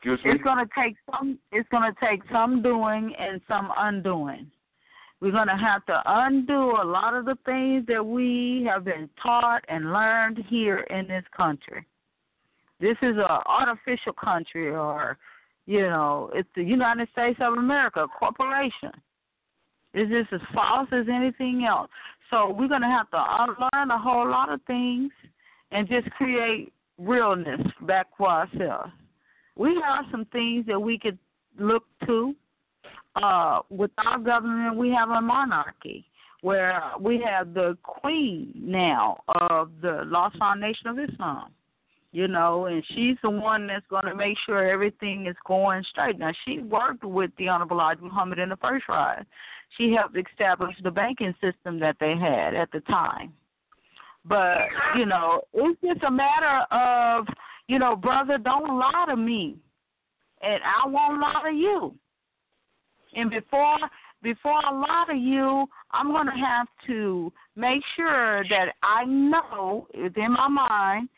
Excuse 0.05 0.25
me. 0.25 0.33
It's 0.33 0.43
gonna 0.43 0.67
take 0.77 0.97
some. 1.09 1.39
It's 1.53 1.69
gonna 1.69 1.95
take 2.03 2.23
some 2.33 2.61
doing 2.61 3.15
and 3.17 3.41
some 3.47 3.71
undoing. 3.77 4.51
We're 5.21 5.31
gonna 5.31 5.57
have 5.57 5.87
to 5.87 6.03
undo 6.05 6.73
a 6.73 6.85
lot 6.85 7.15
of 7.15 7.25
the 7.25 7.39
things 7.45 7.87
that 7.87 8.05
we 8.05 8.67
have 8.69 8.85
been 8.85 9.09
taught 9.23 9.65
and 9.69 9.93
learned 9.93 10.45
here 10.49 10.79
in 10.91 11.07
this 11.07 11.23
country. 11.37 11.87
This 12.81 12.97
is 13.01 13.17
a 13.17 13.43
artificial 13.47 14.13
country, 14.13 14.71
or 14.75 15.19
you 15.67 15.83
know, 15.83 16.33
it's 16.35 16.49
the 16.57 16.65
United 16.65 17.09
States 17.13 17.39
of 17.41 17.53
America, 17.53 18.09
corporation. 18.19 18.91
It's 19.95 20.11
just 20.11 20.33
as 20.33 20.49
false 20.53 20.89
as 20.91 21.07
anything 21.09 21.65
else. 21.65 21.91
So 22.29 22.51
we're 22.51 22.67
gonna 22.67 22.91
have 22.91 23.09
to 23.11 23.25
unlearn 23.25 23.93
a 23.93 23.99
whole 23.99 24.29
lot 24.29 24.53
of 24.53 24.61
things 24.63 25.13
and 25.71 25.89
just 25.89 26.11
create 26.11 26.73
realness 26.99 27.61
back 27.83 28.09
for 28.19 28.29
ourselves 28.29 28.91
we 29.57 29.81
have 29.85 30.07
some 30.11 30.25
things 30.27 30.67
that 30.67 30.81
we 30.81 30.99
could 30.99 31.19
look 31.59 31.85
to. 32.07 32.35
Uh, 33.15 33.61
with 33.69 33.91
our 33.99 34.19
government, 34.19 34.77
we 34.77 34.91
have 34.91 35.11
a 35.11 35.21
monarchy 35.21 36.07
where 36.41 36.83
we 36.99 37.23
have 37.25 37.55
the 37.55 37.77
queen 37.83 38.53
now 38.57 39.19
of 39.41 39.71
the 39.83 40.03
Lost-Found 40.07 40.61
Nation 40.61 40.87
of 40.89 40.99
Islam. 40.99 41.53
You 42.15 42.29
know, 42.29 42.67
and 42.67 42.85
she's 42.89 43.17
the 43.23 43.31
one 43.31 43.67
that's 43.67 43.87
going 43.89 44.05
to 44.05 44.15
make 44.15 44.37
sure 44.45 44.69
everything 44.69 45.27
is 45.27 45.37
going 45.47 45.83
straight. 45.91 46.19
Now, 46.19 46.33
she 46.45 46.59
worked 46.59 47.05
with 47.05 47.31
the 47.39 47.49
Honorable 47.49 47.79
Elijah 47.79 48.03
Muhammad 48.03 48.39
in 48.39 48.51
the 48.51 48.57
first 48.57 48.87
rise. 48.87 49.25
She 49.79 49.93
helped 49.93 50.17
establish 50.19 50.75
the 50.83 50.91
banking 50.91 51.35
system 51.41 51.81
that 51.81 51.97
they 52.01 52.15
had 52.15 52.55
at 52.55 52.71
the 52.71 52.81
time. 52.81 53.33
But, 54.27 54.59
you 54.99 55.07
know, 55.07 55.41
it's 55.55 55.81
just 55.81 56.03
a 56.05 56.11
matter 56.11 56.67
of 56.71 57.27
you 57.69 57.79
know, 57.79 57.97
brother, 57.97 58.39
don't 58.39 58.79
lie 58.79 59.05
to 59.09 59.17
me, 59.17 59.57
and 60.43 60.61
I 60.63 60.89
won't 60.89 61.21
lie 61.21 61.43
to 61.45 61.55
you. 61.55 61.95
And 63.15 63.31
before 63.31 63.79
before 64.23 64.65
I 64.65 64.71
lie 64.73 65.05
to 65.09 65.17
you, 65.17 65.67
I'm 65.91 66.13
going 66.13 66.27
to 66.27 66.33
have 66.33 66.69
to 66.87 67.33
make 67.57 67.83
sure 67.97 68.45
that 68.49 68.67
I 68.83 69.05
know 69.05 69.89
within 70.01 70.33
my 70.33 70.49
mind. 70.49 71.09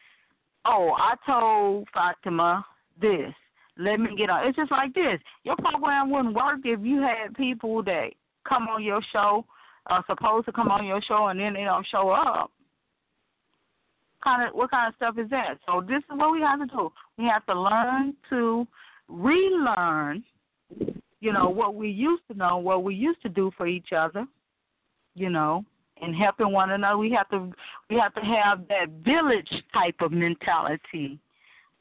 Oh, 0.65 0.93
I 0.97 1.15
told 1.27 1.87
Fatimah 1.95 2.65
this. 3.01 3.33
Let 3.77 4.01
me 4.01 4.17
get 4.17 4.31
on. 4.31 4.47
It's 4.47 4.57
just 4.57 4.71
like 4.71 4.95
this. 4.95 5.21
Your 5.43 5.57
program 5.57 6.11
wouldn't 6.11 6.35
work 6.35 6.61
if 6.65 6.81
you 6.83 7.03
had 7.03 7.35
people 7.35 7.83
that 7.83 8.11
come 8.49 8.69
on 8.69 8.83
your 8.83 9.03
show, 9.13 9.45
are 9.87 10.05
supposed 10.07 10.47
to 10.47 10.53
come 10.53 10.69
on 10.69 10.87
your 10.87 11.03
show, 11.03 11.27
and 11.27 11.39
then 11.39 11.53
they 11.55 11.65
don't 11.65 11.87
show 11.91 12.09
up 12.09 12.51
kind 14.25 14.49
of 14.49 14.55
what 14.55 14.71
kind 14.71 14.89
of 14.89 14.97
stuff 14.97 15.17
is 15.19 15.31
that? 15.31 15.59
So 15.67 15.81
this 15.81 15.99
is 15.99 16.19
what 16.19 16.33
we 16.33 16.41
have 16.41 16.61
to 16.61 16.67
do. 16.67 16.91
We 17.19 17.27
have 17.27 17.45
to 17.47 17.61
learn 17.61 18.15
to 18.31 18.67
relearn, 19.09 20.25
you 21.21 21.33
know, 21.33 21.49
what 21.49 21.75
we 21.75 21.91
used 21.91 22.23
to 22.31 22.37
know, 22.37 22.57
what 22.57 22.83
we 22.83 22.95
used 22.95 23.23
to 23.23 23.29
do 23.29 23.51
for 23.57 23.67
each 23.67 23.93
other, 23.97 24.27
you 25.15 25.31
know, 25.31 25.65
and 26.01 26.17
helping 26.17 26.51
one 26.51 26.71
another. 26.71 26.99
We 26.99 27.13
have 27.13 27.29
to 27.31 27.53
we 27.91 27.97
have 27.97 28.15
to 28.15 28.21
have 28.21 28.67
that 28.69 28.89
village 29.05 29.51
type 29.73 29.97
of 30.01 30.11
mentality 30.11 31.19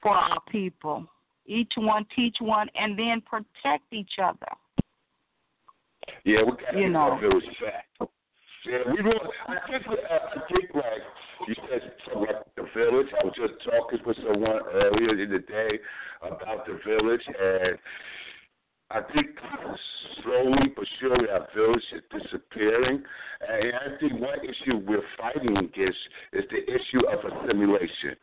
for 0.01 0.11
our 0.11 0.39
people. 0.51 1.07
Each 1.45 1.71
one 1.75 2.05
teach 2.15 2.37
one 2.39 2.67
and 2.75 2.97
then 2.97 3.21
protect 3.21 3.91
each 3.91 4.13
other. 4.21 4.47
Yeah, 6.25 6.43
we 6.43 6.51
got 6.51 6.71
to 6.71 6.79
You 6.79 6.89
know. 6.89 7.17
village 7.19 7.43
back. 7.61 8.09
Yeah, 8.65 8.79
we 8.87 9.01
really. 9.01 9.19
I 9.47 9.55
think. 9.67 9.87
Uh, 9.87 10.13
I 10.13 10.53
think 10.53 10.73
like 10.73 11.01
you 11.47 11.55
said, 11.69 11.81
something 12.05 12.27
like 12.27 12.55
the 12.55 12.65
village. 12.75 13.07
I 13.19 13.25
was 13.25 13.33
just 13.35 13.53
talking 13.63 13.99
with 14.05 14.17
someone 14.17 14.61
earlier 14.73 15.21
in 15.21 15.31
the 15.31 15.39
day 15.39 15.79
about 16.21 16.65
the 16.65 16.79
village, 16.85 17.21
and 17.27 17.77
I 18.91 19.01
think 19.13 19.27
slowly 20.23 20.69
but 20.75 20.85
surely 20.99 21.29
our 21.29 21.47
village 21.55 21.83
is 21.95 22.21
disappearing. 22.21 23.03
And 23.47 23.73
I 23.73 23.99
think 23.99 24.13
one 24.19 24.39
issue 24.43 24.77
we're 24.85 25.03
fighting 25.17 25.57
against 25.57 25.97
is 26.33 26.43
the 26.51 26.63
issue 26.63 27.05
of 27.07 27.19
assimilation. 27.25 28.15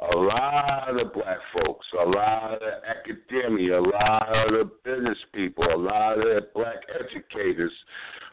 A 0.00 0.16
lot 0.16 1.00
of 1.00 1.12
black 1.12 1.38
folks, 1.54 1.86
a 1.98 2.08
lot 2.08 2.62
of 2.62 2.72
academia, 2.84 3.80
a 3.80 3.82
lot 3.82 4.54
of 4.54 4.82
business 4.84 5.18
people, 5.32 5.64
a 5.64 5.76
lot 5.76 6.18
of 6.18 6.52
black 6.54 6.76
educators, 6.94 7.72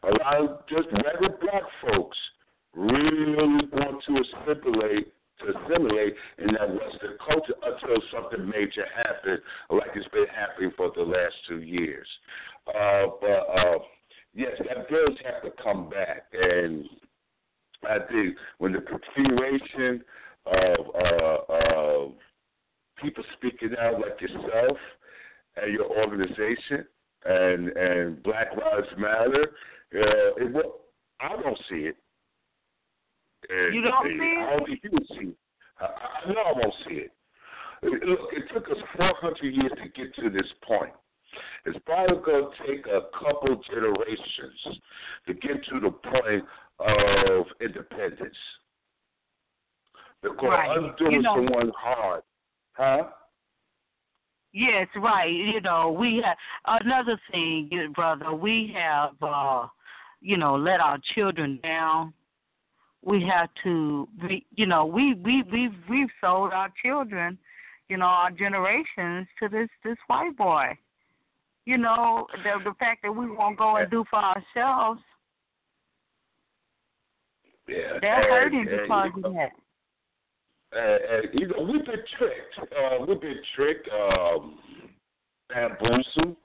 a 0.04 0.10
lot 0.10 0.36
of 0.36 0.68
just 0.68 0.88
regular 0.92 1.38
black 1.42 1.64
folks 1.82 2.18
really 2.76 3.36
want 3.72 4.04
to 4.06 4.22
assimilate 4.22 5.08
to 5.40 5.48
assimilate 5.50 6.16
in 6.38 6.48
that 6.54 6.70
Western 6.70 7.18
culture 7.26 7.54
until 7.64 8.02
something 8.14 8.48
major 8.48 8.86
happened, 8.96 9.42
like 9.70 9.90
it's 9.96 10.08
been 10.10 10.28
happening 10.34 10.72
for 10.78 10.92
the 10.96 11.02
last 11.02 11.34
two 11.48 11.62
years. 11.62 12.08
Uh, 12.68 13.08
but 13.20 13.28
uh, 13.28 13.80
yes, 14.34 14.52
that 14.60 14.90
does 14.90 15.18
have 15.26 15.44
to 15.44 15.52
come 15.62 15.90
back, 15.90 16.28
and 16.34 16.86
I 17.84 17.98
think 18.12 18.36
when 18.60 18.72
the 18.72 18.82
continuation 18.82 20.04
of 20.46 20.86
uh, 20.96 21.54
of 21.54 22.12
people 23.02 23.24
speaking 23.38 23.76
out 23.80 24.00
like 24.00 24.22
yourself 24.22 24.78
and 25.58 25.74
your 25.74 25.86
organization 26.00 26.86
and 27.26 27.70
and 27.70 28.24
Black 28.24 28.48
Lives 28.56 28.88
Matter, 28.98 29.44
uh, 29.96 30.44
it 30.44 30.54
will, 30.54 30.76
I 31.20 31.30
don't 31.42 31.58
see 31.70 31.88
it. 31.88 31.98
And, 33.50 33.76
You 33.76 33.82
don't 33.82 34.06
and 34.08 34.20
see 34.20 34.26
it? 34.26 34.48
I 34.48 34.58
don't 34.58 34.66
think 34.68 34.80
you 34.84 34.90
would 34.94 35.08
see 35.10 35.28
it. 35.30 35.38
I, 35.80 35.86
I 35.86 36.32
know 36.34 36.40
I 36.42 36.52
won't 36.54 36.74
see 36.88 36.96
it. 36.96 37.12
Look, 37.84 38.32
it 38.34 38.44
took 38.54 38.70
us 38.70 38.78
400 38.98 39.44
years 39.44 39.72
to 39.84 39.90
get 39.90 40.16
to 40.16 40.30
this 40.30 40.48
point. 40.64 40.94
It's 41.66 41.78
probably 41.86 42.18
going 42.26 42.50
to 42.52 42.68
take 42.68 42.86
a 42.88 43.02
couple 43.18 43.62
generations 43.70 44.80
to 45.28 45.34
get 45.34 45.64
to 45.70 45.80
the 45.80 45.92
point 45.92 46.44
of 46.80 47.46
independence. 47.62 48.38
Because 50.22 50.50
Right. 50.50 50.78
undoing 50.78 51.12
You 51.12 51.22
know- 51.22 51.36
someone 51.36 51.72
hard, 51.78 52.24
huh? 52.74 53.12
Yes, 54.54 54.88
right. 54.96 55.32
You 55.32 55.60
know, 55.60 55.92
we 55.92 56.22
have 56.22 56.38
another 56.66 57.18
thing, 57.30 57.92
brother. 57.94 58.34
We 58.34 58.68
have, 58.74 59.22
uh, 59.22 59.68
you 60.22 60.38
know, 60.38 60.56
let 60.56 60.80
our 60.80 60.98
children 61.14 61.58
down. 61.62 62.14
We 63.06 63.24
have 63.32 63.50
to, 63.64 64.08
we, 64.24 64.46
you 64.56 64.66
know, 64.66 64.86
we 64.86 65.14
we 65.14 65.44
we 65.52 65.70
we've 65.88 66.10
sold 66.20 66.52
our 66.54 66.70
children, 66.84 67.38
you 67.88 67.98
know, 67.98 68.06
our 68.08 68.32
generations 68.32 69.28
to 69.40 69.48
this 69.48 69.70
this 69.84 69.98
white 70.08 70.36
boy. 70.36 70.76
You 71.66 71.78
know, 71.78 72.26
the 72.44 72.64
the 72.64 72.74
fact 72.80 73.04
that 73.04 73.12
we 73.12 73.30
won't 73.30 73.58
go 73.60 73.76
and 73.78 73.90
do 73.92 74.04
for 74.10 74.18
ourselves, 74.20 75.02
Yeah. 77.68 78.00
they're 78.02 78.28
hurting 78.28 78.68
and, 78.68 78.82
because 78.82 79.12
of 79.24 79.34
that. 79.34 79.52
and, 80.72 81.26
and 81.26 81.40
you 81.40 81.48
know, 81.48 81.62
we've 81.62 81.86
been 81.86 82.04
tricked. 82.18 82.58
Uh, 82.60 83.06
we've 83.08 83.22
been 83.22 83.42
tricked, 83.56 83.88
um, 83.90 84.58
bamboozled. 85.50 86.38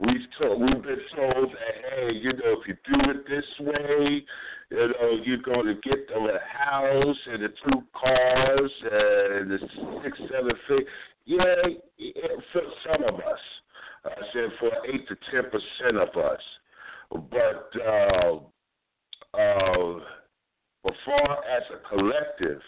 We've 0.00 0.26
told, 0.40 0.62
we've 0.62 0.82
been 0.82 0.98
told 1.14 1.50
that 1.50 1.74
hey, 1.90 2.14
you 2.14 2.32
know, 2.32 2.56
if 2.58 2.66
you 2.66 2.74
do 2.86 3.10
it 3.10 3.28
this 3.28 3.44
way, 3.60 4.24
you 4.70 4.76
know, 4.76 5.18
you're 5.22 5.42
going 5.42 5.66
to 5.66 5.74
get 5.74 6.08
the 6.08 6.38
house 6.58 7.16
and 7.26 7.42
the 7.42 7.48
two 7.48 7.82
cars 7.92 8.70
and 8.82 9.50
the 9.50 9.58
six, 10.02 10.18
seven 10.32 10.52
feet. 10.68 10.86
Yeah, 11.26 11.54
for 12.52 12.62
some 12.86 13.04
of 13.04 13.14
us, 13.16 13.40
I 14.06 14.10
said 14.32 14.50
for 14.58 14.70
eight 14.90 15.06
to 15.08 15.16
ten 15.30 15.50
percent 15.50 15.98
of 15.98 16.08
us, 16.16 16.40
but 17.10 17.70
uh, 17.86 18.36
uh, 19.38 20.00
but 20.82 20.94
far 21.04 21.44
as 21.44 21.62
a 21.74 21.88
collective, 21.94 22.62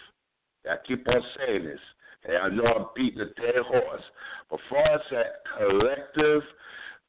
I 0.71 0.77
keep 0.87 1.09
on 1.09 1.23
saying 1.39 1.65
this, 1.65 1.81
and 2.25 2.37
I 2.37 2.49
know 2.51 2.65
I'm 2.65 2.87
beating 2.95 3.21
a 3.21 3.41
dead 3.41 3.63
horse. 3.67 4.03
But 4.51 4.61
far 4.69 4.85
as 4.85 5.01
a 5.13 5.23
collective, 5.59 6.43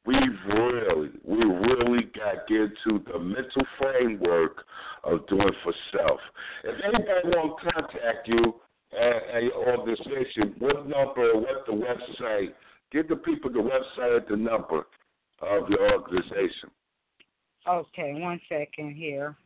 we've 0.06 0.18
really, 0.48 1.10
we 1.24 1.36
really 1.44 2.04
got 2.14 2.32
to 2.32 2.40
get 2.48 2.60
into 2.60 3.04
the 3.10 3.18
mental 3.18 3.62
framework 3.78 4.64
of 5.04 5.26
doing 5.28 5.50
for 5.62 5.74
self. 5.92 6.20
If 6.64 6.76
anybody 6.84 7.36
want 7.36 7.60
to 7.62 7.72
contact 7.72 8.28
you 8.28 8.54
and 8.98 9.46
your 9.46 9.78
organization, 9.78 10.54
what 10.58 10.88
number, 10.88 11.34
what 11.34 11.66
the 11.66 11.72
website, 11.72 12.52
give 12.92 13.08
the 13.08 13.16
people 13.16 13.50
the 13.50 13.58
website 13.58 14.30
and 14.30 14.46
the 14.46 14.50
number 14.50 14.86
of 15.40 15.68
your 15.68 15.92
organization. 15.92 16.70
Okay, 17.66 18.14
one 18.14 18.40
second 18.48 18.94
here. 18.94 19.36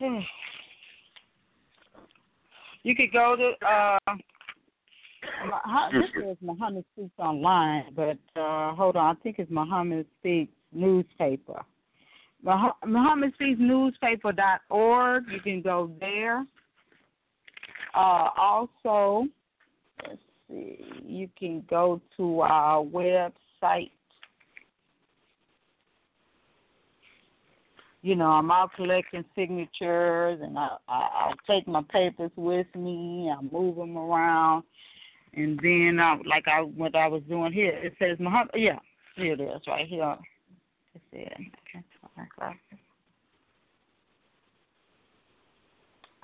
You 2.84 2.96
could 2.96 3.12
go 3.12 3.36
to 3.36 3.64
uh 3.64 3.98
this 5.92 6.24
is 6.30 6.36
Muhammad 6.40 6.84
Speaks 6.92 7.18
Online, 7.18 7.84
but 7.94 8.18
uh 8.40 8.74
hold 8.74 8.96
on, 8.96 9.16
I 9.16 9.20
think 9.22 9.36
it's 9.38 9.50
Muhammad 9.50 10.06
Speaks 10.20 10.52
newspaper. 10.72 11.62
Muhammad 12.42 13.32
Speaks 13.34 13.60
newspaper 13.60 14.32
dot 14.32 14.62
org. 14.70 15.24
You 15.32 15.40
can 15.40 15.62
go 15.62 15.90
there 16.00 16.44
Uh, 17.94 18.28
also, 18.38 19.26
let's 20.08 20.18
see, 20.48 20.78
you 21.04 21.28
can 21.38 21.62
go 21.68 22.00
to 22.16 22.40
our 22.40 22.82
website. 22.82 23.90
You 28.00 28.16
know, 28.16 28.26
I'm 28.26 28.50
out 28.50 28.70
collecting 28.74 29.24
signatures, 29.36 30.40
and 30.42 30.58
I, 30.58 30.70
I 30.88 31.08
I'll 31.20 31.36
take 31.46 31.68
my 31.68 31.82
papers 31.82 32.32
with 32.34 32.66
me. 32.74 33.30
I 33.30 33.40
move 33.42 33.76
them 33.76 33.96
around, 33.96 34.64
and 35.34 35.58
then 35.62 35.98
I, 36.00 36.18
like 36.26 36.46
I 36.46 36.60
what 36.60 36.94
I 36.94 37.08
was 37.08 37.22
doing 37.28 37.52
here, 37.52 37.72
it 37.72 37.94
says 37.98 38.18
Muhammad. 38.18 38.54
Yeah, 38.54 38.78
here 39.16 39.34
it 39.34 39.40
is, 39.40 39.60
right 39.66 39.86
here. 39.86 40.16
Let's 40.94 41.06
see. 41.10 41.26
Okay, 41.74 41.84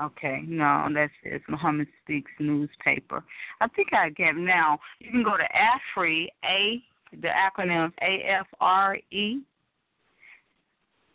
Okay, 0.01 0.43
no, 0.47 0.89
that's 0.95 1.13
it. 1.25 1.43
Muhammad 1.49 1.89
Speaks 2.05 2.31
newspaper. 2.39 3.25
I 3.61 3.67
think 3.69 3.89
I 3.93 4.11
get 4.11 4.37
now. 4.37 4.79
You 5.01 5.11
can 5.11 5.25
go 5.25 5.37
to 5.37 5.43
AFRE, 5.43 6.29
A, 6.45 6.83
the 7.11 7.29
acronym 7.29 7.93
A 8.01 8.23
F 8.29 8.47
R 8.61 8.99
E, 9.11 9.41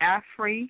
AFRE, 0.02 0.70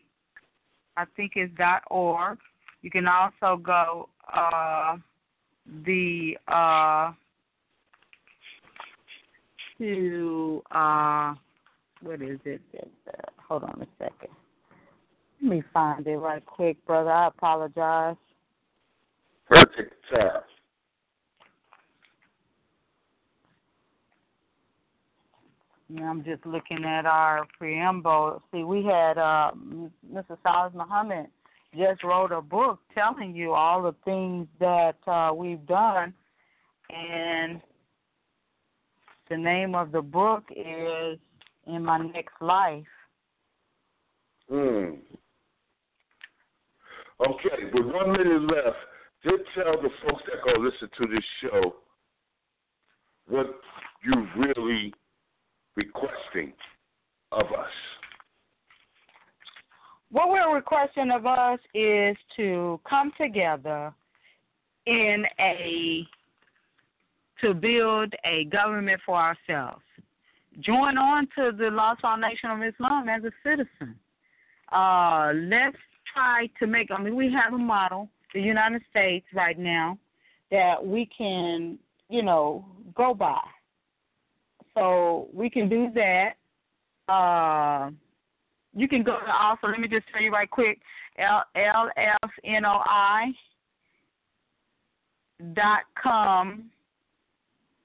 I 0.95 1.05
think 1.15 1.33
is 1.35 1.49
dot 1.57 1.81
org. 1.89 2.37
You 2.83 2.91
can 2.91 3.07
also 3.07 3.57
go 3.57 4.09
uh, 4.31 4.97
the 5.85 6.37
uh, 6.47 7.11
to 9.77 10.61
uh, 10.71 11.33
what 12.01 12.21
is 12.21 12.39
it? 12.45 12.61
Hold 13.47 13.63
on 13.63 13.81
a 13.81 13.87
second. 14.03 14.33
Let 15.41 15.49
me 15.49 15.63
find 15.73 16.05
it 16.07 16.17
right 16.17 16.45
quick, 16.45 16.83
brother. 16.85 17.11
I 17.11 17.27
apologize. 17.27 18.15
Perfect. 19.49 19.93
Yeah, 25.89 26.09
I'm 26.09 26.23
just 26.23 26.45
looking 26.45 26.85
at 26.85 27.05
our 27.05 27.45
preamble. 27.57 28.41
See, 28.51 28.63
we 28.63 28.83
had 28.83 29.17
uh, 29.17 29.51
Mr. 30.11 30.37
Silis 30.43 30.73
Muhammad 30.73 31.27
just 31.75 32.03
wrote 32.03 32.31
a 32.31 32.41
book 32.41 32.79
telling 32.93 33.35
you 33.35 33.53
all 33.53 33.81
the 33.81 33.95
things 34.05 34.47
that 34.59 34.97
uh, 35.07 35.33
we've 35.33 35.65
done, 35.65 36.13
and 36.89 37.61
the 39.29 39.37
name 39.37 39.75
of 39.75 39.91
the 39.91 40.01
book 40.01 40.43
is 40.51 41.17
"In 41.67 41.83
My 41.83 41.99
Next 41.99 42.35
Life." 42.41 42.85
Hmm. 44.49 44.95
Okay, 47.19 47.71
with 47.73 47.85
one 47.85 48.11
minute 48.11 48.41
left, 48.51 48.77
just 49.23 49.43
tell 49.55 49.81
the 49.81 49.89
folks 50.05 50.23
that 50.27 50.43
go 50.45 50.59
listen 50.59 50.89
to 50.99 51.07
this 51.13 51.23
show 51.41 51.75
what 53.27 53.47
you're 54.03 54.27
really 54.37 54.93
requesting 55.75 56.53
of 57.31 57.45
us. 57.47 57.71
What 60.13 60.29
we're 60.29 60.53
requesting 60.53 61.09
of 61.09 61.25
us 61.25 61.57
is 61.73 62.15
to 62.35 62.79
come 62.87 63.11
together 63.19 63.91
in 64.85 65.25
a 65.39 66.07
to 67.41 67.55
build 67.55 68.13
a 68.23 68.43
government 68.45 69.01
for 69.03 69.15
ourselves. 69.15 69.81
Join 70.59 70.99
on 70.99 71.27
to 71.35 71.51
the 71.57 71.71
Lost-Found 71.71 72.21
Nation 72.21 72.51
of 72.51 72.61
Islam 72.61 73.09
as 73.09 73.23
a 73.23 73.31
citizen. 73.43 73.95
Uh, 74.71 75.31
let's 75.33 75.77
try 76.13 76.47
to 76.59 76.67
make, 76.67 76.91
I 76.91 77.01
mean, 77.01 77.15
we 77.15 77.33
have 77.33 77.53
a 77.53 77.57
model, 77.57 78.07
the 78.35 78.41
United 78.41 78.83
States 78.91 79.25
right 79.33 79.57
now, 79.57 79.97
that 80.51 80.75
we 80.85 81.09
can, 81.17 81.79
you 82.09 82.21
know, 82.21 82.63
go 82.93 83.15
by. 83.15 83.41
So 84.75 85.27
we 85.33 85.49
can 85.49 85.67
do 85.67 85.89
that. 85.95 86.33
Uh, 87.11 87.89
you 88.75 88.87
can 88.87 89.03
go 89.03 89.19
to 89.19 89.31
also, 89.31 89.67
let 89.67 89.79
me 89.79 89.87
just 89.87 90.05
tell 90.11 90.21
you 90.21 90.31
right 90.31 90.49
quick, 90.49 90.79
LFNOI 91.19 93.33
dot 95.53 95.81
com. 96.01 96.71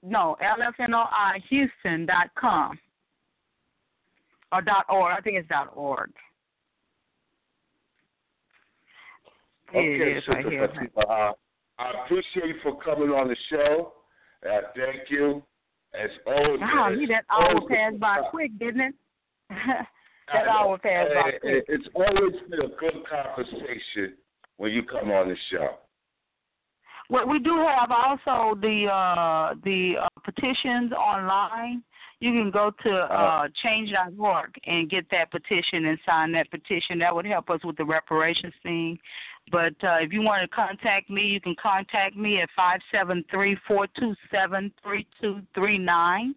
No, 0.02 0.36
LFNOI 0.42 1.42
Houston 1.50 2.06
dot 2.06 2.30
com 2.38 2.78
or 4.52 4.62
dot 4.62 4.86
org. 4.88 5.14
I 5.16 5.20
think 5.20 5.36
it's 5.36 5.48
dot 5.48 5.72
org. 5.74 6.10
Okay, 9.70 10.20
Sister 10.20 10.32
Fatimah, 10.32 11.30
uh, 11.30 11.32
I 11.78 12.04
appreciate 12.04 12.46
you 12.46 12.54
for 12.62 12.80
coming 12.80 13.10
on 13.10 13.28
the 13.28 13.36
show. 13.50 13.92
Uh, 14.48 14.60
thank 14.74 15.10
you. 15.10 15.42
As 15.94 16.10
always. 16.26 16.60
Wow, 16.60 16.90
you 16.90 17.06
that 17.08 17.24
hour 17.30 17.60
passed 17.68 17.98
by 17.98 18.20
quick, 18.30 18.58
didn't 18.58 18.80
it? 18.80 18.94
that 20.32 20.48
hour 20.48 20.78
passed 20.78 21.10
by 21.14 21.30
quick. 21.40 21.64
It's 21.68 21.88
always 21.94 22.34
been 22.50 22.60
a 22.60 22.68
good 22.68 23.04
conversation 23.08 24.14
when 24.56 24.72
you 24.72 24.82
come 24.82 25.10
on 25.10 25.28
the 25.28 25.36
show. 25.50 25.78
Well, 27.10 27.26
we 27.26 27.38
do 27.38 27.56
have 27.56 27.90
also 27.90 28.58
the 28.60 28.86
uh, 28.86 29.54
the 29.64 29.94
uh, 30.02 30.08
petitions 30.24 30.92
online 30.92 31.82
you 32.20 32.32
can 32.32 32.50
go 32.50 32.72
to 32.82 32.90
uh, 32.90 33.14
uh 33.14 33.48
change.org 33.62 34.54
and 34.66 34.90
get 34.90 35.06
that 35.10 35.30
petition 35.30 35.86
and 35.86 35.98
sign 36.04 36.32
that 36.32 36.50
petition. 36.50 36.98
That 36.98 37.14
would 37.14 37.26
help 37.26 37.48
us 37.50 37.60
with 37.64 37.76
the 37.76 37.84
reparations 37.84 38.54
thing. 38.62 38.98
But 39.50 39.74
uh, 39.82 39.98
if 40.00 40.12
you 40.12 40.22
want 40.22 40.42
to 40.42 40.48
contact 40.48 41.08
me, 41.10 41.22
you 41.22 41.40
can 41.40 41.54
contact 41.60 42.16
me 42.16 42.40
at 42.40 42.48
five 42.56 42.80
seven 42.92 43.24
three 43.30 43.56
four 43.66 43.86
two 43.98 44.14
seven 44.32 44.72
three 44.82 45.06
two 45.20 45.40
three 45.54 45.78
nine, 45.78 46.34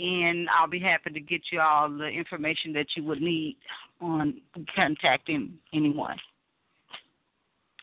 and 0.00 0.48
I'll 0.48 0.68
be 0.68 0.80
happy 0.80 1.10
to 1.10 1.20
get 1.20 1.42
you 1.52 1.60
all 1.60 1.90
the 1.90 2.06
information 2.06 2.72
that 2.74 2.86
you 2.96 3.04
would 3.04 3.20
need 3.20 3.56
on 4.00 4.40
contacting 4.74 5.52
anyone. 5.74 6.16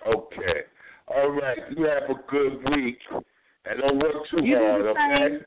Okay. 0.08 0.62
All 1.08 1.30
right. 1.32 1.58
You 1.76 1.86
have 1.86 2.10
a 2.10 2.16
good 2.30 2.58
week, 2.76 3.00
and 3.66 3.82
don't 3.82 4.00
work 4.00 4.14
too 4.32 4.44
you 4.44 4.58
hard. 4.58 4.86
Okay. 4.88 5.38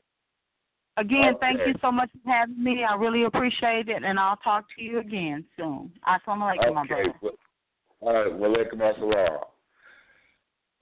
Again, 0.97 1.35
okay. 1.35 1.37
thank 1.39 1.59
you 1.67 1.73
so 1.81 1.91
much 1.91 2.09
for 2.23 2.31
having 2.31 2.61
me. 2.61 2.83
I 2.83 2.95
really 2.95 3.23
appreciate 3.23 3.89
it, 3.89 4.03
and 4.03 4.19
I'll 4.19 4.37
talk 4.37 4.65
to 4.77 4.83
you 4.83 4.99
again 4.99 5.45
soon. 5.57 5.91
Assalamu 6.07 6.53
alaikum, 6.53 6.65
okay. 6.65 6.71
my 6.73 6.87
brother. 6.87 7.13
Well, 7.21 7.31
all 8.01 8.13
right, 8.13 8.37
well, 8.37 8.53
alaikum 8.53 8.81
assalam. 8.81 9.39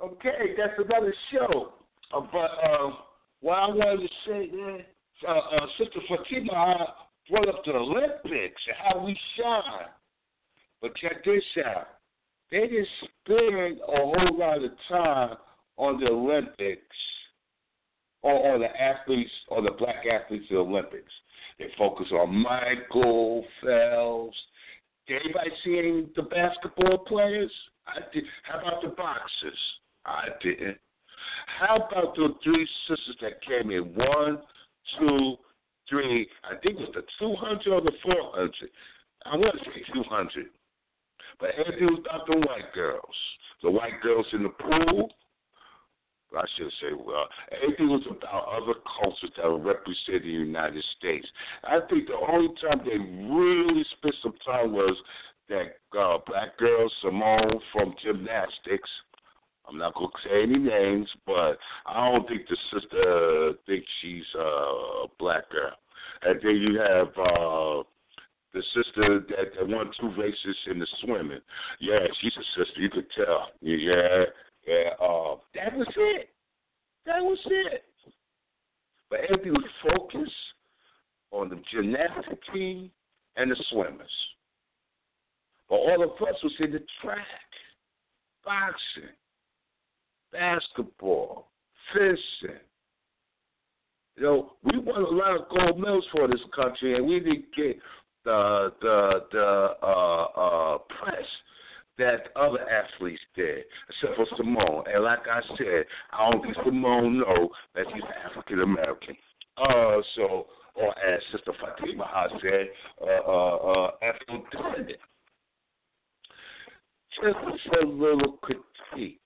Okay, 0.04 0.56
that's 0.58 0.74
another 0.78 1.14
show. 1.32 1.74
Uh, 2.14 2.22
but 2.32 2.52
uh, 2.64 2.92
what 3.42 3.56
I 3.60 3.68
wanted 3.68 4.08
to 4.08 4.10
say, 4.26 4.50
man, 4.52 4.84
uh, 5.28 5.32
uh, 5.32 5.66
Sister 5.78 6.00
Fatimah 6.10 6.54
I 6.54 6.86
brought 7.30 7.50
up 7.50 7.64
the 7.66 7.74
Olympics 7.74 8.62
and 8.68 8.78
how 8.84 9.06
we 9.06 9.18
shine. 9.38 9.88
But 10.82 10.96
check 10.96 11.24
this 11.26 11.44
out. 11.66 11.88
They 12.52 12.62
didn't 12.62 12.88
spend 13.24 13.80
a 13.82 13.98
whole 13.98 14.38
lot 14.38 14.64
of 14.64 14.72
time 14.88 15.38
on 15.78 16.00
the 16.00 16.08
Olympics 16.08 16.82
or, 18.22 18.34
or 18.34 18.60
the 18.60 18.82
athletes 18.82 19.32
or 19.50 19.62
the 19.62 19.72
black 19.72 20.06
athletes 20.12 20.46
in 20.50 20.56
the 20.56 20.62
Olympics. 20.62 21.12
They 21.60 21.66
focus 21.78 22.08
on 22.12 22.36
Michael 22.36 23.46
Phelps. 23.62 24.38
Did 25.08 25.22
anybody 25.24 25.52
see 25.64 25.78
any 25.78 26.08
the 26.16 26.24
basketball 26.24 27.00
players? 27.00 27.52
I 27.88 28.00
did. 28.14 28.24
How 28.44 28.60
about 28.60 28.82
the 28.82 28.90
boxers? 28.90 29.60
I 30.06 30.28
didn't. 30.42 30.78
How 31.60 31.76
about 31.76 32.16
the 32.16 32.34
three 32.44 32.68
sisters 32.88 33.18
that 33.22 33.42
came 33.42 33.72
in? 33.72 33.94
One, 33.96 34.40
two, 34.98 35.36
three. 35.90 36.28
I 36.44 36.56
think 36.62 36.80
it 36.80 36.82
was 36.82 36.90
the 36.94 37.04
200 37.20 37.68
or 37.68 37.82
the 37.82 37.92
400. 38.04 38.52
I 39.26 39.36
want 39.36 39.58
to 39.58 39.66
say 39.66 39.84
200. 39.94 40.46
But 41.40 41.50
everything 41.58 41.88
was 41.88 42.00
about 42.00 42.28
the 42.28 42.38
white 42.38 42.74
girls. 42.74 43.16
The 43.64 43.72
white 43.72 44.02
girls 44.02 44.26
in 44.34 44.44
the 44.44 44.50
pool, 44.50 45.10
I 46.38 46.46
should 46.58 46.72
say, 46.82 46.94
well, 46.94 47.28
everything 47.52 47.90
was 47.90 48.04
about 48.10 48.48
other 48.48 48.80
cultures 49.02 49.32
that 49.38 49.46
were 49.46 49.58
represented 49.58 50.24
in 50.24 50.30
the 50.30 50.46
United 50.46 50.84
States. 50.98 51.28
I 51.64 51.80
think 51.90 52.08
the 52.08 52.20
only 52.32 52.54
time 52.62 52.82
they 52.86 52.98
really 52.98 53.84
spent 53.98 54.16
some 54.22 54.36
time 54.46 54.74
was 54.74 54.96
that 55.50 55.78
uh, 55.98 56.20
black 56.28 56.58
girl 56.58 56.90
Simone 57.02 57.60
from 57.74 57.96
gymnastics. 58.04 58.90
I'm 59.70 59.78
not 59.78 59.94
to 59.96 60.08
say 60.24 60.44
any 60.44 60.58
names, 60.58 61.08
but 61.26 61.58
I 61.86 62.10
don't 62.12 62.28
think 62.28 62.48
the 62.48 62.58
sister 62.74 63.54
thinks 63.68 63.88
she's 64.02 64.24
uh, 64.36 64.42
a 64.42 65.06
black 65.20 65.50
girl. 65.52 65.74
And 66.24 66.40
then 66.42 66.56
you 66.56 66.80
have 66.80 67.08
uh, 67.10 67.84
the 68.54 68.64
sister 68.74 69.20
that, 69.30 69.56
that 69.58 69.68
won 69.68 69.92
two 70.00 70.12
races 70.20 70.56
in 70.70 70.80
the 70.80 70.88
swimming. 71.04 71.40
Yeah, 71.80 72.00
she's 72.20 72.34
a 72.36 72.60
sister. 72.60 72.82
You 72.82 72.90
could 72.90 73.08
tell. 73.16 73.50
Yeah, 73.62 74.26
yeah, 74.68 74.90
uh, 75.00 75.36
that 75.56 75.76
was 75.76 75.88
it. 75.96 76.30
That 77.06 77.22
was 77.22 77.40
it. 77.46 77.84
But 79.10 79.20
everything 79.30 79.54
was 79.54 79.64
focused 79.84 80.32
on 81.32 81.50
the 81.50 81.62
gymnastic 81.72 82.40
team 82.54 82.90
and 83.36 83.52
the 83.52 83.64
swimmers. 83.72 84.10
But 85.70 85.76
all 85.76 86.04
of 86.04 86.28
us 86.28 86.36
was 86.44 86.54
in 86.60 86.72
the 86.72 86.84
track, 87.02 87.26
boxing. 88.44 89.14
Basketball, 90.32 91.48
fishing. 91.94 92.58
You 94.18 94.24
know, 94.24 94.52
we 94.64 94.78
won 94.80 95.02
a 95.02 95.08
lot 95.08 95.40
of 95.40 95.50
gold 95.50 95.80
medals 95.80 96.06
for 96.12 96.28
this 96.28 96.42
country, 96.56 96.96
and 96.96 97.08
we 97.08 97.20
didn't 97.20 97.46
get 97.56 97.78
the 98.26 98.74
the 98.82 99.24
the 99.32 99.76
uh, 99.82 100.24
uh, 100.36 100.78
press 100.80 101.26
that 101.98 102.30
other 102.36 102.60
athletes 102.70 103.22
did, 103.36 103.64
except 103.90 104.16
for 104.16 104.26
Simone. 104.38 104.86
And 104.94 105.04
like 105.04 105.28
I 105.32 105.42
said, 105.58 105.86
I 106.12 106.32
don't 106.32 106.42
think 106.42 106.56
Simone 106.66 107.20
know 107.20 107.50
that 107.76 107.86
she's 107.94 108.04
African 108.26 108.62
American. 108.62 109.16
Uh, 109.58 109.98
so, 110.16 110.48
or 110.76 110.98
as 110.98 111.22
Sister 111.32 111.52
Fatimah 111.62 112.30
said, 112.42 112.68
uh, 113.02 113.30
uh, 113.30 113.56
uh, 113.86 113.92
descendant. 114.52 115.00
Just 117.22 117.76
a 117.82 117.86
little 117.86 118.38
critique. 118.42 119.20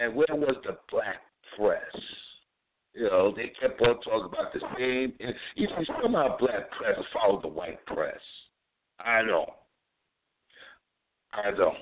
And 0.00 0.14
where 0.14 0.26
was 0.30 0.56
the 0.64 0.78
black 0.90 1.20
press? 1.56 2.02
You 2.94 3.04
know, 3.04 3.34
they 3.36 3.52
kept 3.60 3.80
on 3.82 4.00
talking 4.00 4.30
about 4.32 4.52
the 4.52 4.60
same. 4.78 5.12
And 5.20 5.34
you 5.54 5.68
see, 5.68 5.92
somehow 6.02 6.38
black 6.38 6.70
press 6.72 6.98
followed 7.12 7.42
the 7.42 7.48
white 7.48 7.84
press. 7.86 8.18
I 8.98 9.22
know. 9.22 9.46
I 11.32 11.50
don't. 11.50 11.76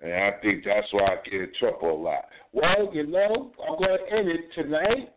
And 0.00 0.12
I 0.12 0.32
think 0.42 0.64
that's 0.64 0.88
why 0.90 1.04
I 1.04 1.16
get 1.24 1.40
in 1.40 1.52
trouble 1.58 1.92
a 1.92 2.02
lot. 2.02 2.24
Well, 2.52 2.90
you 2.92 3.06
know, 3.06 3.52
I'm 3.66 3.78
going 3.78 3.98
to 3.98 4.16
end 4.16 4.28
it 4.28 4.52
tonight. 4.54 5.14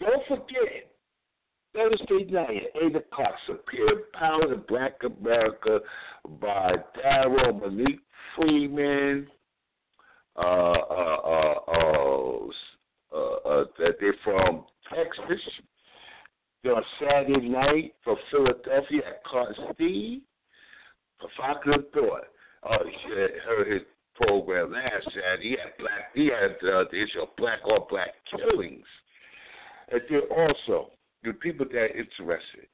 Don't 0.00 0.26
forget, 0.26 0.90
Thursday 1.74 2.24
night 2.30 2.62
at 2.74 2.82
8 2.82 2.96
o'clock, 2.96 3.34
Superior 3.46 4.04
Power 4.14 4.54
in 4.54 4.62
Black 4.66 4.94
America 5.04 5.80
by 6.40 6.72
Daryl 7.04 7.60
Malik 7.60 8.00
Freeman. 8.34 9.28
Uh, 10.36 10.40
uh, 10.40 11.16
uh, 11.24 11.54
uh, 11.68 12.48
uh, 13.14 13.18
uh, 13.48 13.64
they're 13.78 14.14
from 14.22 14.64
Texas. 14.94 15.42
They're 16.62 16.76
on 16.76 16.84
Saturday 17.00 17.48
night 17.48 17.94
from 18.04 18.16
Philadelphia 18.30 19.02
at 19.06 19.74
Steve. 19.74 20.20
Provocative 21.18 21.90
Thought. 21.92 22.24
Oh, 22.64 22.84
you 22.84 23.28
heard 23.46 23.72
his 23.72 23.82
program 24.14 24.72
last 24.72 25.04
Saturday. 25.04 25.50
He 25.50 25.50
had 25.50 25.76
black. 25.78 26.14
He 26.14 26.26
had 26.26 26.68
uh, 26.68 26.84
the 26.90 27.02
issue 27.02 27.22
of 27.22 27.28
black 27.36 27.60
on 27.64 27.86
black 27.88 28.10
killings. 28.30 28.84
And 29.90 30.00
then 30.10 30.22
also 30.30 30.90
the 31.22 31.32
people 31.32 31.66
that 31.66 31.78
are 31.78 31.86
interested 31.86 32.68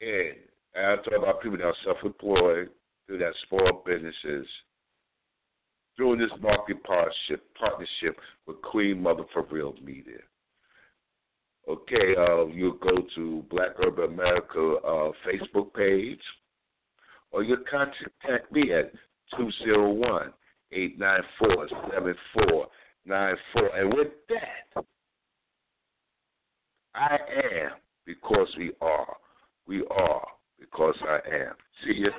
in. 0.00 0.32
And 0.74 0.86
I'm 0.86 0.98
talking 0.98 1.18
about 1.18 1.42
people 1.42 1.58
that 1.58 1.64
are 1.64 1.74
self-employed, 1.84 2.70
do 3.08 3.18
that 3.18 3.34
small 3.48 3.82
businesses, 3.84 4.46
doing 5.96 6.18
this 6.18 6.30
market 6.40 6.82
partnership 6.84 7.44
partnership 7.58 8.16
with 8.46 8.60
Queen 8.62 9.02
Mother 9.02 9.24
for 9.32 9.46
Real 9.50 9.74
Media. 9.82 10.18
Okay, 11.68 12.16
uh, 12.18 12.46
you 12.46 12.78
go 12.82 13.06
to 13.14 13.44
Black 13.50 13.70
Urban 13.84 14.12
America 14.12 14.76
uh, 14.84 15.12
Facebook 15.24 15.72
page, 15.74 16.20
or 17.30 17.44
you 17.44 17.56
contact 17.70 18.50
me 18.50 18.72
at 18.72 18.92
201 19.36 20.32
894 20.72 21.68
7494. 21.92 23.76
And 23.78 23.94
with 23.94 24.08
that, 24.28 24.84
I 26.94 27.18
am 27.54 27.70
because 28.06 28.48
we 28.58 28.72
are. 28.80 29.16
We 29.66 29.84
are 29.90 30.26
because 30.58 30.96
I 31.02 31.20
am. 31.32 31.54
See 31.84 31.94
you. 31.94 32.10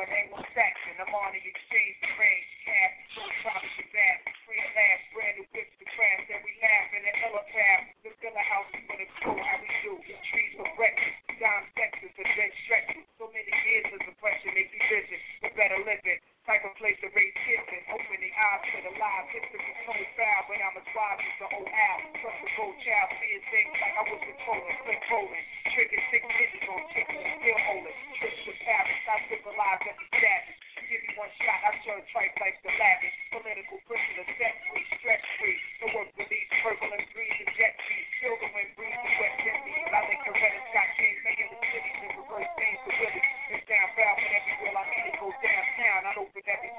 And 0.00 0.08
Anglo-Saxon. 0.08 0.96
I'm 1.04 1.12
on 1.12 1.36
the 1.36 1.42
exchange 1.44 2.00
range. 2.16 2.48
Cash, 2.64 2.96
your 3.12 3.90
back. 3.92 4.24
Free 4.48 4.56
last, 4.72 5.04
brand 5.12 5.36
new 5.36 5.46
whips 5.52 5.74
to 5.76 5.86
crash. 5.92 6.22
Then 6.32 6.40
we 6.40 6.56
laughing 6.64 7.04
at 7.04 7.16
Ellipad. 7.28 7.80
Look 8.08 8.16
in 8.24 8.32
the 8.32 8.46
house, 8.48 8.72
we 8.72 8.80
wanna 8.88 9.04
go 9.20 9.36
how 9.36 9.60
we 9.60 9.68
do. 9.84 9.92
Trees 10.32 10.52
for 10.56 10.68
breakfast. 10.80 11.18
Dime 11.36 11.68
Texas, 11.76 12.14
and 12.16 12.30
then 12.40 12.50
stretching. 12.64 13.04
So 13.20 13.28
many 13.36 13.52
years 13.68 13.86
of 13.92 14.00
suppression, 14.08 14.56
make 14.56 14.72
me 14.72 14.80
vision. 14.88 15.20
We 15.44 15.48
better 15.60 15.76
live 15.84 16.00
it. 16.08 16.24
Type 16.42 16.66
of 16.66 16.74
place 16.74 16.98
to 16.98 17.06
raise 17.14 17.36
kids. 17.46 17.70
Open 17.86 18.18
the 18.18 18.32
eyes 18.34 18.62
to 18.74 18.78
the 18.82 18.92
live. 18.98 19.26
Hit 19.30 19.46
the 19.54 19.62
tone 19.86 20.06
foul, 20.18 20.42
but 20.50 20.58
I'm 20.58 20.74
as 20.74 20.88
wise 20.90 21.22
as 21.22 21.36
the 21.38 21.46
old 21.54 21.70
owl. 21.70 22.00
Trust 22.18 22.38
the 22.42 22.50
gold 22.58 22.74
child, 22.82 23.08
seeing 23.22 23.46
things 23.46 23.70
like 23.78 23.94
I 23.94 24.02
was 24.10 24.18
controlling. 24.26 24.74
Click 24.82 25.02
rolling. 25.06 25.44
Trigger 25.70 26.02
six 26.10 26.22
digits 26.26 26.66
on 26.66 26.82
tickets, 26.98 27.30
still 27.38 27.60
holding. 27.62 27.94
Trips 28.18 28.42
with 28.42 28.58
Paris, 28.66 29.06
I 29.06 29.22
civilize 29.30 29.86
every 29.86 30.08
savage. 30.18 30.58
Give 30.90 31.00
me 31.08 31.14
one 31.14 31.32
shot, 31.40 31.62
I 31.62 31.72
turn 31.86 32.02
tripe 32.10 32.34
like 32.42 32.58
the 32.66 32.74
lavish. 32.74 33.16
Political 33.32 33.78
prisoner, 33.86 34.26
set 34.36 34.54
free, 34.66 34.86
stress 34.98 35.22
free. 35.38 35.56
The 35.78 35.88
work 35.94 36.10
release, 36.20 36.50
purple 36.60 36.90
and 36.90 37.06
green, 37.14 37.32
and 37.38 37.54
jet 37.54 37.78
feet. 37.86 38.06
Feel 38.18 38.36
the 38.42 38.50
wind 38.50 38.72
breeze, 38.76 38.98
the 38.98 39.12
wet 39.16 39.34
Disney. 39.46 39.78
I 39.88 40.00
think 40.10 40.20
Coretta 40.26 40.60
Scott 40.68 40.90
King, 40.98 41.16
making 41.22 41.48
the 41.54 41.60
city 41.70 41.90
to 42.02 42.06
reverse 42.18 42.50
things 42.60 42.78
to 42.82 42.90
Willie. 42.98 43.24
It's 43.56 43.64
down 43.70 43.88
south, 43.96 44.20
and 44.20 44.32
everywhere 44.36 44.74
I 44.76 44.84
need 44.90 45.04
to 45.06 45.12
go 45.16 45.28
downtown. 45.32 46.00
I 46.02 46.12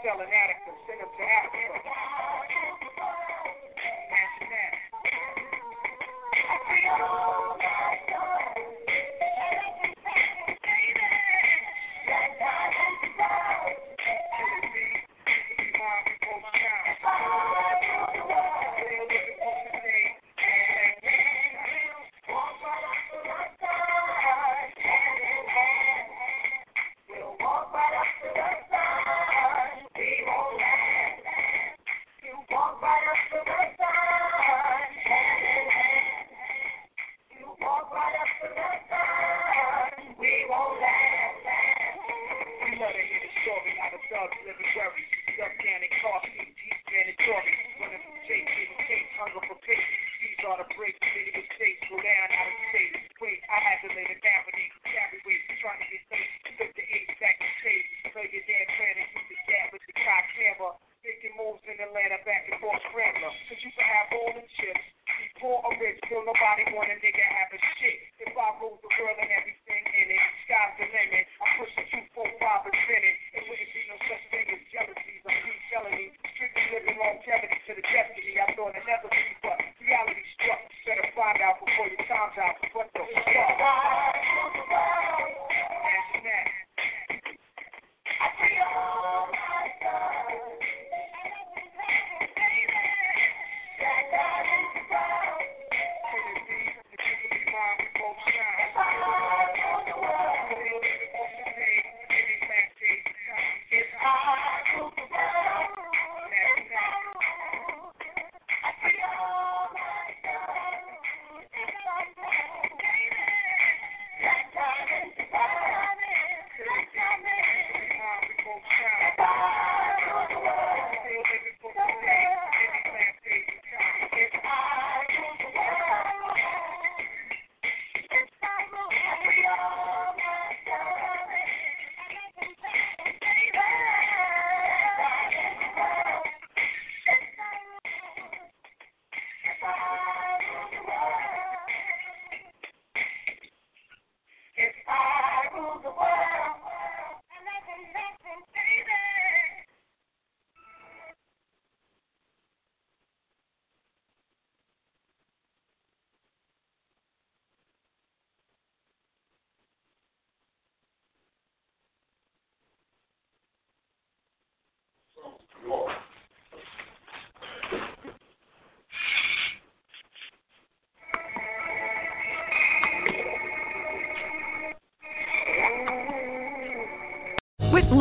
cell 0.04 0.20
in 0.20 0.28
Attica, 0.28 0.76
send 0.86 1.00
them 1.00 1.08
to 1.08 1.24
Africa. 1.24 1.83